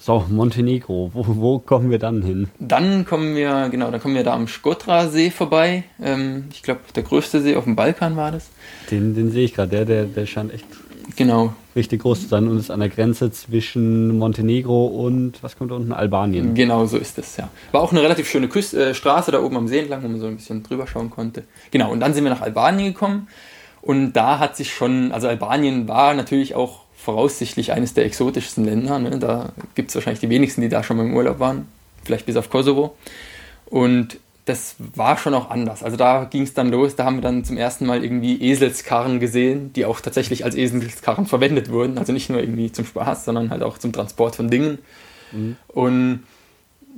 [0.00, 2.48] so, Montenegro, wo, wo, kommen wir dann hin?
[2.58, 5.84] Dann kommen wir, genau, dann kommen wir da am Skotra-See vorbei.
[6.02, 8.50] Ähm, ich glaube, der größte See auf dem Balkan war das.
[8.90, 10.66] Den, den sehe ich gerade, der, der, der scheint echt
[11.16, 11.54] Genau.
[11.76, 15.74] Richtig groß zu sein und ist an der Grenze zwischen Montenegro und, was kommt da
[15.74, 16.54] unten, Albanien.
[16.54, 17.48] Genau, so ist es, ja.
[17.72, 20.20] War auch eine relativ schöne Küste, äh, Straße da oben am See entlang, wo man
[20.20, 21.44] so ein bisschen drüber schauen konnte.
[21.70, 23.28] Genau, und dann sind wir nach Albanien gekommen
[23.82, 28.98] und da hat sich schon, also Albanien war natürlich auch voraussichtlich eines der exotischsten Länder.
[28.98, 29.18] Ne?
[29.18, 31.68] Da gibt es wahrscheinlich die wenigsten, die da schon mal im Urlaub waren,
[32.02, 32.96] vielleicht bis auf Kosovo.
[33.66, 35.82] Und das war schon auch anders.
[35.82, 39.18] Also da ging es dann los, da haben wir dann zum ersten Mal irgendwie Eselskarren
[39.18, 41.96] gesehen, die auch tatsächlich als Eselskarren verwendet wurden.
[41.96, 44.78] Also nicht nur irgendwie zum Spaß, sondern halt auch zum Transport von Dingen.
[45.32, 45.56] Mhm.
[45.68, 46.24] Und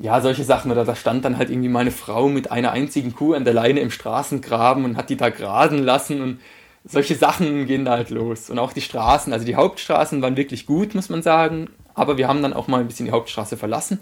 [0.00, 0.72] ja, solche Sachen.
[0.72, 3.54] Oder da stand dann halt irgendwie mal eine Frau mit einer einzigen Kuh an der
[3.54, 6.40] Leine im Straßengraben und hat die da grasen lassen und
[6.84, 8.50] solche Sachen gehen da halt los.
[8.50, 11.68] Und auch die Straßen, also die Hauptstraßen waren wirklich gut, muss man sagen.
[11.94, 14.00] Aber wir haben dann auch mal ein bisschen die Hauptstraße verlassen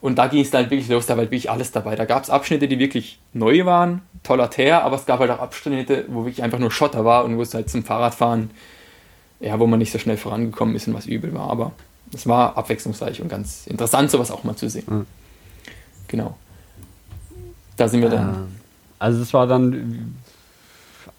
[0.00, 1.96] und da ging es dann wirklich los, da war halt wirklich alles dabei.
[1.96, 5.40] Da gab es Abschnitte, die wirklich neu waren, toller Teer, aber es gab halt auch
[5.40, 8.50] Abschnitte, wo wirklich einfach nur Schotter war und wo es halt zum Fahrradfahren,
[9.40, 11.50] ja, wo man nicht so schnell vorangekommen ist und was übel war.
[11.50, 11.72] Aber
[12.14, 14.84] es war abwechslungsreich und ganz interessant, sowas auch mal zu sehen.
[14.88, 15.06] Mhm.
[16.06, 16.36] Genau.
[17.76, 18.28] Da sind wir dann.
[18.28, 18.46] Ah.
[19.00, 20.16] Also es war dann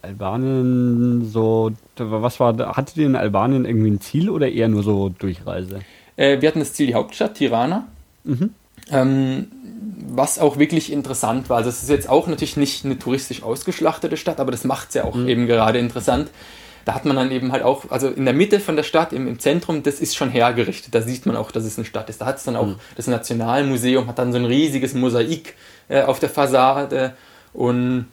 [0.01, 5.09] Albanien so, was war, hattet ihr in Albanien irgendwie ein Ziel oder eher nur so
[5.09, 5.81] Durchreise?
[6.15, 7.87] Äh, wir hatten das Ziel, die Hauptstadt, Tirana.
[8.23, 8.53] Mhm.
[8.91, 9.47] Ähm,
[10.11, 11.57] was auch wirklich interessant war.
[11.57, 14.95] Also es ist jetzt auch natürlich nicht eine touristisch ausgeschlachtete Stadt, aber das macht es
[14.95, 15.27] ja auch mhm.
[15.27, 16.29] eben gerade interessant.
[16.85, 19.27] Da hat man dann eben halt auch, also in der Mitte von der Stadt, im,
[19.27, 20.95] im, Zentrum, das ist schon hergerichtet.
[20.95, 22.21] Da sieht man auch, dass es eine Stadt ist.
[22.21, 22.75] Da hat es dann auch, mhm.
[22.95, 25.55] das Nationalmuseum hat dann so ein riesiges Mosaik
[25.87, 27.13] äh, auf der Fassade
[27.53, 28.07] und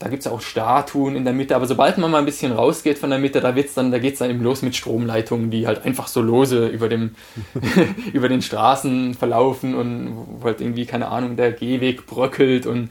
[0.00, 2.98] da gibt es auch Statuen in der Mitte, aber sobald man mal ein bisschen rausgeht
[2.98, 5.66] von der Mitte, da, wird's dann, da geht es dann eben los mit Stromleitungen, die
[5.66, 7.14] halt einfach so lose über, dem,
[8.14, 12.88] über den Straßen verlaufen und wo halt irgendwie, keine Ahnung, der Gehweg bröckelt und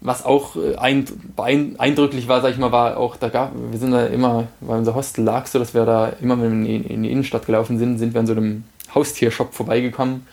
[0.00, 4.06] was auch äh, eindrücklich war, sag ich mal, war auch, da gab, wir sind da
[4.06, 7.44] immer, weil unser Hostel lag so, dass wir da immer, wenn wir in die Innenstadt
[7.44, 8.64] gelaufen sind, sind wir an so einem
[8.94, 10.26] Haustiershop vorbeigekommen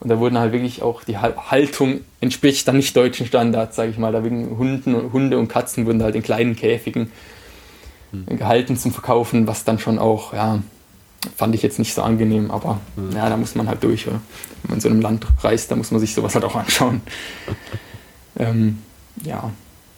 [0.00, 3.98] und da wurden halt wirklich auch die Haltung entspricht dann nicht deutschen Standards, sage ich
[3.98, 4.12] mal.
[4.12, 7.12] Da wegen Hunden, Hunde und Katzen wurden halt in kleinen Käfigen
[8.12, 8.38] mhm.
[8.38, 10.60] gehalten zum Verkaufen, was dann schon auch, ja,
[11.36, 13.12] fand ich jetzt nicht so angenehm, aber mhm.
[13.14, 14.06] ja, da muss man halt durch.
[14.06, 14.20] Oder?
[14.62, 17.02] Wenn man in so einem Land reist, da muss man sich sowas halt auch anschauen.
[18.38, 18.78] ähm,
[19.22, 19.50] ja.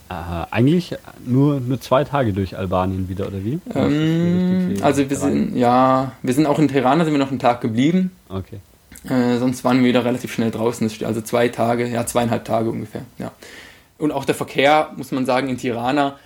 [0.09, 0.94] Aha, eigentlich
[1.24, 3.61] nur, nur zwei Tage durch Albanien wieder, oder wie?
[3.74, 7.62] Ähm, also wir sind, ja, wir sind auch in Tirana, sind wir noch einen Tag
[7.62, 8.11] geblieben.
[8.28, 8.59] Okay.
[9.09, 10.90] Äh, sonst waren wir wieder relativ schnell draußen.
[11.05, 13.03] Also zwei Tage, ja, zweieinhalb Tage ungefähr.
[13.18, 13.32] Ja.
[13.98, 16.18] Und auch der Verkehr, muss man sagen, in Tirana,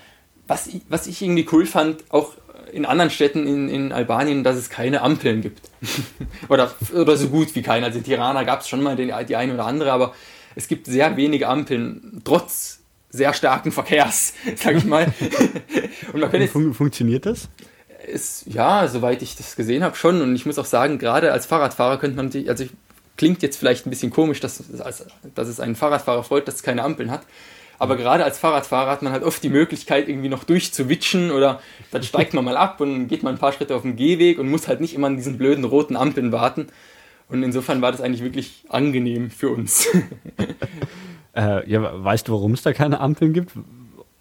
[0.47, 2.33] was, was ich irgendwie cool fand, auch
[2.73, 5.71] in anderen Städten in, in Albanien, dass es keine Ampeln gibt.
[6.49, 7.87] oder, oder so gut wie keine.
[7.87, 10.15] Also in Tirana gab es schon mal den, die eine oder andere, aber
[10.55, 15.13] es gibt sehr wenige Ampeln, trotz sehr starken Verkehrs, sag ich mal.
[16.13, 17.49] und man könnte Fun funktioniert das?
[18.07, 20.23] Ist, ja, soweit ich das gesehen habe, schon.
[20.23, 22.65] Und ich muss auch sagen, gerade als Fahrradfahrer könnte man, also
[23.17, 24.63] klingt jetzt vielleicht ein bisschen komisch, dass,
[25.35, 27.23] dass es einen Fahrradfahrer freut, dass es keine Ampeln hat.
[27.79, 32.03] Aber gerade als Fahrradfahrer hat man halt oft die Möglichkeit, irgendwie noch durchzuwitschen oder dann
[32.03, 34.69] steigt man mal ab und geht mal ein paar Schritte auf den Gehweg und muss
[34.69, 36.69] halt nicht immer an diesen blöden roten Ampeln warten.
[37.29, 39.89] Und insofern war das eigentlich wirklich angenehm für uns.
[41.37, 43.53] äh, ja, weißt du, warum es da keine Ampeln gibt?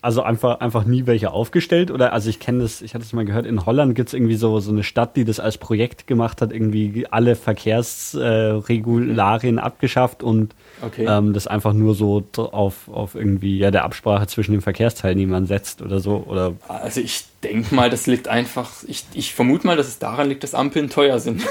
[0.05, 1.89] Also einfach, einfach nie welche aufgestellt?
[1.89, 4.35] Oder also ich kenne das, ich hatte es mal gehört, in Holland gibt es irgendwie
[4.35, 10.21] so, so eine Stadt, die das als Projekt gemacht hat, irgendwie alle Verkehrsregularien äh, abgeschafft
[10.21, 10.53] und
[10.83, 11.07] okay.
[11.09, 15.81] ähm, das einfach nur so auf, auf irgendwie ja, der Absprache zwischen den Verkehrsteilnehmern setzt
[15.81, 16.23] oder so.
[16.27, 20.29] Oder also ich denke mal, das liegt einfach, ich, ich vermute mal, dass es daran
[20.29, 21.41] liegt, dass Ampeln teuer sind.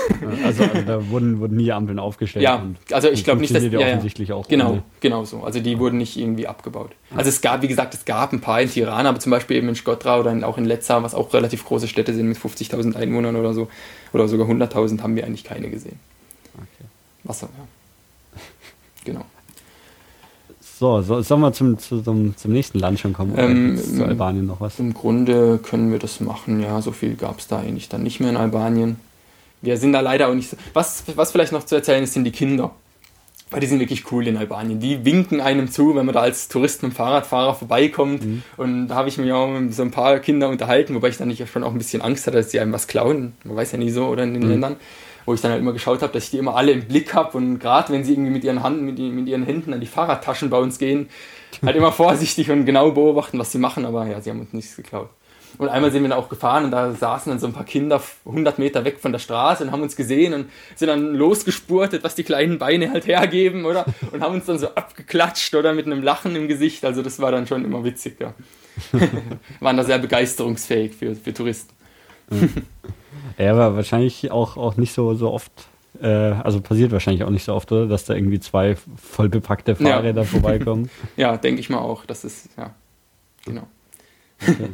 [0.45, 2.42] also, also da wurden, wurden nie Ampeln aufgestellt.
[2.42, 4.49] Ja, also ich glaube nicht, dass ja, offensichtlich auch.
[4.49, 4.82] Genau, ohne.
[5.01, 5.42] genau so.
[5.42, 6.90] Also die wurden nicht irgendwie abgebaut.
[7.14, 9.68] Also es gab, wie gesagt, es gab ein paar in Tirana, aber zum Beispiel eben
[9.68, 12.97] in Skottra oder in, auch in Letzar, was auch relativ große Städte sind mit 50.000
[12.97, 13.68] Einwohnern oder so,
[14.12, 15.99] oder sogar 100.000, haben wir eigentlich keine gesehen.
[16.55, 16.88] Okay.
[17.24, 18.40] Wasser, ja.
[19.05, 19.24] Genau.
[20.76, 23.34] So, so sollen wir zum, zum, zum nächsten Land schon kommen?
[23.36, 24.80] Ähm, zu Albanien noch was?
[24.80, 26.82] Im Grunde können wir das machen, ja.
[26.82, 28.96] So viel gab es da eigentlich dann nicht mehr in Albanien.
[29.62, 30.56] Wir sind da leider auch nicht so.
[30.72, 32.72] Was, was vielleicht noch zu erzählen ist, sind die Kinder.
[33.50, 34.80] Weil die sind wirklich cool in Albanien.
[34.80, 38.24] Die winken einem zu, wenn man da als Tourist mit dem Fahrradfahrer vorbeikommt.
[38.24, 38.42] Mhm.
[38.56, 41.28] Und da habe ich mich auch mit so ein paar Kindern unterhalten, wobei ich dann
[41.28, 43.34] nicht schon auch ein bisschen Angst hatte, dass sie einem was klauen.
[43.44, 44.50] Man weiß ja nie so, oder in den mhm.
[44.50, 44.76] Ländern
[45.24, 47.36] wo ich dann halt immer geschaut habe, dass ich die immer alle im Blick habe
[47.36, 50.50] und gerade wenn sie irgendwie mit ihren, Hand, mit, mit, ihren Händen an die Fahrradtaschen
[50.50, 51.08] bei uns gehen,
[51.64, 54.76] halt immer vorsichtig und genau beobachten, was sie machen, aber ja, sie haben uns nichts
[54.76, 55.10] geklaut.
[55.56, 58.02] Und einmal sind wir dann auch gefahren und da saßen dann so ein paar Kinder
[58.26, 62.16] 100 Meter weg von der Straße und haben uns gesehen und sind dann losgespurtet, was
[62.16, 63.84] die kleinen Beine halt hergeben, oder?
[64.12, 66.84] Und haben uns dann so abgeklatscht oder mit einem Lachen im Gesicht.
[66.84, 68.34] Also das war dann schon immer witzig, ja.
[69.60, 71.72] Waren da sehr begeisterungsfähig für, für Touristen.
[73.39, 75.53] Ja, aber wahrscheinlich auch, auch nicht so, so oft,
[76.01, 77.87] äh, also passiert wahrscheinlich auch nicht so oft, oder?
[77.87, 80.26] Dass da irgendwie zwei voll bepackte Fahrräder ja.
[80.26, 80.91] vorbeikommen.
[81.16, 82.05] ja, denke ich mal auch.
[82.07, 82.70] Das ist, ja,
[83.45, 83.66] genau.
[84.43, 84.68] Okay.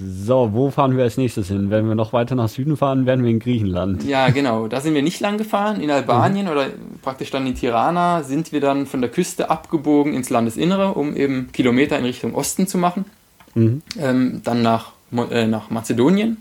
[0.00, 1.70] So, wo fahren wir als nächstes hin?
[1.70, 4.04] Wenn wir noch weiter nach Süden fahren, werden wir in Griechenland.
[4.04, 4.68] Ja, genau.
[4.68, 5.80] Da sind wir nicht lang gefahren.
[5.80, 6.52] In Albanien mhm.
[6.52, 6.66] oder
[7.02, 11.50] praktisch dann in Tirana sind wir dann von der Küste abgebogen ins Landesinnere, um eben
[11.52, 13.06] Kilometer in Richtung Osten zu machen.
[13.54, 13.82] Mhm.
[13.98, 14.92] Ähm, dann nach,
[15.30, 16.40] äh, nach Mazedonien.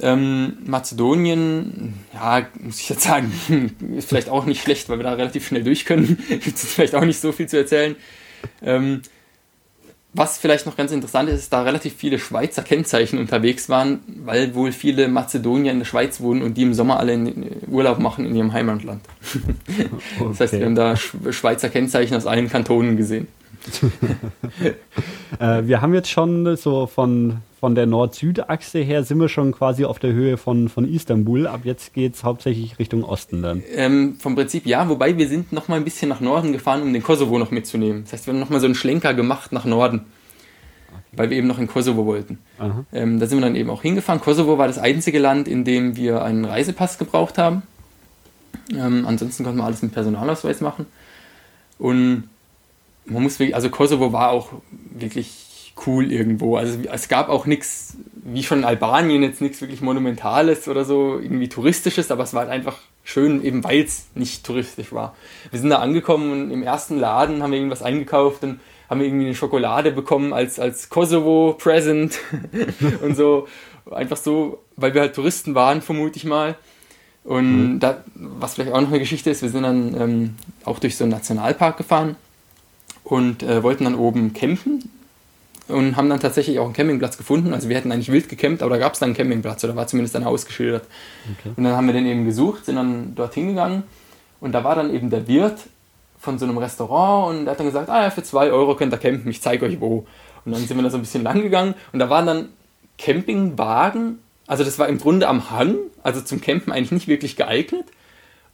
[0.00, 3.32] Ähm, Mazedonien, ja, muss ich jetzt sagen,
[3.96, 6.18] ist vielleicht auch nicht schlecht, weil wir da relativ schnell durch können.
[6.28, 7.96] Gibt es vielleicht auch nicht so viel zu erzählen.
[8.62, 9.02] Ähm,
[10.16, 14.54] was vielleicht noch ganz interessant ist, ist, da relativ viele Schweizer Kennzeichen unterwegs waren, weil
[14.54, 18.24] wohl viele Mazedonier in der Schweiz wohnen und die im Sommer alle in Urlaub machen
[18.24, 19.02] in ihrem Heimatland.
[19.68, 19.90] Okay.
[20.28, 23.28] Das heißt, wir haben da Schweizer Kennzeichen aus allen Kantonen gesehen.
[25.38, 29.86] äh, wir haben jetzt schon so von, von der Nord-Süd-Achse her sind wir schon quasi
[29.86, 31.48] auf der Höhe von, von Istanbul.
[31.48, 33.60] Ab jetzt geht es hauptsächlich Richtung Osten dann.
[33.74, 36.92] Ähm, vom Prinzip ja, wobei wir sind noch mal ein bisschen nach Norden gefahren, um
[36.92, 38.04] den Kosovo noch mitzunehmen.
[38.04, 40.02] Das heißt, wir haben noch mal so einen Schlenker gemacht nach Norden.
[41.10, 42.38] Weil wir eben noch in Kosovo wollten.
[42.92, 44.20] Ähm, da sind wir dann eben auch hingefahren.
[44.20, 47.64] Kosovo war das einzige Land, in dem wir einen Reisepass gebraucht haben.
[48.70, 50.86] Ähm, ansonsten konnten wir alles mit Personalausweis machen.
[51.80, 52.28] Und
[53.06, 55.45] man muss wirklich, also Kosovo war auch wirklich
[55.86, 56.56] cool irgendwo.
[56.56, 61.18] Also es gab auch nichts, wie schon in Albanien, jetzt nichts wirklich Monumentales oder so,
[61.18, 65.14] irgendwie Touristisches, aber es war halt einfach schön, eben weil es nicht touristisch war.
[65.50, 69.06] Wir sind da angekommen und im ersten Laden haben wir irgendwas eingekauft und haben wir
[69.06, 72.18] irgendwie eine Schokolade bekommen als, als Kosovo-Present
[73.02, 73.48] und so.
[73.90, 76.56] Einfach so, weil wir halt Touristen waren, vermute ich mal.
[77.22, 77.80] Und mhm.
[77.80, 80.34] da, was vielleicht auch noch eine Geschichte ist, wir sind dann ähm,
[80.64, 82.16] auch durch so einen Nationalpark gefahren
[83.04, 84.90] und äh, wollten dann oben campen
[85.68, 87.52] und haben dann tatsächlich auch einen Campingplatz gefunden.
[87.52, 89.86] Also wir hätten eigentlich wild gecampt, aber da gab es dann einen Campingplatz oder war
[89.86, 90.84] zumindest dann ausgeschildert.
[91.38, 91.52] Okay.
[91.56, 93.82] Und dann haben wir den eben gesucht, sind dann dorthin gegangen
[94.40, 95.60] und da war dann eben der Wirt
[96.18, 98.92] von so einem Restaurant und der hat dann gesagt, ah ja, für zwei Euro könnt
[98.92, 100.06] ihr campen, ich zeige euch wo.
[100.44, 102.48] Und dann sind wir da so ein bisschen lang gegangen und da waren dann
[102.98, 107.86] Campingwagen, also das war im Grunde am Hang, also zum Campen eigentlich nicht wirklich geeignet.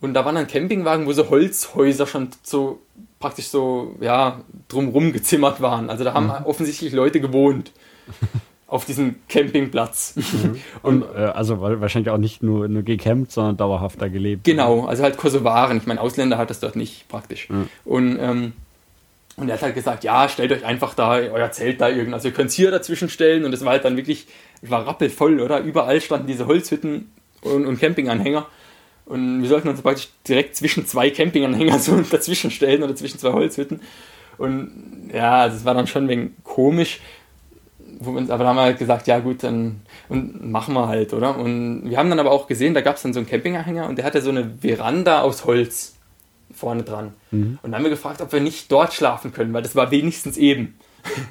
[0.01, 2.81] Und da waren dann Campingwagen, wo so Holzhäuser schon so
[3.23, 5.89] praktisch so, ja, drumrum gezimmert waren.
[5.89, 6.45] Also da haben mhm.
[6.45, 7.73] offensichtlich Leute gewohnt.
[8.73, 10.15] auf diesem Campingplatz.
[10.17, 10.57] Mhm.
[10.83, 14.45] Und, äh, also wahrscheinlich auch nicht nur, nur gecampt, sondern dauerhaft da gelebt.
[14.45, 15.77] Genau, also halt Kosovaren.
[15.77, 17.51] Ich meine, Ausländer hat das dort nicht praktisch.
[17.51, 17.69] Mhm.
[17.85, 18.53] Und, ähm,
[19.37, 22.15] und er hat halt gesagt, ja, stellt euch einfach da euer Zelt da irgend.
[22.15, 24.27] Also ihr könnt es hier dazwischen stellen und es war halt dann wirklich,
[24.63, 25.61] es war rappelvoll, oder?
[25.61, 27.13] Überall standen diese Holzhütten
[27.43, 28.47] und, und Campinganhänger.
[29.07, 33.33] Und wir sollten uns praktisch direkt zwischen zwei Campinganhänger so dazwischen stellen oder zwischen zwei
[33.33, 33.81] Holzhütten.
[34.39, 37.01] Und ja, also es war dann schon ein wenig komisch.
[37.99, 40.89] Wo wir uns, aber dann haben wir halt gesagt, ja gut, dann und machen wir
[40.89, 41.37] halt, oder?
[41.37, 43.97] Und wir haben dann aber auch gesehen, da gab es dann so einen Campinganhänger und
[43.97, 45.95] der hatte so eine Veranda aus Holz
[46.53, 47.13] vorne dran.
[47.31, 47.59] Mhm.
[47.63, 50.37] Und dann haben wir gefragt, ob wir nicht dort schlafen können, weil das war wenigstens
[50.37, 50.75] eben.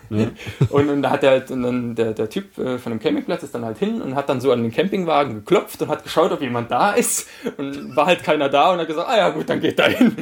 [0.09, 0.27] Ja.
[0.69, 3.55] und, und da hat der, und dann der, der Typ äh, von dem Campingplatz ist
[3.55, 6.41] dann halt hin und hat dann so an den Campingwagen geklopft und hat geschaut, ob
[6.41, 7.29] jemand da ist.
[7.57, 10.15] Und war halt keiner da und hat gesagt, ah ja gut, dann geht da hin.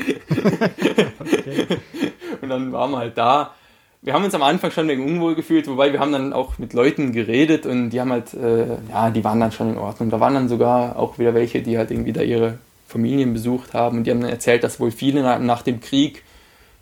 [1.19, 1.67] okay.
[2.41, 3.53] Und dann waren wir halt da.
[4.01, 6.73] Wir haben uns am Anfang schon wegen unwohl gefühlt, wobei wir haben dann auch mit
[6.73, 10.09] Leuten geredet und die haben halt, äh, ja, die waren dann schon in Ordnung.
[10.09, 13.97] Da waren dann sogar auch wieder welche, die halt irgendwie da ihre Familien besucht haben
[13.97, 16.23] und die haben dann erzählt, dass wohl viele nach, nach dem Krieg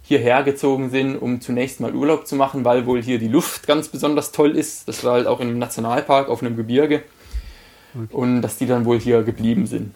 [0.08, 3.90] hierher gezogen sind, um zunächst mal Urlaub zu machen, weil wohl hier die Luft ganz
[3.90, 4.88] besonders toll ist.
[4.88, 7.04] Das war halt auch in einem Nationalpark auf einem Gebirge.
[8.12, 9.94] Und dass die dann wohl hier geblieben sind.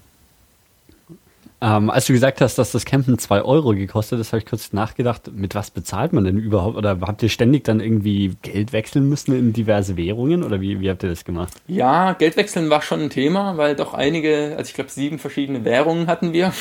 [1.64, 4.74] Ähm, als du gesagt hast, dass das Campen 2 Euro gekostet ist, habe ich kurz
[4.74, 6.76] nachgedacht, mit was bezahlt man denn überhaupt?
[6.76, 10.44] Oder habt ihr ständig dann irgendwie Geld wechseln müssen in diverse Währungen?
[10.44, 11.54] Oder wie, wie habt ihr das gemacht?
[11.68, 15.64] Ja, Geld wechseln war schon ein Thema, weil doch einige, also ich glaube sieben verschiedene
[15.64, 16.52] Währungen hatten wir,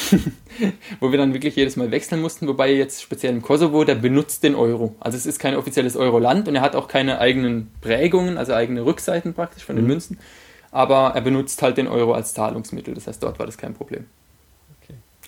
[1.00, 2.46] wo wir dann wirklich jedes Mal wechseln mussten.
[2.46, 4.96] Wobei jetzt speziell im Kosovo, der benutzt den Euro.
[5.00, 8.84] Also es ist kein offizielles Euro-Land und er hat auch keine eigenen Prägungen, also eigene
[8.84, 9.92] Rückseiten praktisch von den mhm.
[9.92, 10.18] Münzen.
[10.72, 12.92] Aber er benutzt halt den Euro als Zahlungsmittel.
[12.92, 14.04] Das heißt, dort war das kein Problem.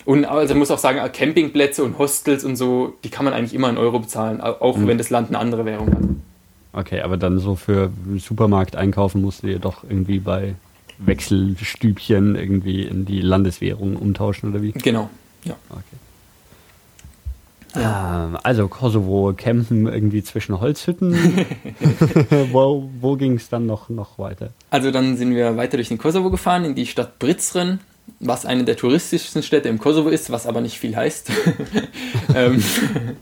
[0.05, 3.69] Und also muss auch sagen, Campingplätze und Hostels und so, die kann man eigentlich immer
[3.69, 4.87] in Euro bezahlen, auch mhm.
[4.87, 6.03] wenn das Land eine andere Währung hat.
[6.73, 10.55] Okay, aber dann so für Supermarkt einkaufen musst du ja doch irgendwie bei
[10.97, 14.71] Wechselstübchen irgendwie in die Landeswährung umtauschen oder wie?
[14.71, 15.09] Genau,
[15.43, 15.55] ja.
[15.69, 15.81] Okay.
[17.75, 18.25] Ja.
[18.25, 21.13] Ähm, also Kosovo, campen irgendwie zwischen Holzhütten.
[22.51, 24.49] wo wo ging es dann noch, noch weiter?
[24.69, 27.79] Also dann sind wir weiter durch den Kosovo gefahren, in die Stadt Prizren
[28.25, 31.31] was eine der touristischsten Städte im Kosovo ist, was aber nicht viel heißt.
[32.35, 32.63] ähm,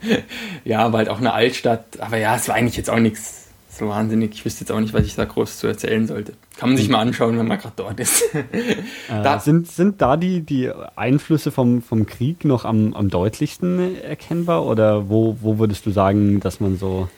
[0.65, 3.87] ja, war halt auch eine Altstadt, aber ja, es war eigentlich jetzt auch nichts so
[3.87, 4.33] wahnsinnig.
[4.33, 6.33] Ich wüsste jetzt auch nicht, was ich da groß zu erzählen sollte.
[6.57, 8.23] Kann man sich mal anschauen, wenn man gerade dort ist.
[8.33, 8.43] äh,
[9.09, 14.65] da, sind, sind da die, die Einflüsse vom, vom Krieg noch am, am deutlichsten erkennbar
[14.65, 17.09] oder wo, wo würdest du sagen, dass man so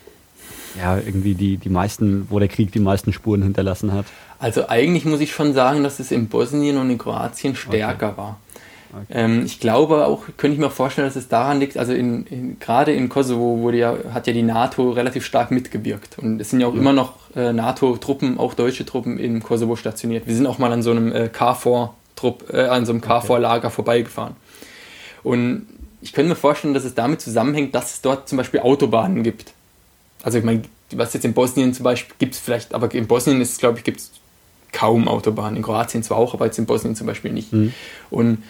[0.78, 4.06] ja, irgendwie die, die meisten, wo der Krieg die meisten Spuren hinterlassen hat?
[4.44, 8.18] Also eigentlich muss ich schon sagen, dass es in Bosnien und in Kroatien stärker okay.
[8.18, 8.40] war.
[8.92, 9.06] Okay.
[9.12, 12.60] Ähm, ich glaube auch, könnte ich mir vorstellen, dass es daran liegt, also in, in,
[12.60, 16.20] gerade in Kosovo wurde ja, hat ja die NATO relativ stark mitgewirkt.
[16.20, 16.82] Und es sind ja auch ja.
[16.82, 20.28] immer noch äh, NATO-Truppen, auch deutsche Truppen im Kosovo stationiert.
[20.28, 24.36] Wir sind auch mal an so einem äh, KFOR-Trupp, äh, an so einem KFOR-Lager vorbeigefahren.
[25.24, 25.68] Und
[26.02, 29.54] ich könnte mir vorstellen, dass es damit zusammenhängt, dass es dort zum Beispiel Autobahnen gibt.
[30.22, 30.64] Also ich meine,
[30.94, 33.78] was jetzt in Bosnien zum Beispiel gibt es vielleicht, aber in Bosnien ist es, glaube
[33.78, 34.12] ich, gibt es
[34.74, 35.58] kaum Autobahnen.
[35.58, 37.54] In Kroatien zwar auch, aber jetzt in Bosnien zum Beispiel nicht.
[37.54, 37.74] Mhm.
[38.10, 38.44] Und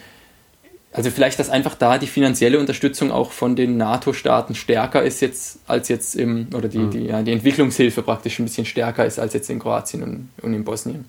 [0.92, 5.58] also vielleicht, dass einfach da die finanzielle Unterstützung auch von den NATO-Staaten stärker ist jetzt
[5.66, 6.90] als jetzt im, oder die, mhm.
[6.90, 10.54] die, ja, die Entwicklungshilfe praktisch ein bisschen stärker ist als jetzt in Kroatien und, und
[10.54, 11.04] in Bosnien.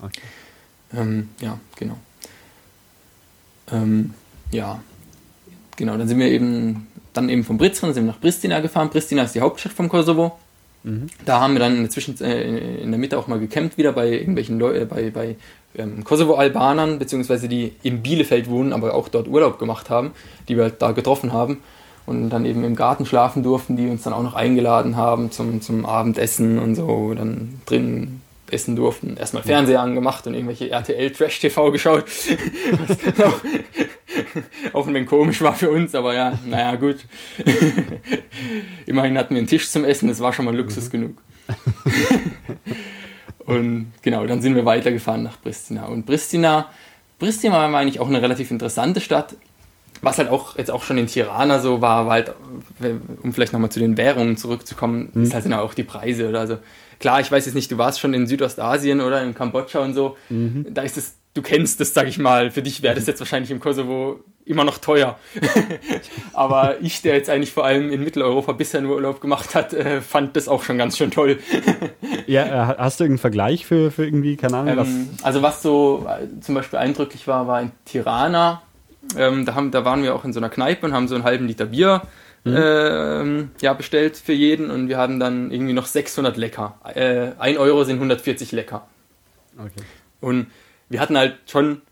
[0.00, 0.20] Okay.
[0.94, 1.96] Ähm, ja, genau.
[3.72, 4.14] Ähm,
[4.52, 4.82] ja,
[5.76, 6.86] genau, dann sind wir eben
[7.16, 8.90] dann eben von Brizren sind wir nach Pristina gefahren.
[8.90, 10.38] Pristina ist die Hauptstadt vom Kosovo.
[11.24, 13.92] Da haben wir dann in der, Zwischen äh, in der Mitte auch mal gecampt wieder
[13.92, 15.36] bei irgendwelchen Leuten, äh, bei, bei
[15.76, 20.12] ähm, Kosovo-Albanern, beziehungsweise die in Bielefeld wohnen, aber auch dort Urlaub gemacht haben,
[20.48, 21.58] die wir halt da getroffen haben
[22.06, 25.60] und dann eben im Garten schlafen durften, die uns dann auch noch eingeladen haben zum,
[25.60, 29.16] zum Abendessen und so, dann drinnen essen durften.
[29.16, 32.04] Erstmal Fernseher angemacht und irgendwelche RTL Trash TV geschaut.
[32.06, 33.40] Was auch,
[34.72, 36.96] auch wenig komisch war für uns, aber ja, naja, gut.
[38.86, 40.90] Immerhin hatten wir einen Tisch zum Essen, das war schon mal Luxus mhm.
[40.90, 41.22] genug.
[43.46, 45.86] und genau, dann sind wir weitergefahren nach Pristina.
[45.86, 46.70] Und Pristina,
[47.18, 49.36] Pristina war eigentlich auch eine relativ interessante Stadt.
[50.02, 52.34] Was halt auch jetzt auch schon in Tirana so war, war halt,
[53.22, 55.22] um vielleicht nochmal zu den Währungen zurückzukommen, mhm.
[55.22, 56.58] ist halt auch die Preise oder also
[56.98, 60.16] klar, ich weiß jetzt nicht, du warst schon in Südostasien oder in Kambodscha und so.
[60.28, 60.66] Mhm.
[60.70, 62.50] Da ist es, du kennst das, sag ich mal.
[62.50, 65.18] Für dich wäre das jetzt wahrscheinlich im Kosovo immer noch teuer.
[66.32, 70.00] Aber ich, der jetzt eigentlich vor allem in Mitteleuropa bisher nur Urlaub gemacht hat, äh,
[70.00, 71.40] fand das auch schon ganz schön toll.
[72.26, 74.78] ja, äh, hast du irgendeinen Vergleich für, für irgendwie, keine Ahnung?
[74.78, 78.62] Ähm, also was so äh, zum Beispiel eindrücklich war, war in Tirana.
[79.18, 81.24] Ähm, da, haben, da waren wir auch in so einer Kneipe und haben so einen
[81.24, 82.02] halben Liter Bier
[82.46, 82.56] mhm.
[82.56, 86.78] ähm, ja, bestellt für jeden und wir haben dann irgendwie noch 600 Lecker.
[86.94, 88.86] Äh, 1 Euro sind 140 Lecker.
[89.58, 89.84] Okay.
[90.20, 90.46] Und
[90.88, 91.82] wir hatten halt schon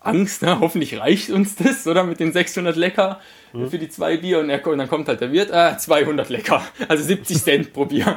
[0.00, 0.60] Angst, ne?
[0.60, 3.20] hoffentlich reicht uns das, oder mit den 600 Lecker
[3.52, 3.70] mhm.
[3.70, 6.62] für die zwei Bier und, er, und, dann kommt halt der Wirt, äh, 200 Lecker,
[6.88, 8.16] also 70 Cent pro Bier.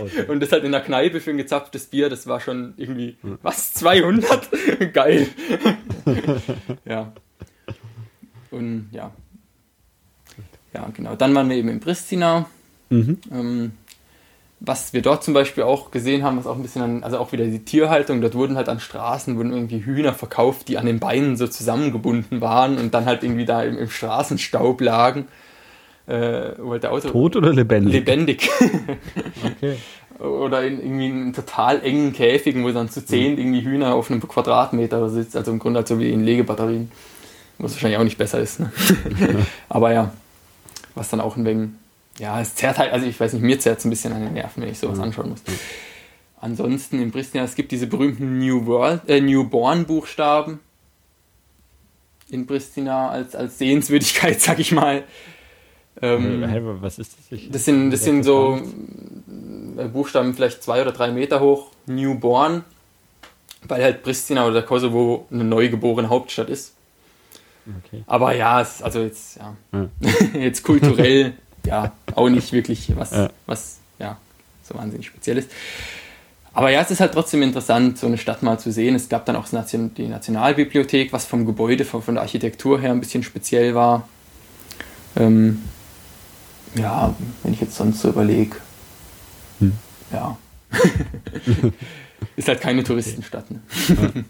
[0.00, 0.26] Okay.
[0.28, 3.38] Und das halt in der Kneipe für ein gezapftes Bier, das war schon irgendwie, mhm.
[3.42, 4.48] was, 200?
[4.92, 5.28] Geil.
[6.84, 7.12] ja.
[8.50, 9.12] Und ja.
[10.74, 11.14] Ja, genau.
[11.14, 12.46] Dann waren wir eben in Pristina.
[12.90, 13.18] Mhm.
[13.32, 13.72] Ähm,
[14.66, 17.32] was wir dort zum Beispiel auch gesehen haben, was auch ein bisschen an, also auch
[17.32, 21.00] wieder die Tierhaltung, dort wurden halt an Straßen wurden irgendwie Hühner verkauft, die an den
[21.00, 25.26] Beinen so zusammengebunden waren und dann halt irgendwie da im, im Straßenstaub lagen.
[26.06, 27.92] Äh, halt Auto, Tot oder lebendig?
[27.92, 28.50] Lebendig.
[29.44, 29.76] okay.
[30.18, 33.38] Oder in irgendwie in total engen Käfigen, wo dann zu zehn mhm.
[33.38, 36.90] irgendwie Hühner auf einem Quadratmeter sitzt, also im Grunde halt so wie in Legebatterien.
[37.58, 38.60] Was wahrscheinlich auch nicht besser ist.
[38.60, 38.72] Ne?
[39.68, 40.12] Aber ja,
[40.94, 41.70] was dann auch ein wenig
[42.18, 44.34] ja, es zerrt halt, also ich weiß nicht, mir zerrt es ein bisschen an den
[44.34, 45.04] Nerven, wenn ich sowas mhm.
[45.04, 45.42] anschauen muss.
[46.40, 50.60] Ansonsten in Pristina, es gibt diese berühmten New World, äh, Newborn-Buchstaben
[52.30, 55.04] in Pristina als, als Sehenswürdigkeit, sag ich mal.
[56.02, 57.38] Ähm, hey, was ist das?
[57.38, 58.60] Ich das sind, das sind so
[59.76, 62.64] äh, Buchstaben vielleicht zwei oder drei Meter hoch, Newborn,
[63.66, 66.74] weil halt Pristina oder Kosovo eine neugeborene Hauptstadt ist.
[67.66, 68.02] Okay.
[68.06, 69.88] Aber ja, es, also jetzt, ja, ja.
[70.40, 71.34] jetzt kulturell
[71.66, 73.30] ja, auch nicht wirklich was, ja.
[73.46, 74.18] was ja,
[74.62, 75.50] so wahnsinnig speziell ist.
[76.52, 78.94] Aber ja, es ist halt trotzdem interessant, so eine Stadt mal zu sehen.
[78.94, 83.00] Es gab dann auch die Nationalbibliothek, was vom Gebäude, von, von der Architektur her ein
[83.00, 84.08] bisschen speziell war.
[85.16, 85.64] Ähm,
[86.76, 88.56] ja, wenn ich jetzt sonst so überlege,
[89.58, 89.72] hm.
[90.12, 90.38] ja.
[92.36, 93.50] ist halt keine Touristenstadt.
[93.50, 93.60] Ne?
[93.88, 94.22] Ja.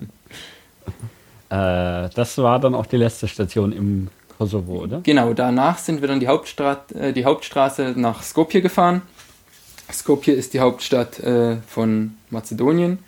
[1.55, 5.01] äh, das war dann auch die letzte Station im Kosovo, oder?
[5.03, 9.03] Genau, danach sind wir dann die, Hauptstra äh, die Hauptstraße nach Skopje gefahren.
[9.93, 12.99] Skopje ist die Hauptstadt äh, von Mazedonien.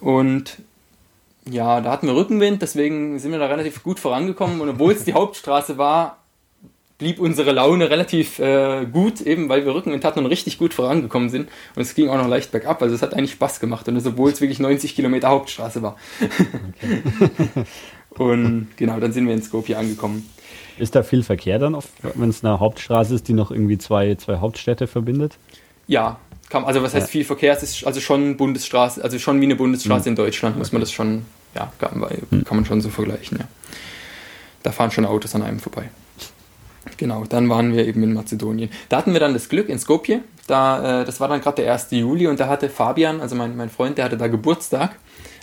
[0.00, 0.58] Und
[1.50, 4.60] ja, da hatten wir Rückenwind, deswegen sind wir da relativ gut vorangekommen.
[4.60, 6.19] Und obwohl es die Hauptstraße war,
[7.00, 11.48] blieb unsere Laune relativ äh, gut, eben weil wir hatten und richtig gut vorangekommen sind.
[11.74, 13.88] Und es ging auch noch leicht bergab, also es hat eigentlich Spaß gemacht.
[13.88, 15.96] Und das, obwohl es wirklich 90 Kilometer Hauptstraße war.
[16.20, 17.64] Okay.
[18.18, 20.28] Und genau, dann sind wir in Skopje angekommen.
[20.78, 21.78] Ist da viel Verkehr dann,
[22.14, 25.36] wenn es eine Hauptstraße ist, die noch irgendwie zwei, zwei Hauptstädte verbindet?
[25.86, 26.18] Ja,
[26.48, 27.52] kann, also was heißt viel Verkehr?
[27.52, 30.12] Es ist also schon Bundesstraße, also schon wie eine Bundesstraße mhm.
[30.12, 31.24] in Deutschland, muss man das schon,
[31.54, 32.44] ja, kann, hm.
[32.44, 33.46] kann man schon so vergleichen, ja.
[34.62, 35.88] Da fahren schon Autos an einem vorbei.
[36.96, 38.70] Genau, dann waren wir eben in Mazedonien.
[38.88, 40.22] Da hatten wir dann das Glück in Skopje.
[40.46, 41.88] Da, äh, das war dann gerade der 1.
[41.90, 44.96] Juli und da hatte Fabian, also mein, mein Freund, der hatte da Geburtstag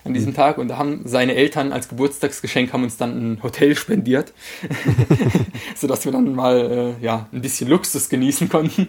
[0.03, 3.76] an diesem Tag und da haben seine Eltern als Geburtstagsgeschenk haben uns dann ein Hotel
[3.76, 4.34] spendiert,
[5.76, 8.88] sodass wir dann mal äh, ja, ein bisschen Luxus genießen konnten.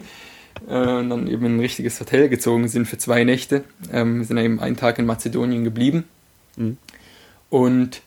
[0.67, 3.63] Äh, und dann eben in ein richtiges Hotel gezogen sind für zwei Nächte.
[3.91, 6.05] Ähm, wir sind dann eben einen Tag in Mazedonien geblieben.
[6.55, 6.77] Mhm.
[7.49, 8.01] Und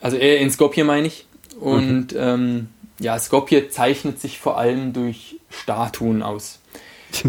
[0.00, 1.26] also eher in Skopje meine ich.
[1.58, 2.18] Und mhm.
[2.18, 2.68] ähm,
[3.00, 6.60] ja, Skopje zeichnet sich vor allem durch Statuen aus.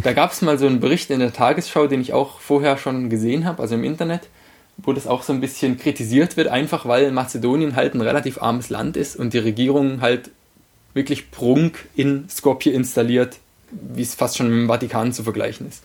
[0.03, 3.09] Da gab es mal so einen Bericht in der Tagesschau, den ich auch vorher schon
[3.09, 4.27] gesehen habe, also im Internet
[4.77, 8.69] wo das auch so ein bisschen kritisiert wird, einfach weil Mazedonien halt ein relativ armes
[8.69, 10.29] Land ist und die Regierung halt
[10.93, 13.37] wirklich Prunk in Skopje installiert,
[13.71, 15.83] wie es fast schon mit dem Vatikan zu vergleichen ist.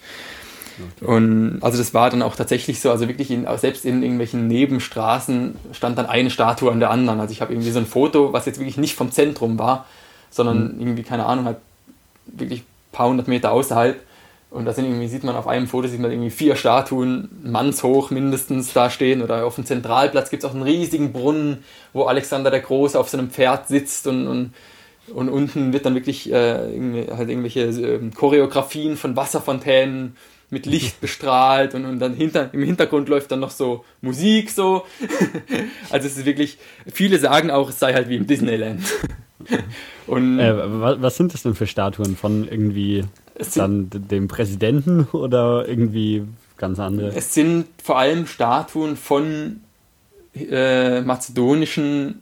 [1.01, 1.05] Okay.
[1.05, 5.57] Und also das war dann auch tatsächlich so, also wirklich in, selbst in irgendwelchen Nebenstraßen
[5.73, 7.20] stand dann eine Statue an der anderen.
[7.20, 9.86] Also ich habe irgendwie so ein Foto, was jetzt wirklich nicht vom Zentrum war,
[10.31, 10.81] sondern mhm.
[10.81, 11.59] irgendwie, keine Ahnung, halt
[12.27, 14.01] wirklich ein paar hundert Meter außerhalb
[14.53, 18.11] und da sind irgendwie, sieht man auf einem Foto, sieht man irgendwie vier Statuen, mannshoch
[18.11, 19.23] mindestens da stehen.
[19.23, 23.09] Oder auf dem Zentralplatz gibt es auch einen riesigen Brunnen, wo Alexander der Große auf
[23.09, 24.53] seinem Pferd sitzt und, und,
[25.15, 26.55] und unten wird dann wirklich äh,
[27.16, 30.16] halt irgendwelche äh, Choreografien von Wasserfontänen
[30.52, 34.84] mit Licht bestrahlt und, und dann hinter, im Hintergrund läuft dann noch so Musik so.
[35.90, 36.58] also es ist wirklich,
[36.92, 38.82] viele sagen auch, es sei halt wie im Disneyland.
[40.06, 43.04] und, äh, was sind das denn für Statuen von irgendwie
[43.54, 46.24] dann dem Präsidenten oder irgendwie
[46.58, 47.08] ganz andere?
[47.16, 49.60] Es sind vor allem Statuen von
[50.34, 52.22] äh, mazedonischen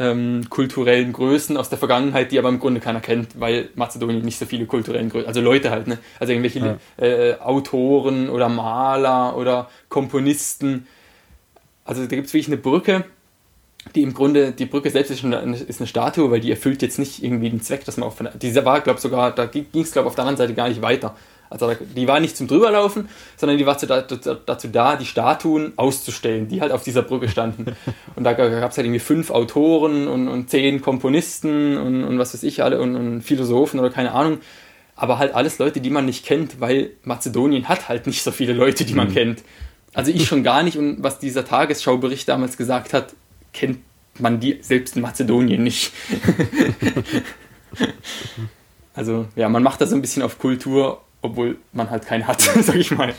[0.00, 4.38] ähm, kulturellen Größen aus der Vergangenheit, die aber im Grunde keiner kennt, weil Mazedonien nicht
[4.38, 5.98] so viele kulturellen Größen, also Leute halt, ne?
[6.18, 7.04] also irgendwelche ja.
[7.04, 10.86] äh, Autoren oder Maler oder Komponisten.
[11.84, 13.04] Also da gibt es wirklich eine Brücke,
[13.94, 16.98] die im Grunde, die Brücke selbst ist, eine, ist eine Statue, weil die erfüllt jetzt
[16.98, 19.92] nicht irgendwie den Zweck, dass man auf dieser war, glaube ich, sogar, da ging es,
[19.92, 21.14] glaube ich, auf der anderen Seite gar nicht weiter.
[21.50, 26.60] Also die war nicht zum drüberlaufen, sondern die war dazu da, die Statuen auszustellen, die
[26.60, 27.76] halt auf dieser Brücke standen.
[28.14, 32.34] Und da gab es halt irgendwie fünf Autoren und, und zehn Komponisten und, und, was
[32.34, 34.38] weiß ich alle und, und Philosophen oder keine Ahnung.
[34.94, 38.52] Aber halt alles Leute, die man nicht kennt, weil Mazedonien hat halt nicht so viele
[38.52, 39.14] Leute, die man mhm.
[39.14, 39.42] kennt.
[39.94, 40.76] Also ich schon gar nicht.
[40.76, 43.14] Und was dieser Tagesschaubericht damals gesagt hat,
[43.52, 43.78] kennt
[44.18, 45.92] man die selbst in Mazedonien nicht.
[48.94, 52.40] also ja, man macht das so ein bisschen auf Kultur, obwohl man halt keinen hat,
[52.60, 53.12] sag ich mal.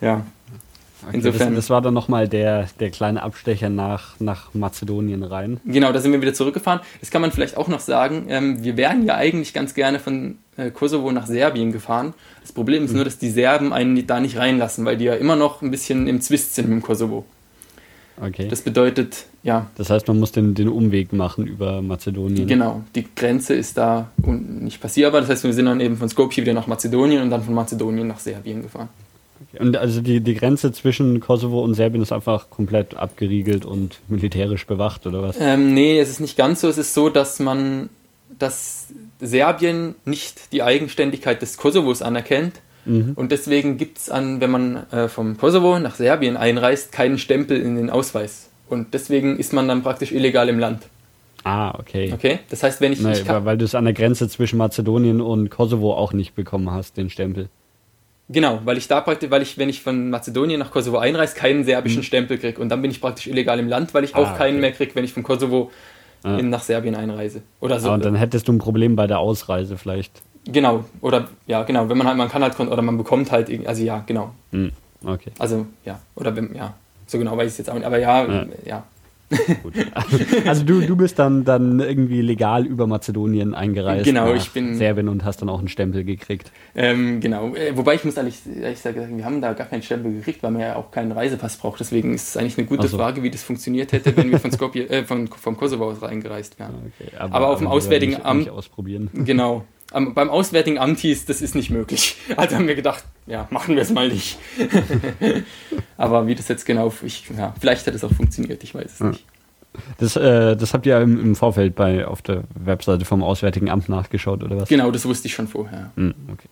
[0.00, 0.24] ja.
[1.04, 1.54] Okay, Insofern.
[1.54, 5.60] Das, das, war dann nochmal der, der kleine Abstecher nach, nach Mazedonien rein.
[5.64, 6.80] Genau, da sind wir wieder zurückgefahren.
[7.00, 8.26] Das kann man vielleicht auch noch sagen.
[8.28, 12.14] Ähm, wir wären ja eigentlich ganz gerne von äh, Kosovo nach Serbien gefahren.
[12.40, 12.96] Das Problem ist mhm.
[12.96, 16.06] nur, dass die Serben einen da nicht reinlassen, weil die ja immer noch ein bisschen
[16.06, 17.24] im Zwist sind mit dem Kosovo.
[18.20, 18.48] Okay.
[18.48, 19.70] Das bedeutet, ja.
[19.76, 22.46] Das heißt, man muss den, den Umweg machen über Mazedonien.
[22.46, 25.20] Genau, die Grenze ist da nicht passierbar.
[25.20, 28.06] Das heißt, wir sind dann eben von Skopje wieder nach Mazedonien und dann von Mazedonien
[28.06, 28.88] nach Serbien gefahren.
[29.48, 29.62] Okay.
[29.62, 34.66] Und also die, die Grenze zwischen Kosovo und Serbien ist einfach komplett abgeriegelt und militärisch
[34.66, 35.36] bewacht, oder was?
[35.40, 36.68] Ähm, nee, es ist nicht ganz so.
[36.68, 37.88] Es ist so, dass man,
[38.38, 38.88] dass
[39.20, 43.12] Serbien nicht die Eigenständigkeit des Kosovos anerkennt Mhm.
[43.14, 47.60] Und deswegen gibt es an, wenn man äh, vom Kosovo nach Serbien einreist, keinen Stempel
[47.60, 48.50] in den Ausweis.
[48.68, 50.82] Und deswegen ist man dann praktisch illegal im Land.
[51.44, 52.12] Ah, okay.
[52.12, 53.00] Okay, das heißt, wenn ich.
[53.00, 56.70] Nein, kann, weil du es an der Grenze zwischen Mazedonien und Kosovo auch nicht bekommen
[56.70, 57.48] hast, den Stempel.
[58.28, 61.64] Genau, weil ich da praktisch, weil ich, wenn ich von Mazedonien nach Kosovo einreise, keinen
[61.64, 62.04] serbischen mhm.
[62.04, 62.60] Stempel kriege.
[62.60, 64.60] Und dann bin ich praktisch illegal im Land, weil ich auch ah, keinen okay.
[64.60, 65.70] mehr kriege, wenn ich von Kosovo
[66.22, 66.38] ah.
[66.38, 67.42] in, nach Serbien einreise.
[67.60, 67.90] Oder so.
[67.90, 70.22] Ah, und dann hättest du ein Problem bei der Ausreise vielleicht.
[70.44, 73.82] Genau, oder ja, genau, wenn man halt, man kann halt, oder man bekommt halt, also
[73.82, 74.32] ja, genau.
[74.50, 74.72] Hm,
[75.04, 75.30] okay.
[75.38, 76.74] Also, ja, oder wenn, ja,
[77.06, 78.46] so genau weiß ich es jetzt auch nicht, aber ja, ja.
[78.64, 78.84] ja.
[79.62, 79.74] Gut.
[80.44, 84.04] Also du, du bist dann, dann irgendwie legal über Mazedonien eingereist.
[84.04, 84.74] Genau, ich bin.
[84.74, 86.50] Serbien und hast dann auch einen Stempel gekriegt.
[86.74, 87.54] Ähm, genau.
[87.54, 90.50] Äh, wobei ich muss ehrlich, ehrlich sagen, wir haben da gar keinen Stempel gekriegt, weil
[90.50, 91.80] man ja auch keinen Reisepass braucht.
[91.80, 92.98] Deswegen ist es eigentlich eine gute so.
[92.98, 96.58] Frage, wie das funktioniert hätte, wenn wir von Skopje, äh, von, vom Kosovo aus reingereist
[96.58, 96.92] wären.
[96.98, 98.50] Okay, aber, aber, auf dem Auswärtigen Amt.
[98.50, 99.10] ausprobieren.
[99.14, 102.16] Genau am, beim Auswärtigen Amt hieß, das ist nicht möglich.
[102.36, 104.38] Also haben wir gedacht, ja, machen wir es mal nicht.
[105.96, 108.98] Aber wie das jetzt genau, ich, ja, vielleicht hat es auch funktioniert, ich weiß es
[108.98, 109.06] ja.
[109.06, 109.24] nicht.
[109.98, 113.88] Das, äh, das habt ihr im, im, Vorfeld bei, auf der Webseite vom Auswärtigen Amt
[113.88, 114.68] nachgeschaut, oder was?
[114.68, 115.90] Genau, das wusste ich schon vorher.
[115.96, 116.48] Hm, okay.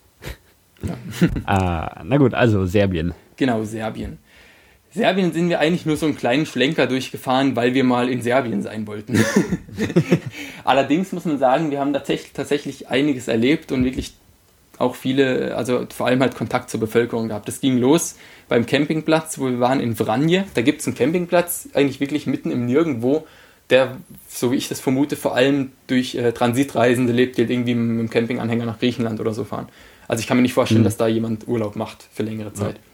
[0.83, 1.29] Ja.
[1.45, 3.13] ah, na gut, also Serbien.
[3.37, 4.19] Genau, Serbien.
[4.93, 8.63] Serbien sind wir eigentlich nur so einen kleinen Schlenker durchgefahren, weil wir mal in Serbien
[8.63, 9.25] sein wollten.
[10.65, 14.15] Allerdings muss man sagen, wir haben tatsächlich, tatsächlich einiges erlebt und wirklich
[14.79, 17.47] auch viele, also vor allem halt Kontakt zur Bevölkerung gehabt.
[17.47, 18.17] Das ging los
[18.49, 20.45] beim Campingplatz, wo wir waren in Vranje.
[20.55, 23.27] Da gibt es einen Campingplatz, eigentlich wirklich mitten im Nirgendwo,
[23.69, 23.99] der,
[24.29, 28.01] so wie ich das vermute, vor allem durch äh, Transitreisende lebt, die halt irgendwie mit
[28.01, 29.69] dem Campinganhänger nach Griechenland oder so fahren.
[30.09, 30.87] Also ich kann mir nicht vorstellen, mhm.
[30.87, 32.77] dass da jemand Urlaub macht für längere Zeit.
[32.77, 32.90] Ja.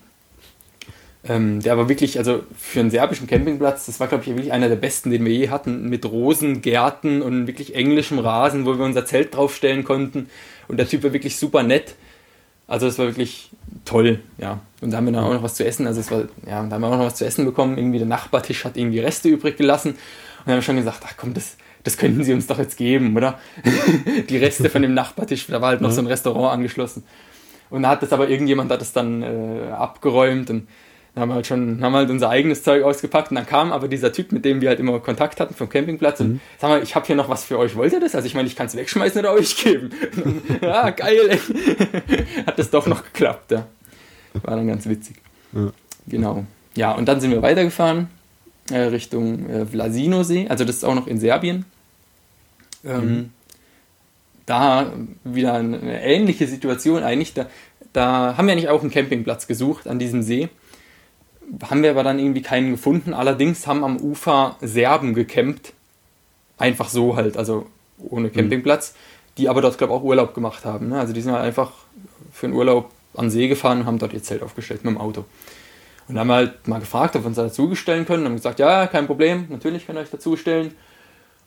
[1.29, 4.69] Ähm, der war wirklich, also für einen serbischen Campingplatz, das war, glaube ich, wirklich einer
[4.69, 9.07] der besten, den wir je hatten, mit Rosengärten und wirklich englischem Rasen, wo wir unser
[9.07, 10.29] Zelt draufstellen konnten.
[10.69, 11.95] Und der Typ war wirklich super nett.
[12.69, 13.51] Also es war wirklich
[13.85, 14.61] toll, ja.
[14.81, 15.87] Und da haben wir dann auch noch was zu essen.
[15.87, 17.79] Also es war, ja, da haben wir auch noch was zu essen bekommen.
[17.79, 19.91] Irgendwie der Nachbartisch hat irgendwie Reste übrig gelassen.
[19.91, 19.99] Und
[20.45, 23.17] dann haben wir schon gesagt, ach komm, das, das könnten sie uns doch jetzt geben,
[23.17, 23.39] oder?
[24.29, 27.05] Die Reste von dem Nachbartisch, da war halt noch so ein Restaurant angeschlossen.
[27.71, 30.69] Und da hat das aber irgendjemand hat das dann äh, abgeräumt und
[31.17, 33.89] dann haben wir halt schon, haben halt unser eigenes Zeug ausgepackt und dann kam aber
[33.89, 36.41] dieser Typ, mit dem wir halt immer Kontakt hatten vom Campingplatz und mhm.
[36.59, 38.15] sag mal, ich habe hier noch was für euch, wollt ihr das?
[38.15, 39.89] Also ich meine, ich kann es wegschmeißen oder euch geben.
[40.61, 41.39] ja, geil.
[42.47, 43.67] Hat das doch noch geklappt, ja.
[44.43, 45.17] War dann ganz witzig.
[45.55, 45.73] Ja.
[46.07, 46.45] Genau.
[46.75, 48.09] Ja, und dann sind wir weitergefahren
[48.71, 51.65] äh, Richtung äh, Vlasino-See, also das ist auch noch in Serbien.
[52.85, 53.31] Ähm, mhm.
[54.45, 54.93] Da
[55.25, 57.33] wieder eine ähnliche Situation eigentlich.
[57.33, 57.47] Da,
[57.95, 60.51] da haben wir eigentlich auch einen Campingplatz gesucht an diesem See
[61.69, 63.15] haben wir aber dann irgendwie keinen gefunden.
[63.15, 65.73] Allerdings haben am Ufer Serben gecampt.
[66.59, 67.67] Einfach so halt, also
[67.99, 68.95] ohne Campingplatz,
[69.39, 70.89] die aber dort, glaube ich, auch Urlaub gemacht haben.
[70.89, 70.99] Ne?
[70.99, 71.73] Also die sind halt einfach
[72.33, 75.25] für einen Urlaub an See gefahren und haben dort ihr Zelt aufgestellt mit dem Auto.
[76.09, 78.23] Und dann haben wir halt mal gefragt, ob wir uns da dazustellen können.
[78.23, 80.75] Und haben gesagt, ja, kein Problem, natürlich könnt ihr euch dazustellen.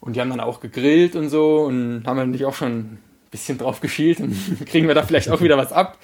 [0.02, 3.00] Und die haben dann auch gegrillt und so und haben natürlich auch schon ein
[3.32, 4.34] bisschen drauf geschielt und
[4.66, 5.98] kriegen wir da vielleicht auch wieder was ab.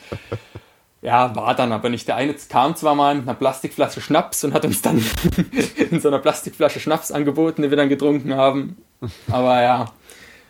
[1.01, 2.07] Ja, war dann aber nicht.
[2.07, 5.03] Der eine kam zwar mal mit einer Plastikflasche Schnaps und hat uns dann
[5.91, 8.77] in so einer Plastikflasche Schnaps angeboten, die wir dann getrunken haben.
[9.29, 9.91] Aber ja,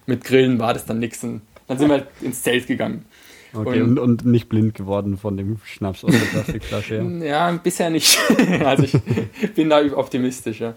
[0.06, 1.24] mit Grillen war das dann nichts.
[1.24, 3.06] Und dann sind wir halt ins Zelt gegangen.
[3.54, 6.96] Okay, und, und, und, nicht blind geworden von dem Schnaps aus der Plastikflasche.
[7.20, 8.18] Ja, ja bisher nicht.
[8.64, 10.62] also ich bin da optimistisch.
[10.62, 10.74] Ja,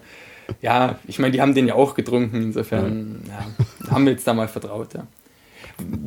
[0.61, 2.41] ja ich meine, die haben den ja auch getrunken.
[2.41, 4.93] Insofern ja, haben wir jetzt da mal vertraut.
[4.93, 5.07] Ja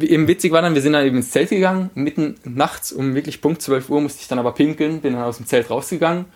[0.01, 3.40] eben witzig war dann, wir sind dann eben ins Zelt gegangen, mitten nachts um wirklich
[3.40, 6.27] Punkt 12 Uhr musste ich dann aber pinkeln, bin dann aus dem Zelt rausgegangen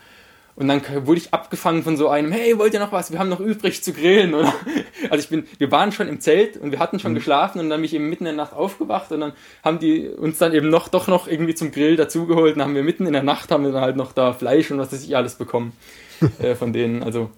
[0.57, 3.13] und dann wurde ich abgefangen von so einem, hey, wollt ihr noch was?
[3.13, 4.53] Wir haben noch übrig zu grillen, oder?
[5.11, 7.17] Also ich bin, wir waren schon im Zelt und wir hatten schon mhm.
[7.17, 9.33] geschlafen und dann bin ich eben mitten in der Nacht aufgewacht und dann
[9.63, 12.75] haben die uns dann eben noch, doch noch irgendwie zum Grill dazugeholt und dann haben
[12.75, 15.05] wir mitten in der Nacht haben wir dann halt noch da Fleisch und was weiß
[15.05, 15.73] ich alles bekommen
[16.41, 17.03] äh, von denen.
[17.03, 17.31] Also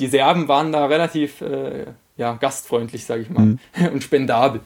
[0.00, 1.86] die Serben waren da relativ, äh,
[2.16, 3.58] ja, gastfreundlich, sage ich mal, mhm.
[3.92, 4.60] und spendabel.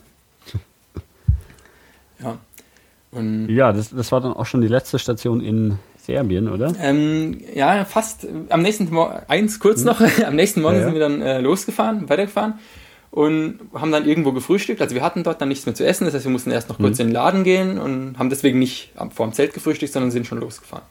[2.21, 2.39] Ja.
[3.13, 6.73] Und ja, das, das war dann auch schon die letzte Station in Serbien, oder?
[6.81, 8.27] Ähm, ja, fast.
[8.49, 9.87] Am nächsten Morgen, eins kurz hm.
[9.87, 10.87] noch, am nächsten Morgen ja, ja.
[10.87, 12.55] sind wir dann äh, losgefahren, weitergefahren
[13.11, 14.81] und haben dann irgendwo gefrühstückt.
[14.83, 16.79] Also wir hatten dort dann nichts mehr zu essen, das heißt, wir mussten erst noch
[16.79, 17.03] kurz hm.
[17.03, 20.41] in den Laden gehen und haben deswegen nicht vor dem Zelt gefrühstückt, sondern sind schon
[20.41, 20.85] losgefahren.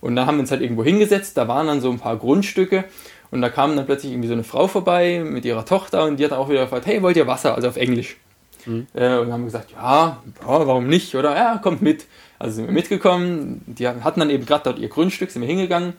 [0.00, 2.84] Und dann haben wir uns halt irgendwo hingesetzt, da waren dann so ein paar Grundstücke
[3.30, 6.24] und da kam dann plötzlich irgendwie so eine Frau vorbei mit ihrer Tochter und die
[6.24, 7.54] hat auch wieder gefragt, hey, wollt ihr Wasser?
[7.54, 8.16] Also auf Englisch.
[8.66, 8.86] Mhm.
[8.94, 11.14] Äh, und haben gesagt, ja, ja, warum nicht?
[11.14, 12.06] Oder ja, kommt mit.
[12.38, 15.94] Also sind wir mitgekommen, die hatten dann eben gerade dort ihr Grundstück, sind wir hingegangen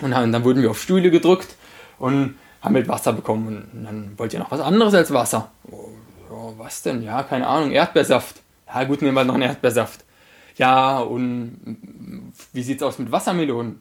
[0.00, 1.54] und haben, dann wurden wir auf Stühle gedrückt
[1.98, 3.68] und haben mit Wasser bekommen.
[3.72, 5.50] Und dann wollt ihr noch was anderes als Wasser?
[5.70, 5.90] Oh,
[6.30, 7.02] oh, was denn?
[7.02, 8.40] Ja, keine Ahnung, Erdbeersaft.
[8.66, 10.04] Ja, gut, nehmen wir noch einen Erdbeersaft.
[10.56, 11.78] Ja, und
[12.52, 13.80] wie sieht's aus mit Wassermelonen?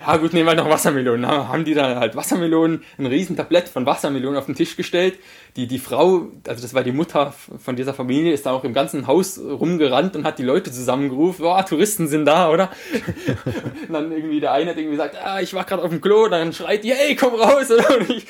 [0.00, 1.22] Ja gut, nehmen wir noch Wassermelonen.
[1.22, 5.18] Dann haben die da halt Wassermelonen, ein riesen Tablett von Wassermelonen auf den Tisch gestellt.
[5.56, 8.74] Die, die Frau, also das war die Mutter von dieser Familie, ist da auch im
[8.74, 11.42] ganzen Haus rumgerannt und hat die Leute zusammengerufen.
[11.42, 12.70] Boah, Touristen sind da, oder?
[13.88, 16.28] und dann irgendwie der eine hat irgendwie gesagt, ah, ich war gerade auf dem Klo,
[16.28, 17.68] dann schreit die, hey, komm raus!
[17.98, 18.26] Und ich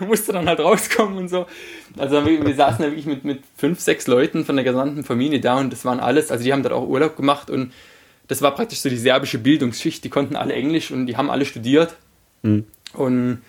[0.00, 1.46] musste dann halt rauskommen und so.
[1.96, 5.40] Also wir, wir saßen da wirklich mit, mit fünf, sechs Leuten von der gesamten Familie
[5.40, 7.72] da und das waren alles, also die haben dort auch Urlaub gemacht und
[8.28, 11.44] das war praktisch so die serbische Bildungsschicht, die konnten alle Englisch und die haben alle
[11.44, 11.96] studiert.
[12.42, 12.64] Mhm.
[12.94, 13.42] Und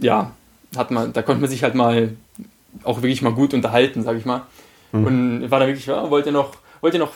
[0.00, 0.32] ja,
[0.76, 2.10] hat man, da konnte man sich halt mal
[2.82, 4.42] auch wirklich mal gut unterhalten, sag ich mal.
[4.92, 5.04] Mhm.
[5.04, 7.12] Und war da wirklich, ja, wollte noch, wollte noch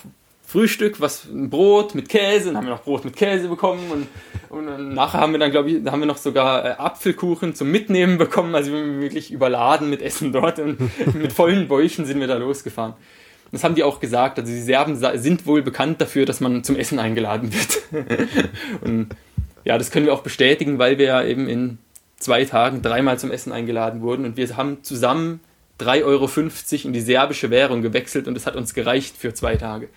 [0.49, 4.07] Frühstück, was ein Brot mit Käse, dann haben wir noch Brot mit Käse bekommen und,
[4.49, 8.16] und nachher haben wir dann, glaube ich, haben wir noch sogar äh, Apfelkuchen zum Mitnehmen
[8.16, 10.79] bekommen, also wir waren wirklich überladen mit Essen dort und
[11.15, 12.95] mit vollen Bäuchen sind wir da losgefahren.
[13.51, 14.39] Das haben die auch gesagt.
[14.39, 18.09] Also die Serben sind wohl bekannt dafür, dass man zum Essen eingeladen wird.
[18.83, 19.09] und
[19.65, 21.79] ja, das können wir auch bestätigen, weil wir ja eben in
[22.19, 25.41] zwei Tagen dreimal zum Essen eingeladen wurden und wir haben zusammen
[25.81, 29.89] 3,50 Euro in die serbische Währung gewechselt und das hat uns gereicht für zwei Tage.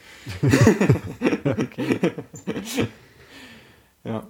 [1.43, 1.99] okay.
[4.03, 4.27] ja.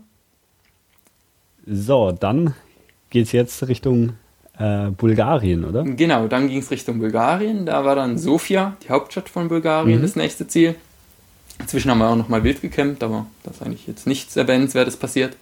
[1.65, 2.56] So, dann
[3.10, 4.14] geht es jetzt Richtung
[4.61, 5.83] äh, Bulgarien, oder?
[5.83, 7.65] Genau, dann ging es Richtung Bulgarien.
[7.65, 10.03] Da war dann Sofia, die Hauptstadt von Bulgarien, mhm.
[10.03, 10.75] das nächste Ziel.
[11.59, 14.97] Inzwischen haben wir auch noch mal wild gecampt, aber da ist eigentlich jetzt nichts Erwähnenswertes
[14.97, 15.35] passiert.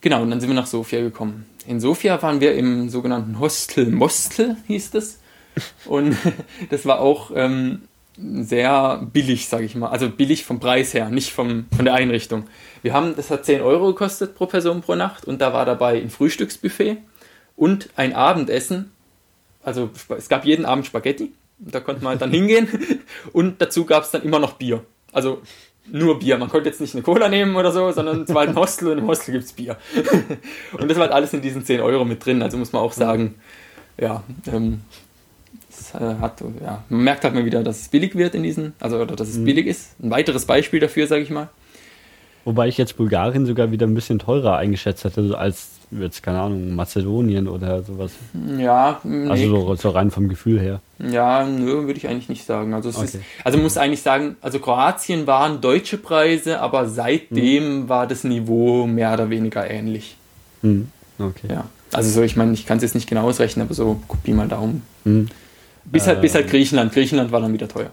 [0.00, 1.46] Genau, und dann sind wir nach Sofia gekommen.
[1.66, 5.18] In Sofia waren wir im sogenannten Hostel Mostel, hieß das.
[5.86, 6.16] Und
[6.70, 7.82] das war auch ähm,
[8.16, 9.88] sehr billig, sage ich mal.
[9.88, 12.44] Also billig vom Preis her, nicht vom, von der Einrichtung.
[12.82, 16.00] Wir haben, das hat 10 Euro gekostet pro Person pro Nacht und da war dabei
[16.00, 16.98] ein Frühstücksbuffet
[17.56, 18.92] und ein Abendessen.
[19.62, 22.68] Also es gab jeden Abend Spaghetti, da konnte man dann hingehen
[23.32, 24.84] und dazu gab es dann immer noch Bier.
[25.12, 25.42] Also
[25.90, 26.38] nur Bier.
[26.38, 28.88] Man konnte jetzt nicht eine Cola nehmen oder so, sondern es war halt ein Hostel
[28.88, 29.76] und im Hostel gibt es Bier.
[30.72, 32.42] und das war halt alles in diesen 10 Euro mit drin.
[32.42, 33.34] Also muss man auch sagen,
[33.98, 34.82] ja, ähm,
[35.94, 38.98] äh, hat, ja, man merkt halt mal wieder, dass es billig wird in diesen, also
[38.98, 39.44] oder dass es mhm.
[39.44, 40.00] billig ist.
[40.00, 41.48] Ein weiteres Beispiel dafür, sage ich mal.
[42.44, 46.74] Wobei ich jetzt Bulgarien sogar wieder ein bisschen teurer eingeschätzt hätte als jetzt, keine Ahnung,
[46.74, 48.12] Mazedonien oder sowas.
[48.58, 49.28] Ja, nee.
[49.28, 50.80] Also so, so, rein vom Gefühl her.
[50.98, 52.74] Ja, nö, würde ich eigentlich nicht sagen.
[52.74, 53.04] Also, okay.
[53.04, 57.88] ist, also man muss eigentlich sagen, also Kroatien waren deutsche Preise, aber seitdem hm.
[57.88, 60.16] war das Niveau mehr oder weniger ähnlich.
[60.62, 60.88] Hm.
[61.18, 61.48] Okay.
[61.50, 61.64] Ja.
[61.92, 64.48] Also so, ich meine, ich kann es jetzt nicht genau ausrechnen, aber so, guck mal
[64.48, 64.82] Daumen.
[65.04, 65.28] Hm.
[65.84, 66.50] Bis, halt, bis halt ähm.
[66.50, 66.92] Griechenland.
[66.92, 67.90] Griechenland war dann wieder teuer.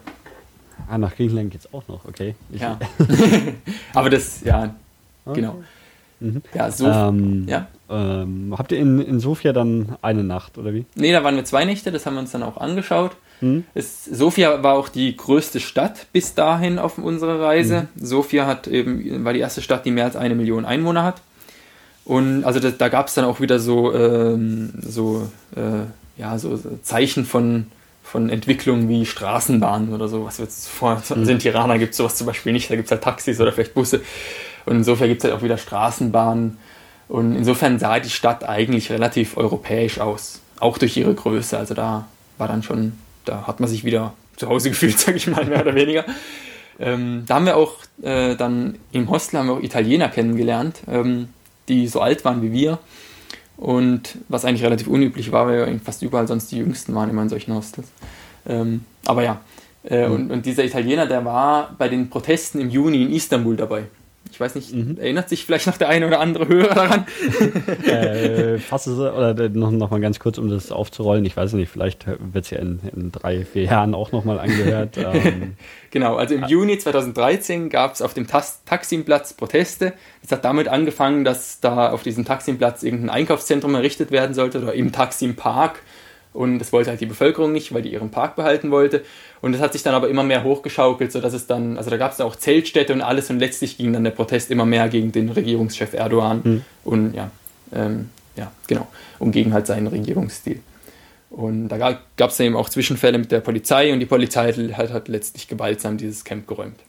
[0.88, 2.36] Ah, nach Griechenland geht es auch noch, okay.
[2.52, 2.80] Ich ja.
[3.94, 4.76] Aber das, ja,
[5.26, 5.42] okay.
[5.42, 5.62] genau.
[6.20, 6.42] Mhm.
[6.54, 6.88] Ja, so.
[6.88, 7.68] Ähm, ja.
[7.90, 10.86] Ähm, habt ihr in, in Sofia dann eine Nacht, oder wie?
[10.96, 13.14] Nee, da waren wir zwei Nächte, das haben wir uns dann auch angeschaut.
[13.42, 13.64] Mhm.
[13.74, 17.88] Es, Sofia war auch die größte Stadt bis dahin auf unserer Reise.
[17.96, 18.06] Mhm.
[18.06, 21.22] Sofia hat eben, war die erste Stadt, die mehr als eine Million Einwohner hat.
[22.06, 26.60] Und also da, da gab es dann auch wieder so, ähm, so, äh, ja, so
[26.82, 27.68] Zeichen von,
[28.04, 31.02] von Entwicklungen wie Straßenbahnen oder so, was wir jetzt vor mhm.
[31.18, 33.52] also in Tirana gibt es sowas zum Beispiel nicht, da gibt es halt Taxis oder
[33.52, 34.02] vielleicht Busse.
[34.66, 36.58] Und insofern gibt es halt auch wieder Straßenbahnen.
[37.10, 41.58] Und insofern sah die Stadt eigentlich relativ europäisch aus, auch durch ihre Größe.
[41.58, 42.08] Also da
[42.38, 42.94] war dann schon,
[43.26, 46.06] da hat man sich wieder zu Hause gefühlt, sage ich mal, mehr oder weniger.
[46.80, 51.30] Ähm, da haben wir auch äh, dann im Hostel haben wir auch Italiener kennengelernt, ähm,
[51.68, 52.80] die so alt waren wie wir
[53.58, 57.24] und was eigentlich relativ unüblich war, weil wir fast überall sonst die Jüngsten waren immer
[57.24, 57.88] in solchen Hostels.
[58.48, 59.42] Ähm, aber ja,
[59.84, 60.14] äh, mhm.
[60.14, 63.86] und, und dieser Italiener, der war bei den Protesten im Juni in Istanbul dabei.
[64.32, 64.98] Ich weiß nicht, mhm.
[64.98, 67.06] erinnert sich vielleicht noch der eine oder andere Hörer daran?
[67.86, 71.26] äh, fass es, oder noch, noch mal ganz kurz, um das aufzurollen.
[71.26, 74.40] Ich weiß nicht, vielleicht wird es ja in, in, drei, vier Jahren auch noch mal
[74.40, 74.98] angehört.
[75.10, 75.56] Ähm,
[75.92, 79.94] genau, also im Juni 2013 gab es auf dem Taximplatz Proteste.
[80.24, 84.74] Es hat damit angefangen, dass da auf diesem Taximplatz irgendein Einkaufszentrum errichtet werden sollte oder
[84.74, 85.82] im Taksim Park
[86.34, 89.04] und das wollte halt die Bevölkerung nicht, weil die ihren Park behalten wollte.
[89.42, 92.12] Und das hat sich dann aber immer mehr hochgeschaukelt, sodass es dann, also da gab
[92.12, 95.30] es auch Zeltstädte und alles und letztlich ging dann der Protest immer mehr gegen den
[95.30, 96.62] Regierungschef Erdogan mhm.
[96.84, 97.32] und ja,
[97.74, 98.88] ähm, ja, genau,
[99.18, 100.60] und gegen halt seinen Regierungsstil.
[101.30, 105.08] Und da gab es eben auch Zwischenfälle mit der Polizei und die Polizei hat, hat
[105.08, 106.80] letztlich gewaltsam dieses Camp geräumt.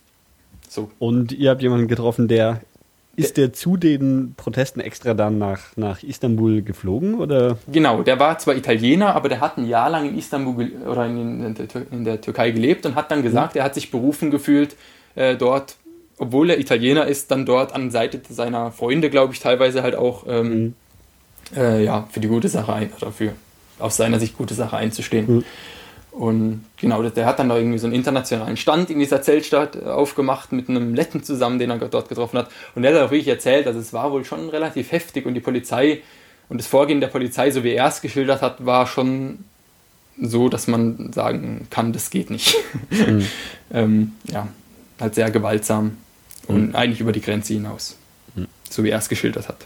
[0.67, 0.89] So.
[0.99, 2.61] Und ihr habt jemanden getroffen, der
[3.15, 7.15] ist der zu den Protesten extra dann nach, nach Istanbul geflogen?
[7.15, 7.57] Oder?
[7.71, 11.45] Genau, der war zwar Italiener, aber der hat ein Jahr lang in Istanbul oder in,
[11.45, 13.59] in, der, in der, Türkei gelebt und hat dann gesagt, mhm.
[13.59, 14.75] er hat sich berufen gefühlt,
[15.15, 15.75] äh, dort,
[16.17, 20.25] obwohl er Italiener ist, dann dort an Seite seiner Freunde, glaube ich, teilweise halt auch
[20.27, 20.73] ähm, mhm.
[21.57, 23.33] äh, ja, für die gute Sache ein, oder für
[23.77, 25.37] aus seiner Sicht gute Sache einzustehen.
[25.37, 25.43] Mhm.
[26.11, 29.85] Und genau, der hat dann da irgendwie so einen internationalen Stand in dieser Zeltstadt äh,
[29.85, 32.49] aufgemacht mit einem Letten zusammen, den er dort getroffen hat.
[32.75, 35.39] Und der hat auch wirklich erzählt, also es war wohl schon relativ heftig und die
[35.39, 36.01] Polizei
[36.49, 39.45] und das Vorgehen der Polizei, so wie er es geschildert hat, war schon
[40.19, 42.57] so, dass man sagen kann, das geht nicht.
[42.89, 43.25] Mhm.
[43.73, 44.49] ähm, ja,
[44.99, 45.97] halt sehr gewaltsam
[46.47, 46.75] und mhm.
[46.75, 47.95] eigentlich über die Grenze hinaus,
[48.35, 48.47] mhm.
[48.69, 49.65] so wie er es geschildert hat.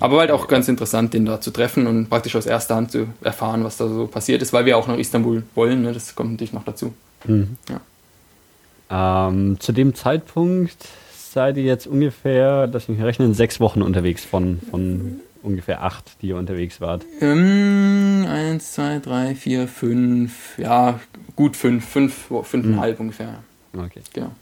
[0.00, 3.08] Aber halt auch ganz interessant, den da zu treffen und praktisch aus erster Hand zu
[3.22, 5.82] erfahren, was da so passiert ist, weil wir auch nach Istanbul wollen.
[5.82, 5.92] Ne?
[5.92, 6.94] Das kommt natürlich noch dazu.
[7.24, 7.56] Mhm.
[7.68, 9.28] Ja.
[9.28, 10.76] Ähm, zu dem Zeitpunkt
[11.32, 16.28] seid ihr jetzt ungefähr, dass ich rechne, sechs Wochen unterwegs von, von ungefähr acht, die
[16.28, 17.04] ihr unterwegs wart.
[17.20, 21.00] Ähm, eins, zwei, drei, vier, fünf, ja,
[21.36, 23.06] gut fünf, fünf, fünfeinhalb mhm.
[23.06, 23.38] ungefähr.
[23.74, 24.02] Okay.
[24.12, 24.32] Genau.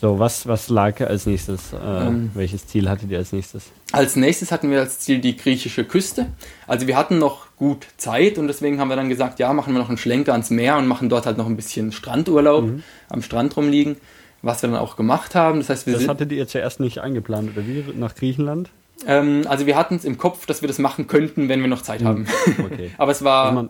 [0.00, 1.74] So, was, was lag als nächstes?
[1.74, 3.70] Äh, ähm, welches Ziel hattet ihr als nächstes?
[3.92, 6.28] Als nächstes hatten wir als Ziel die griechische Küste.
[6.66, 9.78] Also wir hatten noch gut Zeit und deswegen haben wir dann gesagt, ja, machen wir
[9.78, 12.82] noch einen Schlenker ans Meer und machen dort halt noch ein bisschen Strandurlaub, mhm.
[13.10, 13.98] am Strand rumliegen,
[14.40, 15.58] was wir dann auch gemacht haben.
[15.58, 17.84] Das heißt, wir das hattet ihr zuerst nicht eingeplant, oder wie?
[17.94, 18.70] Nach Griechenland?
[19.06, 21.82] Ähm, also wir hatten es im Kopf, dass wir das machen könnten, wenn wir noch
[21.82, 22.06] Zeit mhm.
[22.06, 22.26] haben.
[22.58, 22.90] Okay.
[22.96, 23.68] Aber es war...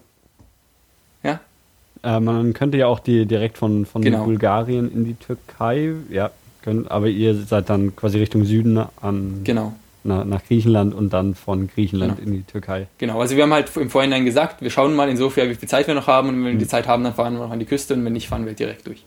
[2.03, 4.25] Äh, man könnte ja auch die direkt von, von genau.
[4.25, 6.31] Bulgarien in die Türkei, ja,
[6.63, 9.41] können, aber ihr seid dann quasi Richtung Süden an.
[9.45, 9.75] Genau.
[10.03, 12.27] Nach, nach Griechenland und dann von Griechenland genau.
[12.27, 12.87] in die Türkei.
[12.97, 15.89] Genau, also wir haben halt im Vorhinein gesagt, wir schauen mal insofern, wie viel Zeit
[15.89, 16.59] wir noch haben und wenn wir mhm.
[16.59, 18.55] die Zeit haben, dann fahren wir noch an die Küste und wenn nicht, fahren wir
[18.55, 19.05] direkt durch.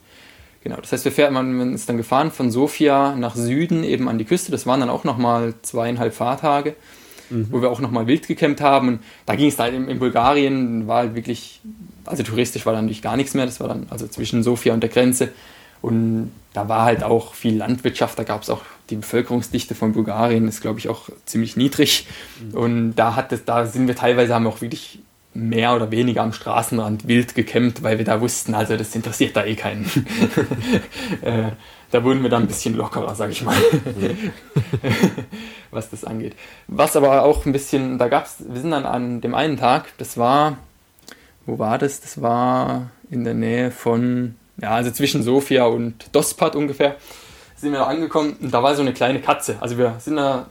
[0.64, 4.20] Genau, das heißt, wir fährt, man ist dann gefahren von Sofia nach Süden eben an
[4.20, 4.52] die Küste.
[4.52, 6.76] Das waren dann auch nochmal zweieinhalb Fahrtage
[7.30, 7.48] mhm.
[7.52, 8.88] wo wir auch nochmal wild gekämmt haben.
[8.88, 11.62] Und da ging es halt in, in, Bulgarien, war halt wirklich,
[12.06, 14.82] also touristisch war dann natürlich gar nichts mehr, das war dann also zwischen Sofia und
[14.82, 15.30] der Grenze.
[15.82, 20.48] Und da war halt auch viel Landwirtschaft, da gab es auch die Bevölkerungsdichte von Bulgarien,
[20.48, 22.08] ist glaube ich auch ziemlich niedrig.
[22.42, 22.58] Mhm.
[22.58, 25.00] Und da, hat es, da sind wir teilweise, haben auch wirklich
[25.34, 29.44] mehr oder weniger am Straßenrand wild gekämmt, weil wir da wussten, also das interessiert da
[29.46, 29.86] eh keinen.
[31.22, 31.52] äh,
[31.94, 33.56] da wurden wir dann ein bisschen lockerer, sag ich mal,
[35.72, 36.36] was das angeht.
[36.68, 39.96] Was aber auch ein bisschen, da gab es, wir sind dann an dem einen Tag,
[40.00, 40.58] das war,
[41.46, 42.02] wo war das?
[42.02, 46.96] Das war in der Nähe von, ja, also zwischen Sofia und Dospat ungefähr,
[47.56, 49.58] sind wir da angekommen und da war so eine kleine Katze.
[49.60, 50.48] Also wir sind da,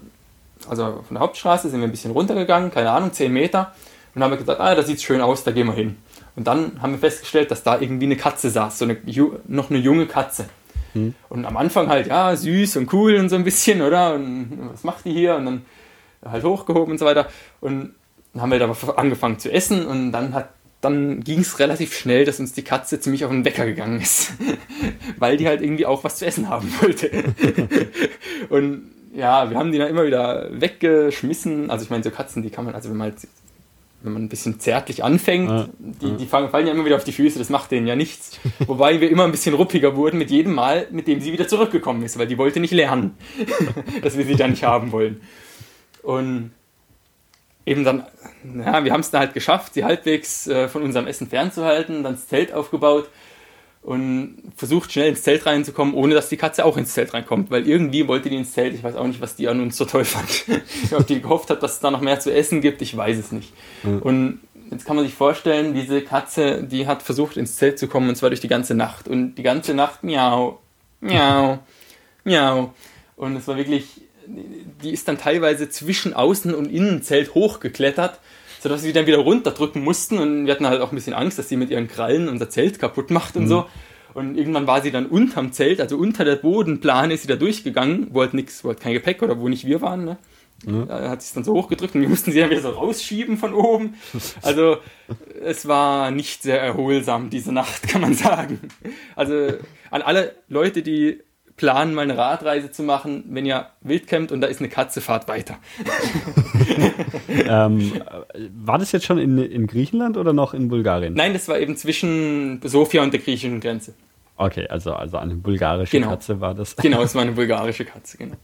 [0.69, 3.75] also von der Hauptstraße sind wir ein bisschen runtergegangen, keine Ahnung, 10 Meter
[4.15, 5.97] und haben gesagt, ah, da sieht es schön aus, da gehen wir hin.
[6.37, 8.97] Und dann haben wir festgestellt, dass da irgendwie eine Katze saß, so eine,
[9.49, 10.47] noch eine junge Katze.
[10.95, 11.15] Hm.
[11.29, 14.15] Und am Anfang halt, ja, süß und cool und so ein bisschen, oder?
[14.15, 15.37] Und was macht die hier?
[15.37, 15.63] Und dann
[16.25, 17.29] halt hochgehoben und so weiter.
[17.61, 17.95] Und
[18.33, 20.51] dann haben wir da angefangen zu essen und dann hat
[20.83, 24.33] dann ging es relativ schnell, dass uns die Katze ziemlich auf den Wecker gegangen ist,
[25.17, 27.09] weil die halt irgendwie auch was zu essen haben wollte.
[28.49, 31.71] und ja, wir haben die dann immer wieder weggeschmissen.
[31.71, 33.29] Also ich meine, so Katzen, die kann man, also wenn man halt
[34.03, 36.15] wenn man ein bisschen zärtlich anfängt, ja, die, ja.
[36.17, 38.39] die fallen, fallen ja immer wieder auf die Füße, das macht denen ja nichts.
[38.67, 42.03] Wobei wir immer ein bisschen ruppiger wurden mit jedem Mal, mit dem sie wieder zurückgekommen
[42.03, 43.17] ist, weil die wollte nicht lernen,
[44.03, 45.21] dass wir sie da nicht haben wollen.
[46.03, 46.53] Und
[47.65, 48.05] eben dann,
[48.59, 52.15] ja, wir haben es dann halt geschafft, sie halbwegs äh, von unserem Essen fernzuhalten, dann
[52.15, 53.09] das Zelt aufgebaut
[53.83, 57.67] und versucht schnell ins Zelt reinzukommen, ohne dass die Katze auch ins Zelt reinkommt, weil
[57.67, 58.75] irgendwie wollte die ins Zelt.
[58.75, 60.45] Ich weiß auch nicht, was die an uns so toll fand.
[60.93, 63.33] Ob die gehofft hat, dass es da noch mehr zu essen gibt, ich weiß es
[63.33, 63.53] nicht.
[63.83, 63.99] Mhm.
[63.99, 64.41] Und
[64.71, 68.15] jetzt kann man sich vorstellen, diese Katze, die hat versucht ins Zelt zu kommen und
[68.15, 70.61] zwar durch die ganze Nacht und die ganze Nacht miau,
[71.01, 71.59] miau,
[72.23, 72.73] miau.
[73.17, 78.21] Und es war wirklich, die ist dann teilweise zwischen Außen- und Innenzelt hochgeklettert
[78.63, 81.37] sodass wir sie dann wieder runterdrücken mussten und wir hatten halt auch ein bisschen Angst,
[81.37, 83.49] dass sie mit ihren Krallen unser Zelt kaputt macht und mhm.
[83.49, 83.67] so.
[84.15, 88.09] Und irgendwann war sie dann unterm Zelt, also unter der Bodenplane ist sie da durchgegangen,
[88.11, 90.19] wo halt nichts, wo halt kein Gepäck oder wo nicht wir waren, ne?
[90.65, 90.87] Mhm.
[90.87, 93.37] Da hat sie es dann so hochgedrückt und wir mussten sie dann wieder so rausschieben
[93.37, 93.95] von oben.
[94.43, 94.77] Also
[95.43, 98.61] es war nicht sehr erholsam diese Nacht, kann man sagen.
[99.17, 99.35] Also
[99.91, 101.21] an alle Leute, die
[101.63, 105.01] planen, mal eine Radreise zu machen, wenn ihr wild campt und da ist eine Katze,
[105.01, 105.59] fahrt weiter.
[107.29, 108.03] ähm,
[108.65, 111.15] war das jetzt schon in, in Griechenland oder noch in Bulgarien?
[111.15, 113.95] Nein, das war eben zwischen Sofia und der griechischen Grenze.
[114.37, 116.11] Okay, also, also eine bulgarische genau.
[116.11, 116.75] Katze war das.
[116.75, 118.35] Genau, es war eine bulgarische Katze, genau.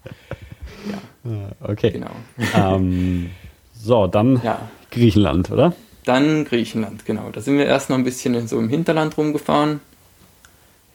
[0.88, 1.32] Ja.
[1.32, 1.90] Ah, okay.
[1.90, 2.12] Genau.
[2.54, 3.30] Ähm,
[3.74, 4.60] so, dann ja.
[4.92, 5.72] Griechenland, oder?
[6.04, 7.30] Dann Griechenland, genau.
[7.32, 9.80] Da sind wir erst noch ein bisschen so im Hinterland rumgefahren.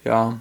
[0.05, 0.39] Ja,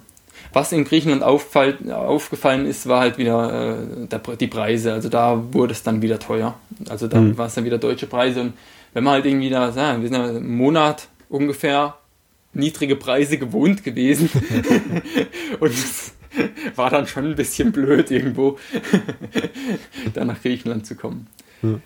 [0.53, 4.93] was in Griechenland auffall, aufgefallen ist, war halt wieder äh, der, die Preise.
[4.93, 6.55] Also da wurde es dann wieder teuer.
[6.89, 7.37] Also da mhm.
[7.37, 8.41] war es dann wieder deutsche Preise.
[8.41, 8.53] Und
[8.93, 11.95] wenn man halt irgendwie da, ja, wir sind ja einen Monat ungefähr
[12.53, 14.29] niedrige Preise gewohnt gewesen.
[15.59, 16.13] und es
[16.75, 18.57] war dann schon ein bisschen blöd irgendwo,
[20.13, 21.27] da nach Griechenland zu kommen.
[21.61, 21.81] Mhm.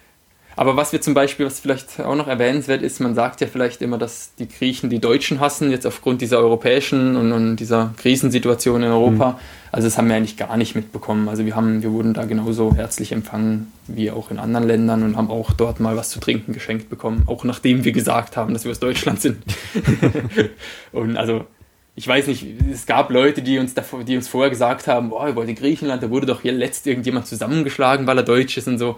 [0.58, 3.84] Aber was wir zum Beispiel, was vielleicht auch noch erwähnenswert ist, man sagt ja vielleicht
[3.84, 8.82] immer, dass die Griechen die Deutschen hassen, jetzt aufgrund dieser europäischen und, und dieser Krisensituation
[8.82, 9.34] in Europa.
[9.34, 9.38] Mhm.
[9.72, 11.30] Also das haben wir eigentlich gar nicht mitbekommen.
[11.30, 15.16] Also wir haben, wir wurden da genauso herzlich empfangen wie auch in anderen Ländern und
[15.16, 18.64] haben auch dort mal was zu trinken geschenkt bekommen, auch nachdem wir gesagt haben, dass
[18.64, 19.38] wir aus Deutschland sind.
[20.92, 21.46] und also
[21.94, 25.28] ich weiß nicht, es gab Leute, die uns, davor, die uns vorher gesagt haben, boah,
[25.28, 28.68] ihr wollt in Griechenland, da wurde doch hier letzt irgendjemand zusammengeschlagen, weil er Deutsch ist
[28.68, 28.98] und so.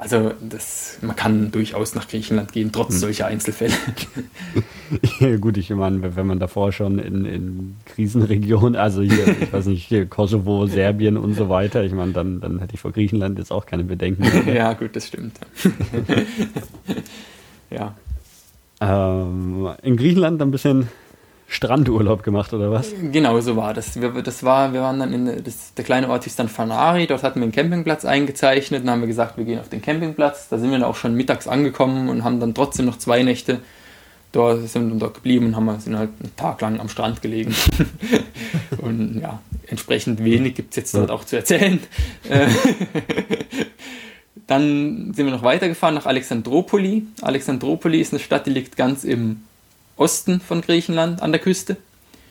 [0.00, 2.98] Also das, man kann durchaus nach Griechenland gehen, trotz hm.
[2.98, 3.74] solcher Einzelfälle.
[5.18, 9.66] ja, gut, ich meine, wenn man davor schon in, in Krisenregionen, also hier, ich weiß
[9.66, 13.40] nicht, hier Kosovo, Serbien und so weiter, ich meine, dann, dann hätte ich vor Griechenland
[13.40, 14.24] jetzt auch keine Bedenken.
[14.54, 15.36] ja, gut, das stimmt.
[17.68, 17.96] ja.
[18.80, 20.86] Ähm, in Griechenland ein bisschen
[21.48, 22.92] Strandurlaub gemacht oder was?
[23.10, 24.00] Genau, so war das.
[24.00, 27.22] Wir, das war, wir waren dann in das, der kleine Ort hieß dann Fanari, dort
[27.22, 30.48] hatten wir einen Campingplatz eingezeichnet und haben wir gesagt, wir gehen auf den Campingplatz.
[30.48, 33.60] Da sind wir dann auch schon mittags angekommen und haben dann trotzdem noch zwei Nächte
[34.32, 37.54] dort sind wir dort geblieben und haben sind halt einen Tag lang am Strand gelegen.
[38.78, 41.80] und ja, entsprechend wenig gibt es jetzt dort auch zu erzählen.
[44.46, 47.06] dann sind wir noch weitergefahren nach Alexandropoli.
[47.22, 49.42] Alexandropoli ist eine Stadt, die liegt ganz im
[49.98, 51.76] Osten von Griechenland an der Küste.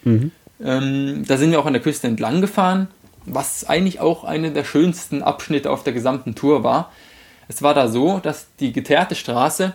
[0.03, 0.31] Mhm.
[0.63, 2.87] Ähm, da sind wir auch an der Küste entlang gefahren,
[3.25, 6.91] was eigentlich auch einer der schönsten Abschnitte auf der gesamten Tour war.
[7.47, 9.73] Es war da so, dass die geteerte Straße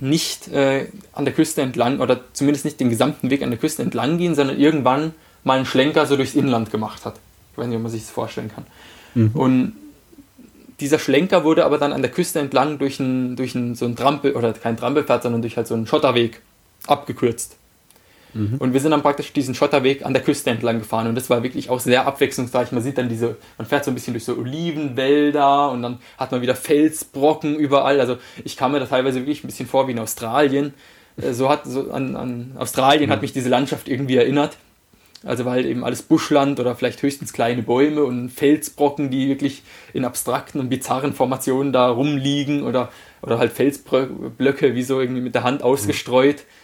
[0.00, 3.82] nicht äh, an der Küste entlang oder zumindest nicht den gesamten Weg an der Küste
[3.82, 5.12] entlang ging, sondern irgendwann
[5.44, 7.14] mal einen Schlenker so durchs Inland gemacht hat.
[7.52, 8.66] Ich weiß nicht, ob man sich das vorstellen kann.
[9.14, 9.30] Mhm.
[9.34, 9.72] Und
[10.80, 13.96] dieser Schlenker wurde aber dann an der Küste entlang durch, ein, durch ein, so ein
[13.96, 16.40] Trampel, oder kein Trampelpfad, sondern durch halt so einen Schotterweg
[16.88, 17.58] abgekürzt.
[18.34, 18.56] Mhm.
[18.58, 21.42] Und wir sind dann praktisch diesen Schotterweg an der Küste entlang gefahren und das war
[21.42, 22.72] wirklich auch sehr abwechslungsreich.
[22.72, 26.32] Man sieht dann diese, man fährt so ein bisschen durch so Olivenwälder und dann hat
[26.32, 28.00] man wieder Felsbrocken überall.
[28.00, 30.74] Also ich kam mir da teilweise wirklich ein bisschen vor wie in Australien.
[31.20, 33.12] Äh, so hat so an, an Australien mhm.
[33.12, 34.56] hat mich diese Landschaft irgendwie erinnert.
[35.24, 39.62] Also war halt eben alles Buschland oder vielleicht höchstens kleine Bäume und Felsbrocken, die wirklich
[39.92, 42.92] in abstrakten und bizarren Formationen da rumliegen oder,
[43.22, 46.36] oder halt Felsblöcke wie so irgendwie mit der Hand ausgestreut.
[46.36, 46.57] Mhm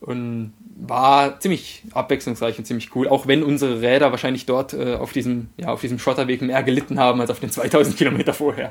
[0.00, 5.12] und war ziemlich abwechslungsreich und ziemlich cool, auch wenn unsere Räder wahrscheinlich dort äh, auf,
[5.12, 8.70] diesem, ja, auf diesem Schotterweg mehr gelitten haben als auf den 2000 Kilometer vorher.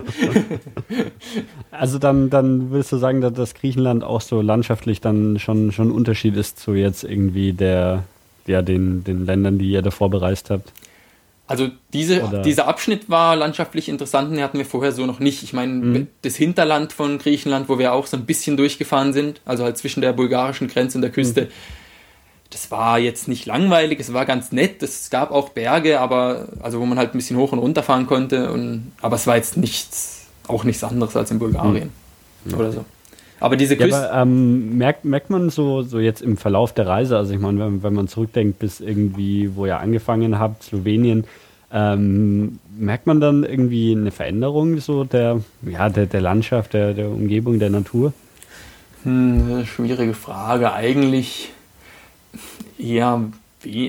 [1.71, 5.91] also dann, dann würdest du sagen, dass das Griechenland auch so landschaftlich dann schon, ein
[5.91, 8.03] Unterschied ist zu jetzt irgendwie der,
[8.45, 10.71] ja, den, den Ländern, die ihr davor bereist habt?
[11.47, 15.43] Also diese, dieser Abschnitt war landschaftlich interessant, den hatten wir vorher so noch nicht.
[15.43, 16.07] Ich meine, mhm.
[16.21, 20.01] das Hinterland von Griechenland, wo wir auch so ein bisschen durchgefahren sind, also halt zwischen
[20.01, 21.49] der bulgarischen Grenze und der Küste, mhm.
[22.49, 24.83] das war jetzt nicht langweilig, es war ganz nett.
[24.83, 28.07] Es gab auch Berge, aber also wo man halt ein bisschen hoch und runter fahren
[28.07, 28.51] konnte.
[28.51, 31.91] Und, aber es war jetzt nichts, auch nichts anderes als in Bulgarien
[32.43, 32.53] mhm.
[32.55, 32.85] oder so.
[33.39, 33.91] Aber diese Küste.
[33.91, 37.39] Ja, aber, ähm, merkt, merkt man so, so jetzt im Verlauf der Reise, also ich
[37.39, 41.25] meine, wenn, wenn man zurückdenkt bis irgendwie, wo ihr angefangen habt, Slowenien,
[41.71, 47.09] ähm, merkt man dann irgendwie eine Veränderung so der, ja, der, der Landschaft, der, der
[47.09, 48.13] Umgebung, der Natur?
[49.03, 50.73] Hm, schwierige Frage.
[50.73, 51.51] Eigentlich
[52.77, 53.23] ja,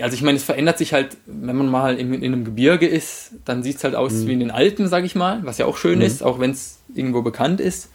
[0.00, 3.32] also ich meine, es verändert sich halt, wenn man mal in, in einem Gebirge ist,
[3.44, 4.26] dann sieht es halt aus mhm.
[4.26, 6.04] wie in den Alpen, sag ich mal, was ja auch schön mhm.
[6.04, 7.90] ist, auch wenn es irgendwo bekannt ist.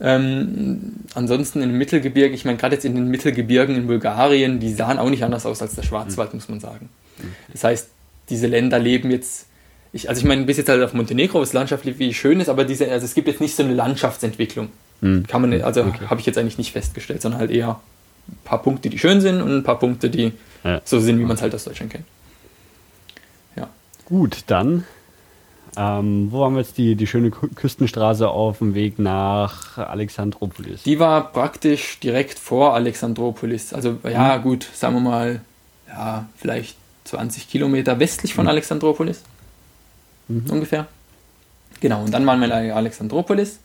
[0.00, 4.72] Ähm, ansonsten in den Mittelgebirgen, ich meine, gerade jetzt in den Mittelgebirgen in Bulgarien, die
[4.72, 6.88] sahen auch nicht anders aus als der Schwarzwald, muss man sagen.
[7.52, 7.88] Das heißt,
[8.30, 9.46] diese Länder leben jetzt,
[9.92, 12.64] ich, also ich meine, bis jetzt halt auf Montenegro, was landschaftlich wie schön ist, aber
[12.64, 14.68] diese, also es gibt jetzt nicht so eine Landschaftsentwicklung.
[15.00, 15.26] Mhm.
[15.26, 16.06] Kann man, also okay.
[16.08, 17.80] habe ich jetzt eigentlich nicht festgestellt, sondern halt eher
[18.28, 20.80] ein paar Punkte, die schön sind und ein paar Punkte, die ja.
[20.84, 22.04] so sind, wie man es halt aus Deutschland kennt.
[23.56, 23.68] Ja.
[24.04, 24.84] Gut, dann
[25.76, 30.82] ähm, wo haben wir jetzt die, die schöne Küstenstraße auf dem Weg nach Alexandropolis?
[30.82, 33.72] Die war praktisch direkt vor Alexandropolis.
[33.72, 34.42] Also ja, mhm.
[34.42, 35.40] gut, sagen wir mal,
[35.88, 38.50] ja, vielleicht 20 Kilometer westlich von mhm.
[38.50, 39.22] Alexandropolis.
[40.28, 40.44] Mhm.
[40.50, 40.86] Ungefähr.
[41.80, 43.60] Genau, und dann waren wir in Alexandropolis.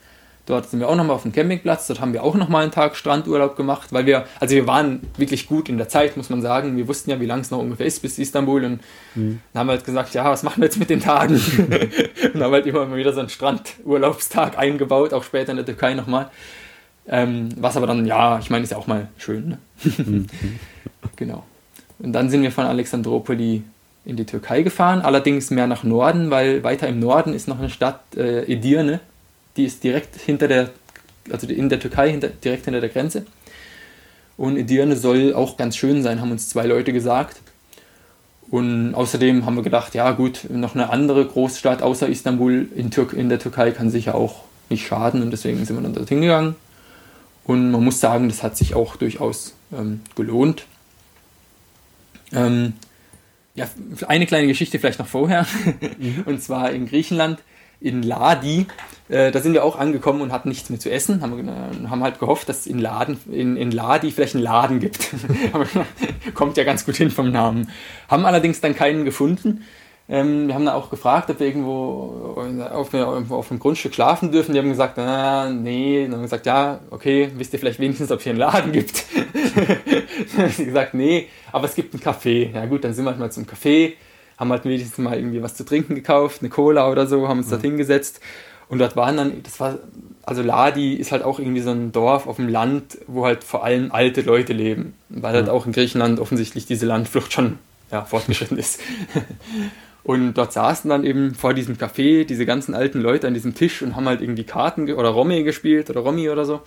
[0.45, 1.87] Dort sind wir auch nochmal auf dem Campingplatz.
[1.87, 5.47] Dort haben wir auch nochmal einen Tag Strandurlaub gemacht, weil wir, also wir waren wirklich
[5.47, 6.75] gut in der Zeit, muss man sagen.
[6.75, 8.81] Wir wussten ja, wie lang es noch ungefähr ist bis Istanbul und
[9.15, 9.39] mhm.
[9.53, 11.35] dann haben wir halt gesagt, ja, was machen wir jetzt mit den Tagen?
[12.33, 15.93] und haben halt immer mal wieder so einen Strandurlaubstag eingebaut, auch später in der Türkei
[15.93, 16.29] nochmal.
[17.07, 19.49] Ähm, was aber dann, ja, ich meine, ist ja auch mal schön.
[19.49, 19.57] Ne?
[19.83, 20.27] Mhm.
[21.15, 21.45] genau.
[21.99, 23.63] Und dann sind wir von Alexandropoli
[24.05, 27.69] in die Türkei gefahren, allerdings mehr nach Norden, weil weiter im Norden ist noch eine
[27.69, 28.99] Stadt, äh, Edirne,
[29.57, 30.71] die ist direkt hinter der,
[31.29, 33.25] also in der Türkei, hinter, direkt hinter der Grenze.
[34.37, 37.39] Und Edirne soll auch ganz schön sein, haben uns zwei Leute gesagt.
[38.49, 43.13] Und außerdem haben wir gedacht, ja gut, noch eine andere Großstadt außer Istanbul in, Tür
[43.13, 46.55] in der Türkei kann sicher auch nicht schaden und deswegen sind wir dann dorthin gegangen.
[47.45, 50.65] Und man muss sagen, das hat sich auch durchaus ähm, gelohnt.
[52.31, 52.73] Ähm,
[53.55, 53.67] ja,
[54.07, 55.45] eine kleine Geschichte vielleicht noch vorher.
[55.99, 56.23] Mhm.
[56.25, 57.39] Und zwar in Griechenland,
[57.83, 58.67] in Ladi.
[59.09, 61.21] Äh, da sind wir auch angekommen und hatten nichts mehr zu essen.
[61.21, 64.79] Haben, äh, haben halt gehofft, dass es in, Laden, in, in Ladi vielleicht einen Laden
[64.79, 65.09] gibt.
[66.33, 67.69] Kommt ja ganz gut hin vom Namen.
[68.07, 69.65] Haben allerdings dann keinen gefunden.
[70.09, 72.35] Ähm, wir haben da auch gefragt, ob wir irgendwo
[72.71, 74.53] auf, auf einem Grundstück schlafen dürfen.
[74.53, 76.03] Die haben gesagt, na, nee.
[76.03, 78.71] Dann haben wir gesagt, ja, okay, wisst ihr vielleicht wenigstens, ob es hier einen Laden
[78.73, 79.05] gibt?
[80.35, 82.53] dann haben sie gesagt, nee, aber es gibt einen Café.
[82.53, 83.93] Ja gut, dann sind wir halt mal zum Café,
[84.43, 87.47] haben halt wenigstens mal irgendwie was zu trinken gekauft, eine Cola oder so, haben uns
[87.47, 87.51] mhm.
[87.51, 88.19] dort hingesetzt.
[88.67, 89.77] Und dort waren dann, das war,
[90.23, 93.63] also Ladi ist halt auch irgendwie so ein Dorf auf dem Land, wo halt vor
[93.63, 94.93] allem alte Leute leben.
[95.09, 97.59] Weil halt auch in Griechenland offensichtlich diese Landflucht schon
[97.91, 98.81] ja, fortgeschritten ist.
[100.03, 103.81] Und dort saßen dann eben vor diesem Café diese ganzen alten Leute an diesem Tisch
[103.81, 106.61] und haben halt irgendwie Karten oder Romy gespielt oder Romy oder so.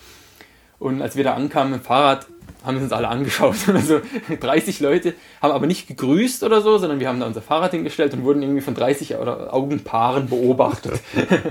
[0.79, 2.27] Und als wir da ankamen dem Fahrrad,
[2.65, 3.57] haben wir uns alle angeschaut.
[3.75, 4.01] Also
[4.41, 8.15] 30 Leute haben aber nicht gegrüßt oder so, sondern wir haben da unser Fahrrad hingestellt
[8.15, 11.01] und wurden irgendwie von 30 Augenpaaren beobachtet.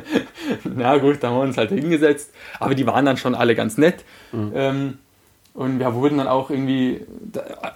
[0.64, 2.32] Na gut, da haben wir uns halt hingesetzt.
[2.60, 4.04] Aber die waren dann schon alle ganz nett.
[4.32, 4.52] Mhm.
[4.56, 4.98] Ähm,
[5.56, 7.02] und wir wurden dann auch irgendwie,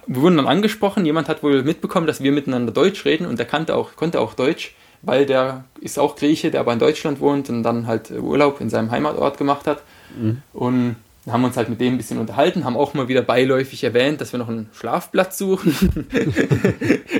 [0.06, 3.46] wir wurden dann angesprochen, jemand hat wohl mitbekommen, dass wir miteinander Deutsch reden und der
[3.46, 7.48] kannte auch, konnte auch Deutsch, weil der ist auch Grieche, der aber in Deutschland wohnt
[7.48, 9.82] und dann halt Urlaub in seinem Heimatort gemacht hat.
[10.14, 10.42] Mhm.
[10.52, 10.96] Und
[11.32, 14.32] haben uns halt mit dem ein bisschen unterhalten, haben auch mal wieder beiläufig erwähnt, dass
[14.32, 15.74] wir noch einen Schlafplatz suchen.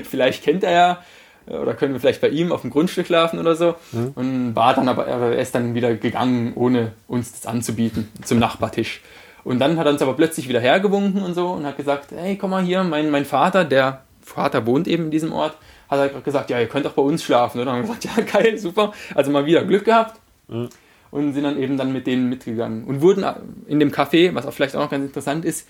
[0.09, 0.99] vielleicht kennt er ja,
[1.47, 3.74] oder können wir vielleicht bei ihm auf dem Grundstück schlafen oder so.
[3.93, 4.12] Mhm.
[4.15, 9.01] Und war dann aber, er ist dann wieder gegangen, ohne uns das anzubieten, zum Nachbartisch.
[9.43, 12.37] Und dann hat er uns aber plötzlich wieder hergewunken und so und hat gesagt, hey,
[12.37, 15.57] komm mal hier, mein, mein Vater, der Vater wohnt eben in diesem Ort,
[15.89, 17.59] hat er gesagt, ja, ihr könnt auch bei uns schlafen.
[17.59, 18.93] Und dann haben wir gesagt, ja, geil, super.
[19.15, 20.20] Also mal wieder Glück gehabt.
[20.49, 20.69] Mhm.
[21.11, 22.85] Und sind dann eben dann mit denen mitgegangen.
[22.85, 23.24] Und wurden
[23.66, 25.66] in dem Café, was auch vielleicht auch noch ganz interessant ist,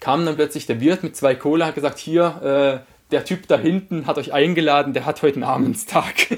[0.00, 3.58] kam dann plötzlich der Wirt mit zwei Cola, hat gesagt, hier, äh, der Typ da
[3.58, 6.14] hinten hat euch eingeladen, der hat heute Namenstag.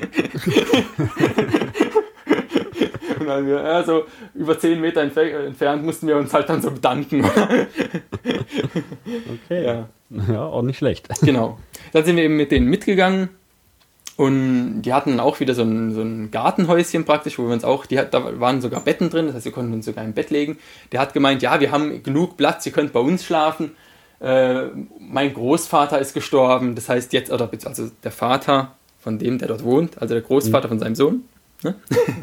[3.19, 4.05] Und dann wir, ja, so
[4.35, 7.25] über 10 Meter entfernt mussten wir uns halt dann so bedanken.
[9.45, 9.65] okay.
[9.65, 9.89] Ja.
[10.29, 11.09] ja, auch nicht schlecht.
[11.23, 11.59] Genau.
[11.93, 13.31] Dann sind wir eben mit denen mitgegangen.
[14.17, 17.85] Und die hatten auch wieder so ein, so ein Gartenhäuschen praktisch, wo wir uns auch,
[17.85, 20.59] die, da waren sogar Betten drin, das heißt, wir konnten uns sogar im Bett legen.
[20.93, 23.73] Der hat gemeint, ja, wir haben genug Platz, ihr könnt bei uns schlafen.
[24.21, 24.69] Äh,
[24.99, 29.65] mein Großvater ist gestorben, das heißt jetzt, oder also der Vater von dem, der dort
[29.65, 30.71] wohnt, also der Großvater mhm.
[30.71, 31.25] von seinem Sohn,
[31.63, 31.75] Ne?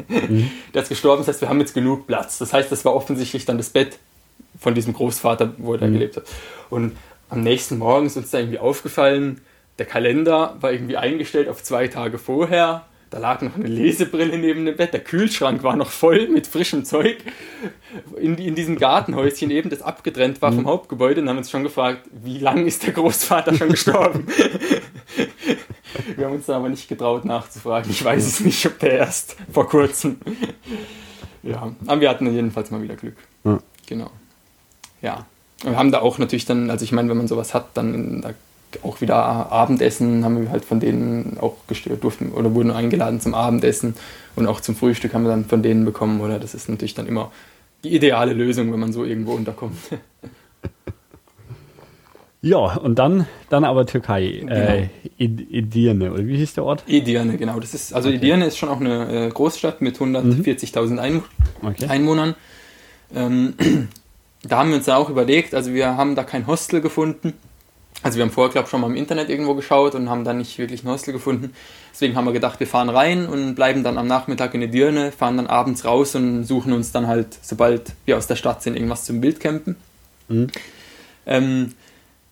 [0.08, 0.50] Mhm.
[0.74, 2.38] Der ist gestorben, das heißt, wir haben jetzt genug Platz.
[2.38, 3.98] Das heißt, das war offensichtlich dann das Bett
[4.58, 5.94] von diesem Großvater, wo er da mhm.
[5.94, 6.24] gelebt hat.
[6.70, 6.96] Und
[7.28, 9.40] am nächsten Morgen ist uns da irgendwie aufgefallen,
[9.78, 12.84] der Kalender war irgendwie eingestellt auf zwei Tage vorher.
[13.10, 14.92] Da lag noch eine Lesebrille neben dem Bett.
[14.92, 17.18] Der Kühlschrank war noch voll mit frischem Zeug.
[18.20, 20.56] In, in diesem Gartenhäuschen eben, das abgetrennt war mhm.
[20.56, 21.20] vom Hauptgebäude.
[21.20, 24.26] Und haben uns schon gefragt, wie lange ist der Großvater schon gestorben?
[26.16, 27.90] Wir haben uns da aber nicht getraut nachzufragen.
[27.90, 30.18] Ich weiß es nicht, ob der erst vor kurzem.
[31.44, 33.16] Ja, aber wir hatten jedenfalls mal wieder Glück.
[33.86, 34.10] Genau.
[35.02, 35.26] Ja.
[35.62, 38.22] Und wir haben da auch natürlich dann, also ich meine, wenn man sowas hat, dann
[38.22, 38.34] da
[38.82, 43.34] auch wieder Abendessen haben wir halt von denen auch gestört, durften oder wurden eingeladen zum
[43.34, 43.94] Abendessen
[44.36, 46.38] und auch zum Frühstück haben wir dann von denen bekommen, oder?
[46.38, 47.30] Das ist natürlich dann immer
[47.84, 49.76] die ideale Lösung, wenn man so irgendwo unterkommt.
[52.44, 54.40] Ja, und dann, dann aber Türkei.
[54.40, 54.54] Genau.
[54.54, 56.84] Äh, Edirne, oder wie hieß der Ort?
[56.86, 57.58] Edirne, genau.
[57.58, 58.18] Das ist, also okay.
[58.18, 60.98] Edirne ist schon auch eine äh, Großstadt mit 140.000 mhm.
[60.98, 61.22] Ein
[61.62, 61.86] okay.
[61.88, 62.34] Einwohnern.
[63.14, 63.54] Ähm,
[64.42, 67.32] da haben wir uns auch überlegt, also wir haben da kein Hostel gefunden.
[68.04, 70.34] Also wir haben vorher, glaube ich, schon mal im Internet irgendwo geschaut und haben da
[70.34, 71.54] nicht wirklich ein Hostel gefunden.
[71.90, 75.38] Deswegen haben wir gedacht, wir fahren rein und bleiben dann am Nachmittag in Edirne, fahren
[75.38, 79.06] dann abends raus und suchen uns dann halt, sobald wir aus der Stadt sind, irgendwas
[79.06, 79.76] zum Wildcampen.
[80.28, 80.48] Mhm.
[81.24, 81.72] Ähm,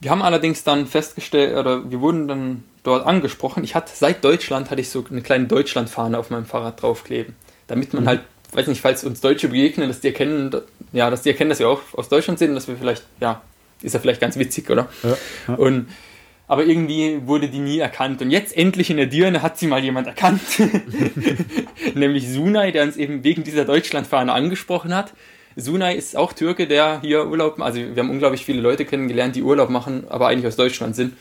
[0.01, 3.65] wir haben allerdings dann festgestellt, oder wir wurden dann dort angesprochen.
[3.65, 7.35] Ich hatte seit Deutschland hatte ich so eine kleine Deutschlandfahne auf meinem Fahrrad draufkleben,
[7.66, 8.09] damit man mhm.
[8.09, 8.20] halt,
[8.53, 10.55] weiß nicht, falls uns Deutsche begegnen, dass die erkennen,
[10.93, 13.40] ja, dass die erkennen, dass wir auch aus Deutschland sind und dass wir vielleicht, ja,
[13.83, 14.89] ist ja vielleicht ganz witzig, oder?
[15.03, 15.17] Ja,
[15.49, 15.55] ja.
[15.55, 15.89] Und
[16.49, 18.21] aber irgendwie wurde die nie erkannt.
[18.21, 20.43] Und jetzt endlich in der Dirne hat sie mal jemand erkannt,
[21.95, 25.15] nämlich Sunay, der uns eben wegen dieser Deutschlandfahne angesprochen hat.
[25.57, 29.43] Sunay ist auch Türke, der hier Urlaub, also wir haben unglaublich viele Leute kennengelernt, die
[29.43, 31.15] Urlaub machen, aber eigentlich aus Deutschland sind.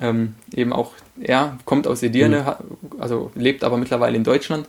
[0.00, 3.00] Ähm, eben auch er kommt aus Edirne, mhm.
[3.00, 4.66] also lebt aber mittlerweile in Deutschland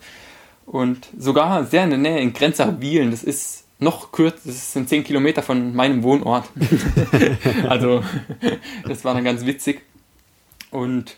[0.66, 3.12] und sogar sehr in der Nähe in Grenzach Wielen.
[3.12, 6.50] Das ist noch kürzer, das sind 10 Kilometer von meinem Wohnort.
[7.70, 8.04] also
[8.88, 9.82] das war dann ganz witzig.
[10.72, 11.18] Und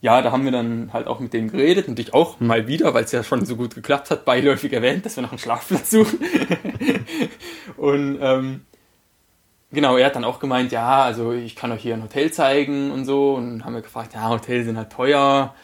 [0.00, 3.04] ja, da haben wir dann halt auch mit dem geredet, natürlich auch mal wieder, weil
[3.04, 6.18] es ja schon so gut geklappt hat, beiläufig erwähnt, dass wir noch einen Schlafplatz suchen.
[7.76, 8.62] und ähm,
[9.70, 12.90] genau, er hat dann auch gemeint, ja, also ich kann euch hier ein Hotel zeigen
[12.90, 13.34] und so.
[13.34, 15.54] Und haben wir gefragt, ja, Hotels sind halt teuer.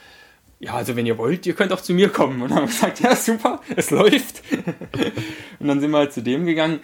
[0.61, 2.43] Ja, also wenn ihr wollt, ihr könnt auch zu mir kommen.
[2.43, 4.43] Und haben gesagt, ja, super, es läuft.
[5.61, 6.81] und dann sind wir halt zu dem gegangen.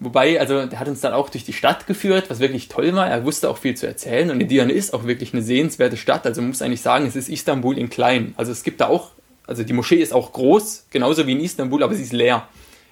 [0.00, 3.08] Wobei, also der hat uns dann auch durch die Stadt geführt, was wirklich toll war.
[3.08, 6.24] Er wusste auch viel zu erzählen und Edirne ist auch wirklich eine sehenswerte Stadt.
[6.24, 8.32] Also man muss eigentlich sagen, es ist Istanbul in klein.
[8.36, 9.10] Also es gibt da auch,
[9.46, 12.46] also die Moschee ist auch groß, genauso wie in Istanbul, aber sie ist leer.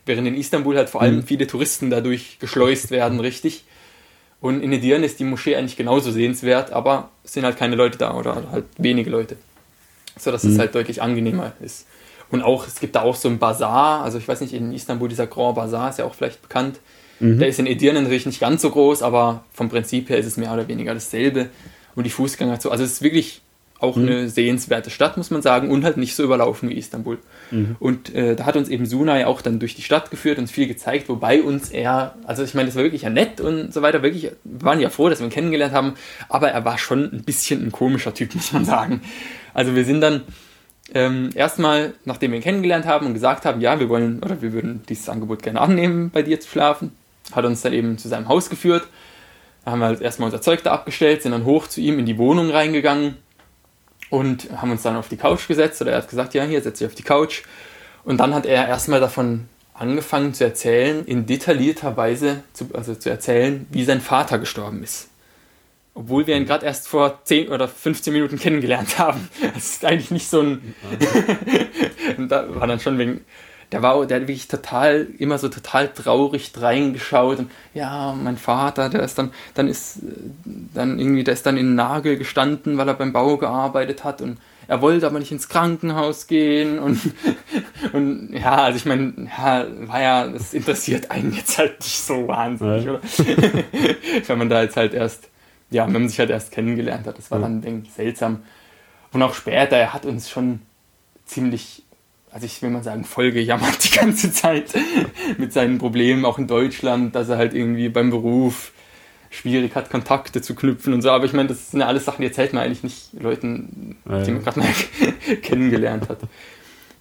[0.05, 1.23] Während in Istanbul halt vor allem mhm.
[1.23, 3.65] viele Touristen dadurch geschleust werden, richtig.
[4.41, 7.99] Und in Edirne ist die Moschee eigentlich genauso sehenswert, aber es sind halt keine Leute
[7.99, 9.37] da oder halt wenige Leute.
[10.19, 10.53] So dass mhm.
[10.53, 11.87] es halt deutlich angenehmer ist.
[12.31, 15.09] Und auch, es gibt da auch so ein Bazar, also ich weiß nicht, in Istanbul
[15.09, 16.81] dieser Grand Bazar ist ja auch vielleicht bekannt.
[17.21, 17.39] Mhm.
[17.39, 20.37] Der ist in Edirne natürlich nicht ganz so groß, aber vom Prinzip her ist es
[20.37, 21.51] mehr oder weniger dasselbe.
[21.95, 22.71] Und die Fußgänger so.
[22.71, 23.41] Also es ist wirklich
[23.79, 24.09] auch mhm.
[24.09, 27.19] eine sehenswerte Stadt, muss man sagen, und halt nicht so überlaufen wie Istanbul.
[27.51, 27.77] Mhm.
[27.79, 30.67] Und äh, da hat uns eben Sunay auch dann durch die Stadt geführt, uns viel
[30.67, 34.03] gezeigt, wobei uns er, also ich meine, das war wirklich ja nett und so weiter,
[34.03, 35.95] wirklich, wir waren ja froh, dass wir ihn kennengelernt haben,
[36.29, 39.03] aber er war schon ein bisschen ein komischer Typ, muss man sagen.
[39.57, 40.20] Also wir sind dann
[40.93, 44.53] ähm, erstmal, nachdem wir ihn kennengelernt haben und gesagt haben, ja, wir wollen oder wir
[44.53, 46.93] würden dieses Angebot gerne annehmen, bei dir zu schlafen,
[47.33, 48.87] hat uns dann eben zu seinem Haus geführt.
[49.65, 52.05] Da haben wir halt erstmal unser Zeug da abgestellt, sind dann hoch zu ihm in
[52.05, 53.16] die Wohnung reingegangen
[54.11, 55.81] und haben uns dann auf die Couch gesetzt.
[55.81, 57.43] Oder er hat gesagt, ja, hier setz dich auf die Couch.
[58.05, 63.09] Und dann hat er erstmal davon angefangen zu erzählen, in detaillierter Weise zu, also zu
[63.09, 65.09] erzählen, wie sein Vater gestorben ist.
[65.97, 69.28] Obwohl wir ihn gerade erst vor 10 oder 15 Minuten kennengelernt haben.
[69.55, 70.74] Das ist eigentlich nicht so ein.
[72.18, 73.23] und da war dann schon wegen
[73.73, 78.89] der war, der hat wirklich total, immer so total traurig reingeschaut und ja, mein Vater,
[78.89, 79.98] der ist dann, dann ist,
[80.73, 84.23] dann irgendwie, der ist dann in den Nagel gestanden, weil er beim Bau gearbeitet hat
[84.23, 87.01] und er wollte aber nicht ins Krankenhaus gehen und,
[87.93, 92.28] und ja, also ich meine, ja, war ja, das interessiert einen jetzt halt nicht so
[92.28, 93.01] wahnsinnig, oder?
[94.27, 95.28] wenn man da jetzt halt erst,
[95.71, 98.43] ja, wenn man sich halt erst kennengelernt hat, das war dann ein wenig seltsam.
[99.13, 100.61] Und auch später, er hat uns schon
[101.25, 101.83] ziemlich
[102.37, 104.75] also ich will mal sagen, voll gejammert die ganze Zeit
[105.39, 108.73] mit seinen Problemen, auch in Deutschland, dass er halt irgendwie beim Beruf
[109.31, 111.11] schwierig hat, Kontakte zu knüpfen und so.
[111.11, 114.23] Aber ich meine, das sind ja alles Sachen, die erzählt man eigentlich nicht Leuten, ja,
[114.23, 114.69] die man gerade mal
[115.43, 116.19] kennengelernt hat.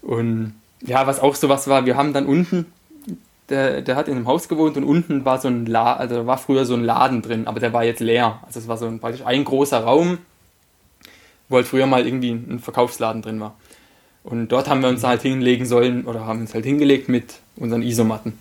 [0.02, 2.68] Und ja, was auch sowas war, wir haben dann unten,
[3.50, 6.38] der, der hat in einem Haus gewohnt und unten war so ein Laden, also war
[6.38, 8.40] früher so ein Laden drin, aber der war jetzt leer.
[8.46, 10.18] Also es war so ein, praktisch ein großer Raum,
[11.50, 13.56] wo halt früher mal irgendwie ein Verkaufsladen drin war.
[14.24, 17.84] Und dort haben wir uns halt hinlegen sollen oder haben uns halt hingelegt mit unseren
[17.84, 18.40] Isomatten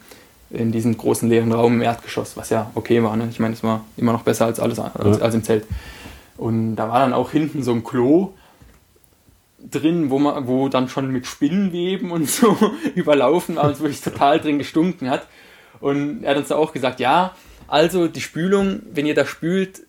[0.50, 3.16] in diesem großen leeren Raum im Erdgeschoss, was ja okay war.
[3.16, 3.28] Ne?
[3.30, 5.66] Ich meine, es war immer noch besser als alles als, als, im Zelt.
[6.38, 8.32] Und da war dann auch hinten so ein Klo
[9.70, 12.56] drin, wo man, wo dann schon mit Spinnenweben und so
[12.94, 15.26] überlaufen war, wo es total drin gestunken hat.
[15.80, 17.34] Und er hat uns auch gesagt, ja,
[17.68, 19.82] also die Spülung, wenn ihr da spült,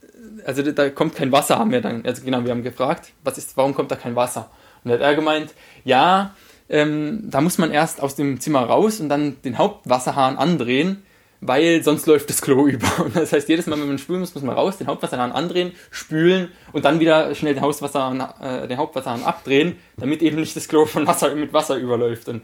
[0.45, 3.57] also da kommt kein Wasser, haben wir dann, also genau, wir haben gefragt, was ist,
[3.57, 4.49] warum kommt da kein Wasser?
[4.84, 5.53] Und da hat er gemeint,
[5.84, 6.35] ja,
[6.69, 11.03] ähm, da muss man erst aus dem Zimmer raus und dann den Hauptwasserhahn andrehen,
[11.41, 12.88] weil sonst läuft das Klo über.
[13.03, 15.74] Und das heißt, jedes Mal, wenn man spülen muss, muss man raus, den Hauptwasserhahn andrehen,
[15.91, 20.68] spülen und dann wieder schnell den, Hauswasserhahn, äh, den Hauptwasserhahn abdrehen, damit eben nicht das
[20.68, 22.28] Klo von Wasser mit Wasser überläuft.
[22.30, 22.41] Und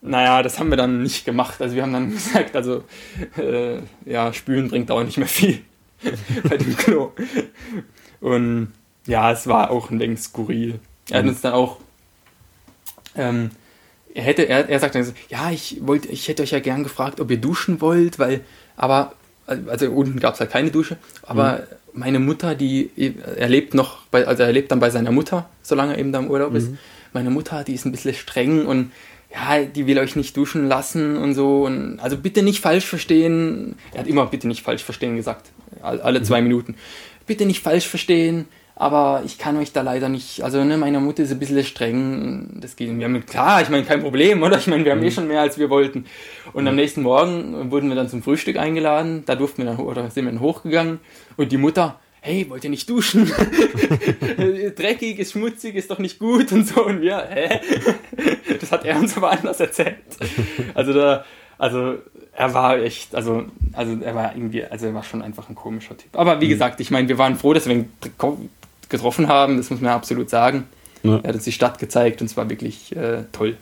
[0.00, 1.60] naja, das haben wir dann nicht gemacht.
[1.60, 2.84] Also wir haben dann gesagt, also
[3.36, 5.60] äh, ja, spülen bringt auch nicht mehr viel
[6.48, 7.12] bei dem Klo.
[8.20, 8.72] Und
[9.06, 10.78] ja, es war auch ein wenig skurril.
[11.10, 11.78] Er hat uns dann auch,
[13.16, 13.50] ähm,
[14.14, 17.20] er hätte, er, er sagt dann, ja, ich wollte, ich hätte euch ja gern gefragt,
[17.20, 18.40] ob ihr duschen wollt, weil,
[18.76, 19.14] aber,
[19.46, 21.52] also unten gab es halt keine Dusche, aber
[21.92, 22.00] mhm.
[22.00, 22.90] meine Mutter, die,
[23.36, 26.18] er lebt noch, bei, also er lebt dann bei seiner Mutter, solange er eben da
[26.18, 26.56] im Urlaub mhm.
[26.56, 26.70] ist.
[27.14, 28.92] Meine Mutter, die ist ein bisschen streng und
[29.30, 31.64] ja, die will euch nicht duschen lassen und so.
[31.64, 33.76] Und also bitte nicht falsch verstehen.
[33.92, 35.50] Er hat immer bitte nicht falsch verstehen gesagt.
[35.82, 36.48] Alle zwei mhm.
[36.48, 36.74] Minuten.
[37.26, 41.22] Bitte nicht falsch verstehen aber ich kann euch da leider nicht, also ne, meine Mutter
[41.22, 44.58] ist ein bisschen streng, das geht, wir haben, klar, ich meine, kein Problem, oder?
[44.58, 45.08] Ich meine, wir haben eh mhm.
[45.08, 46.06] eh schon mehr, als wir wollten.
[46.52, 46.68] Und mhm.
[46.68, 50.24] am nächsten Morgen wurden wir dann zum Frühstück eingeladen, da durften wir dann, oder sind
[50.24, 51.00] wir dann hochgegangen
[51.36, 53.26] und die Mutter, hey, wollt ihr nicht duschen?
[54.76, 56.86] Dreckig, ist schmutzig, ist doch nicht gut und so.
[56.86, 57.60] Und wir, hä?
[58.60, 59.96] das hat er uns aber anders erzählt.
[60.72, 61.24] Also da,
[61.58, 61.98] also
[62.32, 65.96] er war echt, also, also er war irgendwie, also er war schon einfach ein komischer
[65.96, 66.16] Typ.
[66.16, 66.50] Aber wie mhm.
[66.50, 67.92] gesagt, ich meine, wir waren froh, dass wir ihn
[68.92, 70.68] getroffen haben, das muss man absolut sagen.
[71.02, 71.16] Ja.
[71.16, 73.56] Er hat uns die Stadt gezeigt und es war wirklich äh, toll.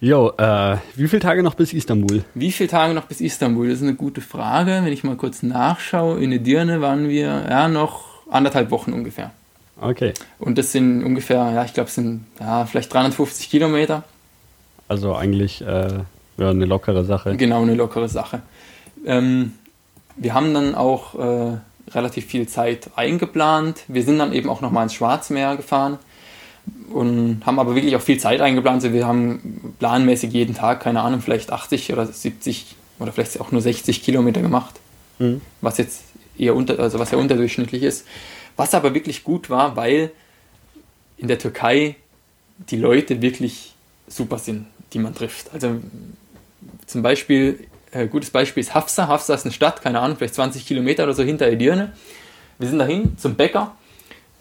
[0.00, 2.24] Jo, äh, wie viele Tage noch bis Istanbul?
[2.34, 3.68] Wie viele Tage noch bis Istanbul?
[3.68, 4.80] Das ist eine gute Frage.
[4.82, 9.32] Wenn ich mal kurz nachschaue, in Edirne waren wir ja noch anderthalb Wochen ungefähr.
[9.78, 10.14] Okay.
[10.38, 14.04] Und das sind ungefähr, ja, ich glaube, es sind ja, vielleicht 350 Kilometer.
[14.88, 15.88] Also eigentlich äh,
[16.38, 17.36] ja, eine lockere Sache.
[17.36, 18.40] Genau, eine lockere Sache.
[19.04, 19.52] Ähm,
[20.16, 21.56] wir haben dann auch äh,
[21.88, 23.84] relativ viel Zeit eingeplant.
[23.88, 25.98] Wir sind dann eben auch nochmal ins Schwarzmeer gefahren
[26.92, 28.82] und haben aber wirklich auch viel Zeit eingeplant.
[28.82, 33.52] Also wir haben planmäßig jeden Tag, keine Ahnung, vielleicht 80 oder 70 oder vielleicht auch
[33.52, 34.74] nur 60 Kilometer gemacht,
[35.18, 35.40] mhm.
[35.60, 36.02] was jetzt
[36.36, 38.06] eher unter, also was ja unterdurchschnittlich ist.
[38.56, 40.10] Was aber wirklich gut war, weil
[41.16, 41.96] in der Türkei
[42.68, 43.74] die Leute wirklich
[44.06, 45.52] super sind, die man trifft.
[45.52, 45.80] Also
[46.86, 49.08] zum Beispiel äh, gutes Beispiel ist Hafsa.
[49.08, 51.92] Hafsa ist eine Stadt, keine Ahnung, vielleicht 20 Kilometer oder so hinter Edirne.
[52.58, 53.74] Wir sind dahin zum Bäcker,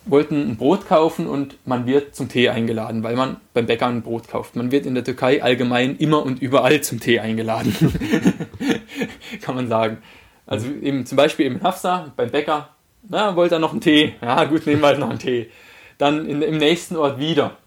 [0.06, 4.02] wollten ein Brot kaufen und man wird zum Tee eingeladen, weil man beim Bäcker ein
[4.02, 4.56] Brot kauft.
[4.56, 7.74] Man wird in der Türkei allgemein immer und überall zum Tee eingeladen.
[9.42, 10.00] Kann man sagen.
[10.46, 12.70] Also eben zum Beispiel in Hafsa beim Bäcker,
[13.08, 14.16] na, wollte er noch einen Tee?
[14.22, 15.50] Ja, gut, nehmen wir halt noch einen Tee.
[15.98, 17.58] Dann in, im nächsten Ort wieder.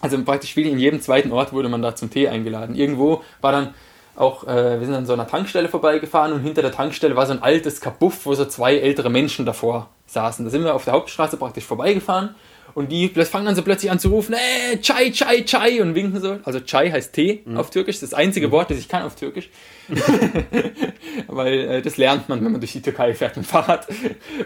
[0.00, 2.74] Also praktisch wie in jedem zweiten Ort wurde man da zum Tee eingeladen.
[2.74, 3.74] Irgendwo war dann
[4.16, 7.32] auch, äh, wir sind an so einer Tankstelle vorbeigefahren und hinter der Tankstelle war so
[7.32, 10.44] ein altes Kabuff, wo so zwei ältere Menschen davor saßen.
[10.44, 12.34] Da sind wir auf der Hauptstraße praktisch vorbeigefahren
[12.74, 16.20] und die fangen dann so plötzlich an zu rufen, äh, Chai, Chai, Chai und winken
[16.20, 16.38] so.
[16.44, 17.56] Also Chai heißt Tee mhm.
[17.56, 18.52] auf Türkisch, das ist das einzige mhm.
[18.52, 19.50] Wort, das ich kann auf Türkisch.
[21.26, 23.86] Weil äh, das lernt man, wenn man durch die Türkei fährt mit dem Fahrrad.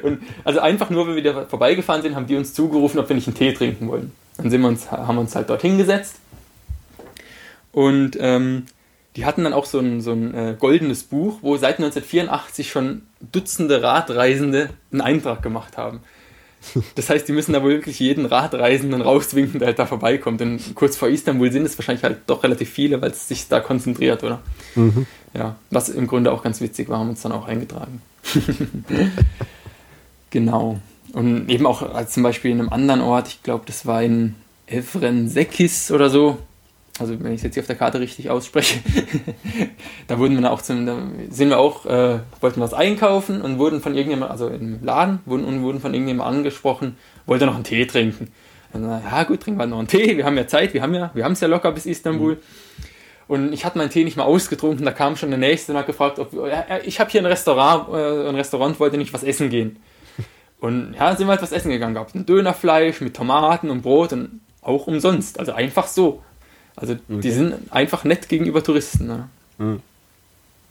[0.03, 3.17] Und also einfach nur, wenn wir da vorbeigefahren sind, haben die uns zugerufen, ob wir
[3.17, 4.13] nicht einen Tee trinken wollen.
[4.37, 6.17] Dann sind wir uns, haben wir uns halt dort hingesetzt
[7.73, 8.67] und ähm,
[9.19, 13.03] die hatten dann auch so ein, so ein äh, goldenes Buch, wo seit 1984 schon
[13.33, 16.03] Dutzende Radreisende einen Eintrag gemacht haben.
[16.95, 20.41] Das heißt, die müssen da wohl wirklich jeden Radreisenden rauswinken, der halt da vorbeikommt.
[20.41, 23.59] Denn kurz vor Istanbul sind es wahrscheinlich halt doch relativ viele, weil es sich da
[23.59, 24.41] konzentriert, oder?
[24.77, 25.05] Mhm.
[25.35, 28.01] Ja, was im Grunde auch ganz witzig war, haben uns dann auch eingetragen.
[30.31, 30.79] genau.
[31.13, 34.37] Und eben auch als zum Beispiel in einem anderen Ort, ich glaube, das war in
[34.69, 36.39] Evrensekis oder so,
[37.01, 38.81] also wenn ich es jetzt hier auf der Karte richtig ausspreche,
[40.07, 40.99] da wurden wir auch zum, da
[41.31, 45.45] sind wir auch, äh, wollten was einkaufen und wurden von irgendjemandem, also im Laden, wurden,
[45.45, 46.97] und wurden von irgendjemandem angesprochen,
[47.27, 48.33] wollte noch einen Tee trinken.
[48.73, 50.95] Und dann, ja gut, trinken wir noch einen Tee, wir haben ja Zeit, wir haben
[50.95, 52.35] ja, wir haben es ja locker bis Istanbul.
[52.35, 52.41] Mhm.
[53.29, 55.87] Und ich hatte meinen Tee nicht mal ausgetrunken, da kam schon der Nächste und hat
[55.87, 59.51] gefragt, ob, ja, ich habe hier ein Restaurant, äh, ein Restaurant, wollte nicht was essen
[59.51, 59.77] gehen.
[60.61, 64.13] Und ja, sind wir halt was essen gegangen, gab ein Dönerfleisch mit Tomaten und Brot
[64.13, 66.23] und auch umsonst, also einfach so.
[66.81, 67.21] Also okay.
[67.21, 69.07] die sind einfach nett gegenüber Touristen.
[69.07, 69.29] Ne?
[69.59, 69.81] Mhm.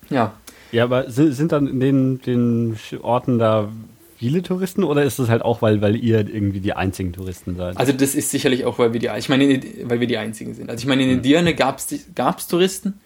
[0.10, 0.34] Ja.
[0.72, 3.70] Ja, aber sind, dann in den, den Orten da
[4.18, 7.78] viele Touristen oder ist das halt auch, weil, weil ihr irgendwie die einzigen Touristen seid?
[7.78, 10.70] Also das ist sicherlich auch, weil wir die, ich meine, weil wir die einzigen sind.
[10.70, 13.00] Also ich meine, in den Dirne gab es Touristen,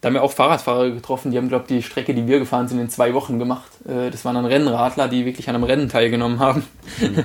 [0.00, 2.66] da haben wir auch Fahrradfahrer getroffen, die haben, glaube ich, die Strecke, die wir gefahren
[2.66, 3.70] sind, in zwei Wochen gemacht.
[3.86, 6.64] Äh, das waren dann Rennradler, die wirklich an einem Rennen teilgenommen haben.
[6.98, 7.24] Hm, okay.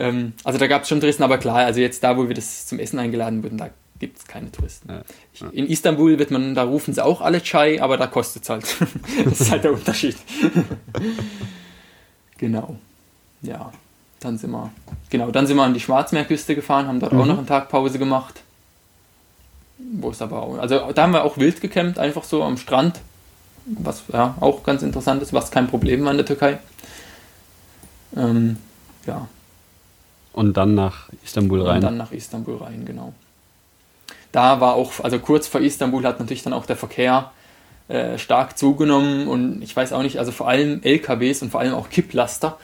[0.00, 2.68] Ähm, also da gab es schon Touristen, aber klar, also jetzt da, wo wir das
[2.68, 4.88] zum Essen eingeladen wurden, da gibt es keine Touristen.
[4.90, 5.02] Ja,
[5.34, 5.48] ja.
[5.50, 8.64] In Istanbul wird man, da rufen sie auch alle Chai, aber da kostet es halt.
[9.24, 10.16] das ist halt der Unterschied.
[12.38, 12.76] genau.
[13.42, 13.72] Ja,
[14.20, 14.70] dann sind wir,
[15.10, 17.20] genau, dann sind wir an die Schwarzmeerküste gefahren, haben dort mhm.
[17.20, 18.42] auch noch einen Tag Pause gemacht.
[19.78, 23.00] Wo es aber auch, also da haben wir auch wild gecampt, einfach so am Strand,
[23.64, 26.58] was ja auch ganz interessant ist, was kein Problem war in der Türkei.
[28.16, 28.56] Ähm,
[29.06, 29.28] ja.
[30.32, 31.76] Und dann nach Istanbul rein.
[31.76, 33.14] Und dann nach Istanbul rein, genau
[34.32, 37.32] da war auch, also kurz vor Istanbul hat natürlich dann auch der Verkehr
[37.88, 41.74] äh, stark zugenommen und ich weiß auch nicht, also vor allem LKWs und vor allem
[41.74, 42.58] auch Kipplaster,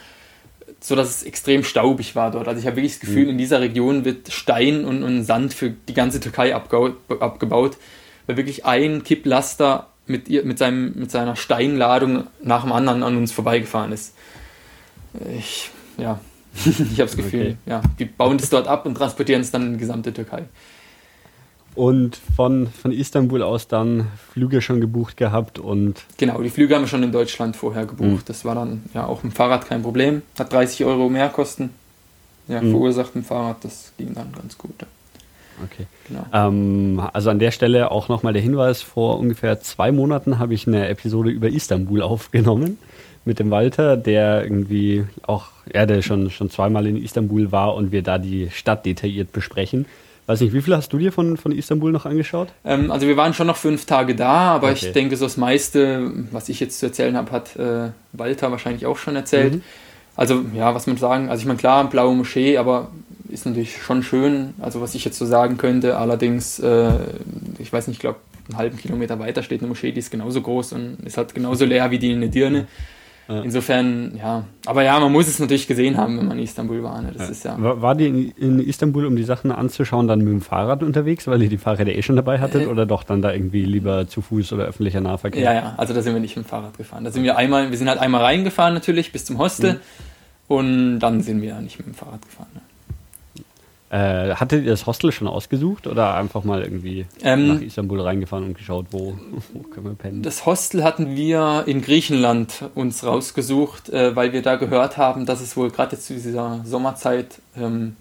[0.80, 2.46] so dass es extrem staubig war dort.
[2.46, 3.30] Also ich habe wirklich das Gefühl, mhm.
[3.30, 7.78] in dieser Region wird Stein und, und Sand für die ganze Türkei abgebaut,
[8.26, 13.16] weil wirklich ein Kipplaster mit, ihr, mit, seinem, mit seiner Steinladung nach dem anderen an
[13.16, 14.14] uns vorbeigefahren ist.
[15.38, 16.20] Ich, ja,
[16.54, 17.56] ich habe das Gefühl, okay.
[17.64, 20.44] ja, die bauen das dort ab und transportieren es dann in die gesamte Türkei.
[21.74, 26.04] Und von, von Istanbul aus dann Flüge schon gebucht gehabt und.
[26.18, 28.08] Genau, die Flüge haben wir schon in Deutschland vorher gebucht.
[28.08, 28.22] Mhm.
[28.26, 30.22] Das war dann ja auch mit dem Fahrrad kein Problem.
[30.38, 31.70] Hat 30 Euro mehr Kosten.
[32.46, 32.70] Ja, mhm.
[32.70, 34.74] verursacht mit dem Fahrrad, das ging dann ganz gut.
[35.64, 35.86] Okay.
[36.08, 36.26] Genau.
[36.32, 40.66] Ähm, also an der Stelle auch nochmal der Hinweis: Vor ungefähr zwei Monaten habe ich
[40.66, 42.78] eine Episode über Istanbul aufgenommen
[43.24, 47.90] mit dem Walter, der irgendwie auch, er der schon, schon zweimal in Istanbul war und
[47.92, 49.86] wir da die Stadt detailliert besprechen.
[50.26, 52.48] Weiß nicht, wie viel hast du dir von, von Istanbul noch angeschaut?
[52.64, 54.78] Ähm, also wir waren schon noch fünf Tage da, aber okay.
[54.86, 58.86] ich denke, so das meiste, was ich jetzt zu erzählen habe, hat äh, Walter wahrscheinlich
[58.86, 59.56] auch schon erzählt.
[59.56, 59.62] Mhm.
[60.16, 62.90] Also ja, was man sagen, also ich meine klar, blaue Moschee, aber
[63.28, 64.54] ist natürlich schon schön.
[64.60, 66.92] Also was ich jetzt so sagen könnte, allerdings, äh,
[67.58, 68.18] ich weiß nicht, ich glaube,
[68.48, 71.64] einen halben Kilometer weiter steht eine Moschee, die ist genauso groß und ist halt genauso
[71.64, 72.66] leer wie die in der Dirne.
[73.28, 73.40] Ja.
[73.40, 74.44] Insofern, ja.
[74.66, 77.00] Aber ja, man muss es natürlich gesehen haben, wenn man in Istanbul war.
[77.00, 77.12] Ne?
[77.12, 77.30] Das ja.
[77.30, 80.40] Ist ja war, war die in, in, Istanbul, um die Sachen anzuschauen, dann mit dem
[80.42, 82.62] Fahrrad unterwegs, weil ihr die Fahrräder eh schon dabei hattet?
[82.62, 85.42] Äh, oder doch dann da irgendwie lieber zu Fuß oder öffentlicher Nahverkehr?
[85.42, 87.04] Ja, ja, also da sind wir nicht mit dem Fahrrad gefahren.
[87.04, 89.78] Da sind wir einmal, wir sind halt einmal reingefahren natürlich bis zum Hostel mhm.
[90.48, 92.48] und dann sind wir nicht mit dem Fahrrad gefahren.
[92.54, 92.60] Ne?
[93.94, 98.44] Äh, hattet ihr das Hostel schon ausgesucht oder einfach mal irgendwie ähm, nach Istanbul reingefahren
[98.44, 99.16] und geschaut, wo,
[99.52, 100.20] wo, können wir pennen?
[100.24, 105.40] Das Hostel hatten wir in Griechenland uns rausgesucht, äh, weil wir da gehört haben, dass
[105.40, 107.94] es wohl gerade zu dieser Sommerzeit ähm,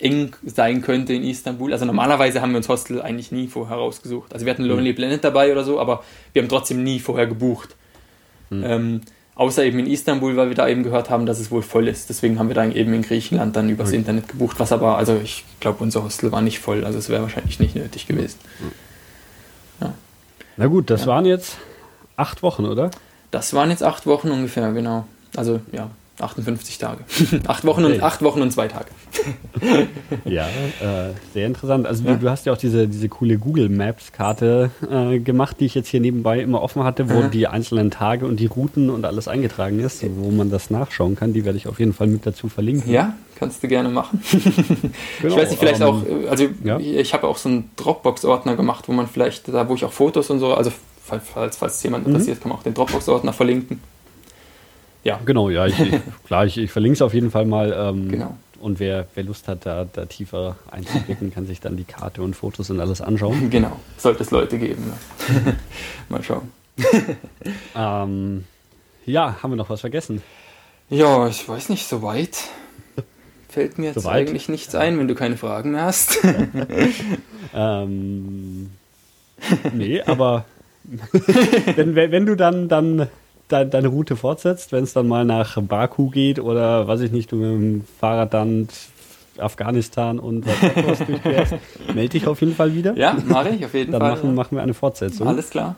[0.00, 1.72] eng sein könnte in Istanbul.
[1.72, 4.34] Also normalerweise haben wir uns Hostel eigentlich nie vorher rausgesucht.
[4.34, 4.96] Also wir hatten Lonely mhm.
[4.96, 6.02] Planet dabei oder so, aber
[6.32, 7.76] wir haben trotzdem nie vorher gebucht.
[8.50, 8.64] Mhm.
[8.64, 9.00] Ähm,
[9.36, 12.08] Außer eben in Istanbul, weil wir da eben gehört haben, dass es wohl voll ist.
[12.08, 13.98] Deswegen haben wir dann eben in Griechenland dann übers okay.
[13.98, 17.20] Internet gebucht, was aber, also ich glaube, unser Hostel war nicht voll, also es wäre
[17.20, 18.38] wahrscheinlich nicht nötig gewesen.
[19.80, 19.92] Ja.
[20.56, 21.08] Na gut, das ja.
[21.08, 21.58] waren jetzt
[22.16, 22.90] acht Wochen, oder?
[23.30, 25.06] Das waren jetzt acht Wochen ungefähr, genau.
[25.36, 25.90] Also ja,
[26.20, 27.04] 58 Tage.
[27.46, 27.94] acht, Wochen okay.
[27.94, 28.86] und, acht Wochen und zwei Tage.
[30.24, 31.86] ja, äh, sehr interessant.
[31.86, 32.14] Also ja.
[32.14, 35.88] du, du, hast ja auch diese, diese coole Google Maps-Karte äh, gemacht, die ich jetzt
[35.88, 37.28] hier nebenbei immer offen hatte, wo ja.
[37.28, 41.32] die einzelnen Tage und die Routen und alles eingetragen ist, wo man das nachschauen kann.
[41.32, 42.90] Die werde ich auf jeden Fall mit dazu verlinken.
[42.90, 44.22] Ja, kannst du gerne machen.
[45.20, 46.78] genau, ich weiß nicht, vielleicht ähm, auch, also ja.
[46.78, 50.30] ich habe auch so einen Dropbox-Ordner gemacht, wo man vielleicht, da wo ich auch Fotos
[50.30, 50.72] und so, also
[51.04, 52.12] falls, falls jemand mhm.
[52.12, 53.80] interessiert, kann man auch den Dropbox-Ordner verlinken.
[55.06, 55.20] Ja.
[55.24, 55.76] Genau, ja, ich,
[56.26, 57.72] klar, ich, ich verlinke es auf jeden Fall mal.
[57.72, 58.36] Ähm, genau.
[58.58, 62.34] Und wer, wer Lust hat, da, da tiefer einzublicken, kann sich dann die Karte und
[62.34, 63.48] Fotos und alles anschauen.
[63.50, 64.82] Genau, sollte es Leute geben.
[64.84, 65.56] Ne?
[66.08, 66.50] mal schauen.
[67.76, 68.44] ähm,
[69.04, 70.22] ja, haben wir noch was vergessen?
[70.90, 72.36] Ja, ich weiß nicht, soweit
[73.48, 76.18] fällt mir jetzt so eigentlich nichts ein, wenn du keine Fragen mehr hast.
[77.54, 78.70] ähm,
[79.72, 80.46] nee, aber
[81.76, 83.08] wenn, wenn du dann, dann
[83.50, 87.32] de deine Route fortsetzt, wenn es dann mal nach Baku geht oder weiß ich nicht,
[87.32, 88.68] du mit dem Fahrrad dann
[89.38, 91.54] Afghanistan und was durchfährst,
[91.94, 92.96] melde dich auf jeden Fall wieder.
[92.96, 94.10] Ja, mache ich auf jeden dann Fall.
[94.10, 95.28] Dann machen, machen wir eine Fortsetzung.
[95.28, 95.76] Alles klar.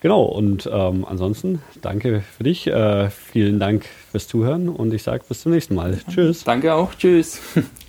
[0.00, 2.66] Genau, und ähm, ansonsten danke für dich.
[2.66, 5.98] Äh, vielen Dank fürs Zuhören und ich sage bis zum nächsten Mal.
[6.08, 6.44] Tschüss.
[6.44, 6.94] Danke auch.
[6.94, 7.40] Tschüss.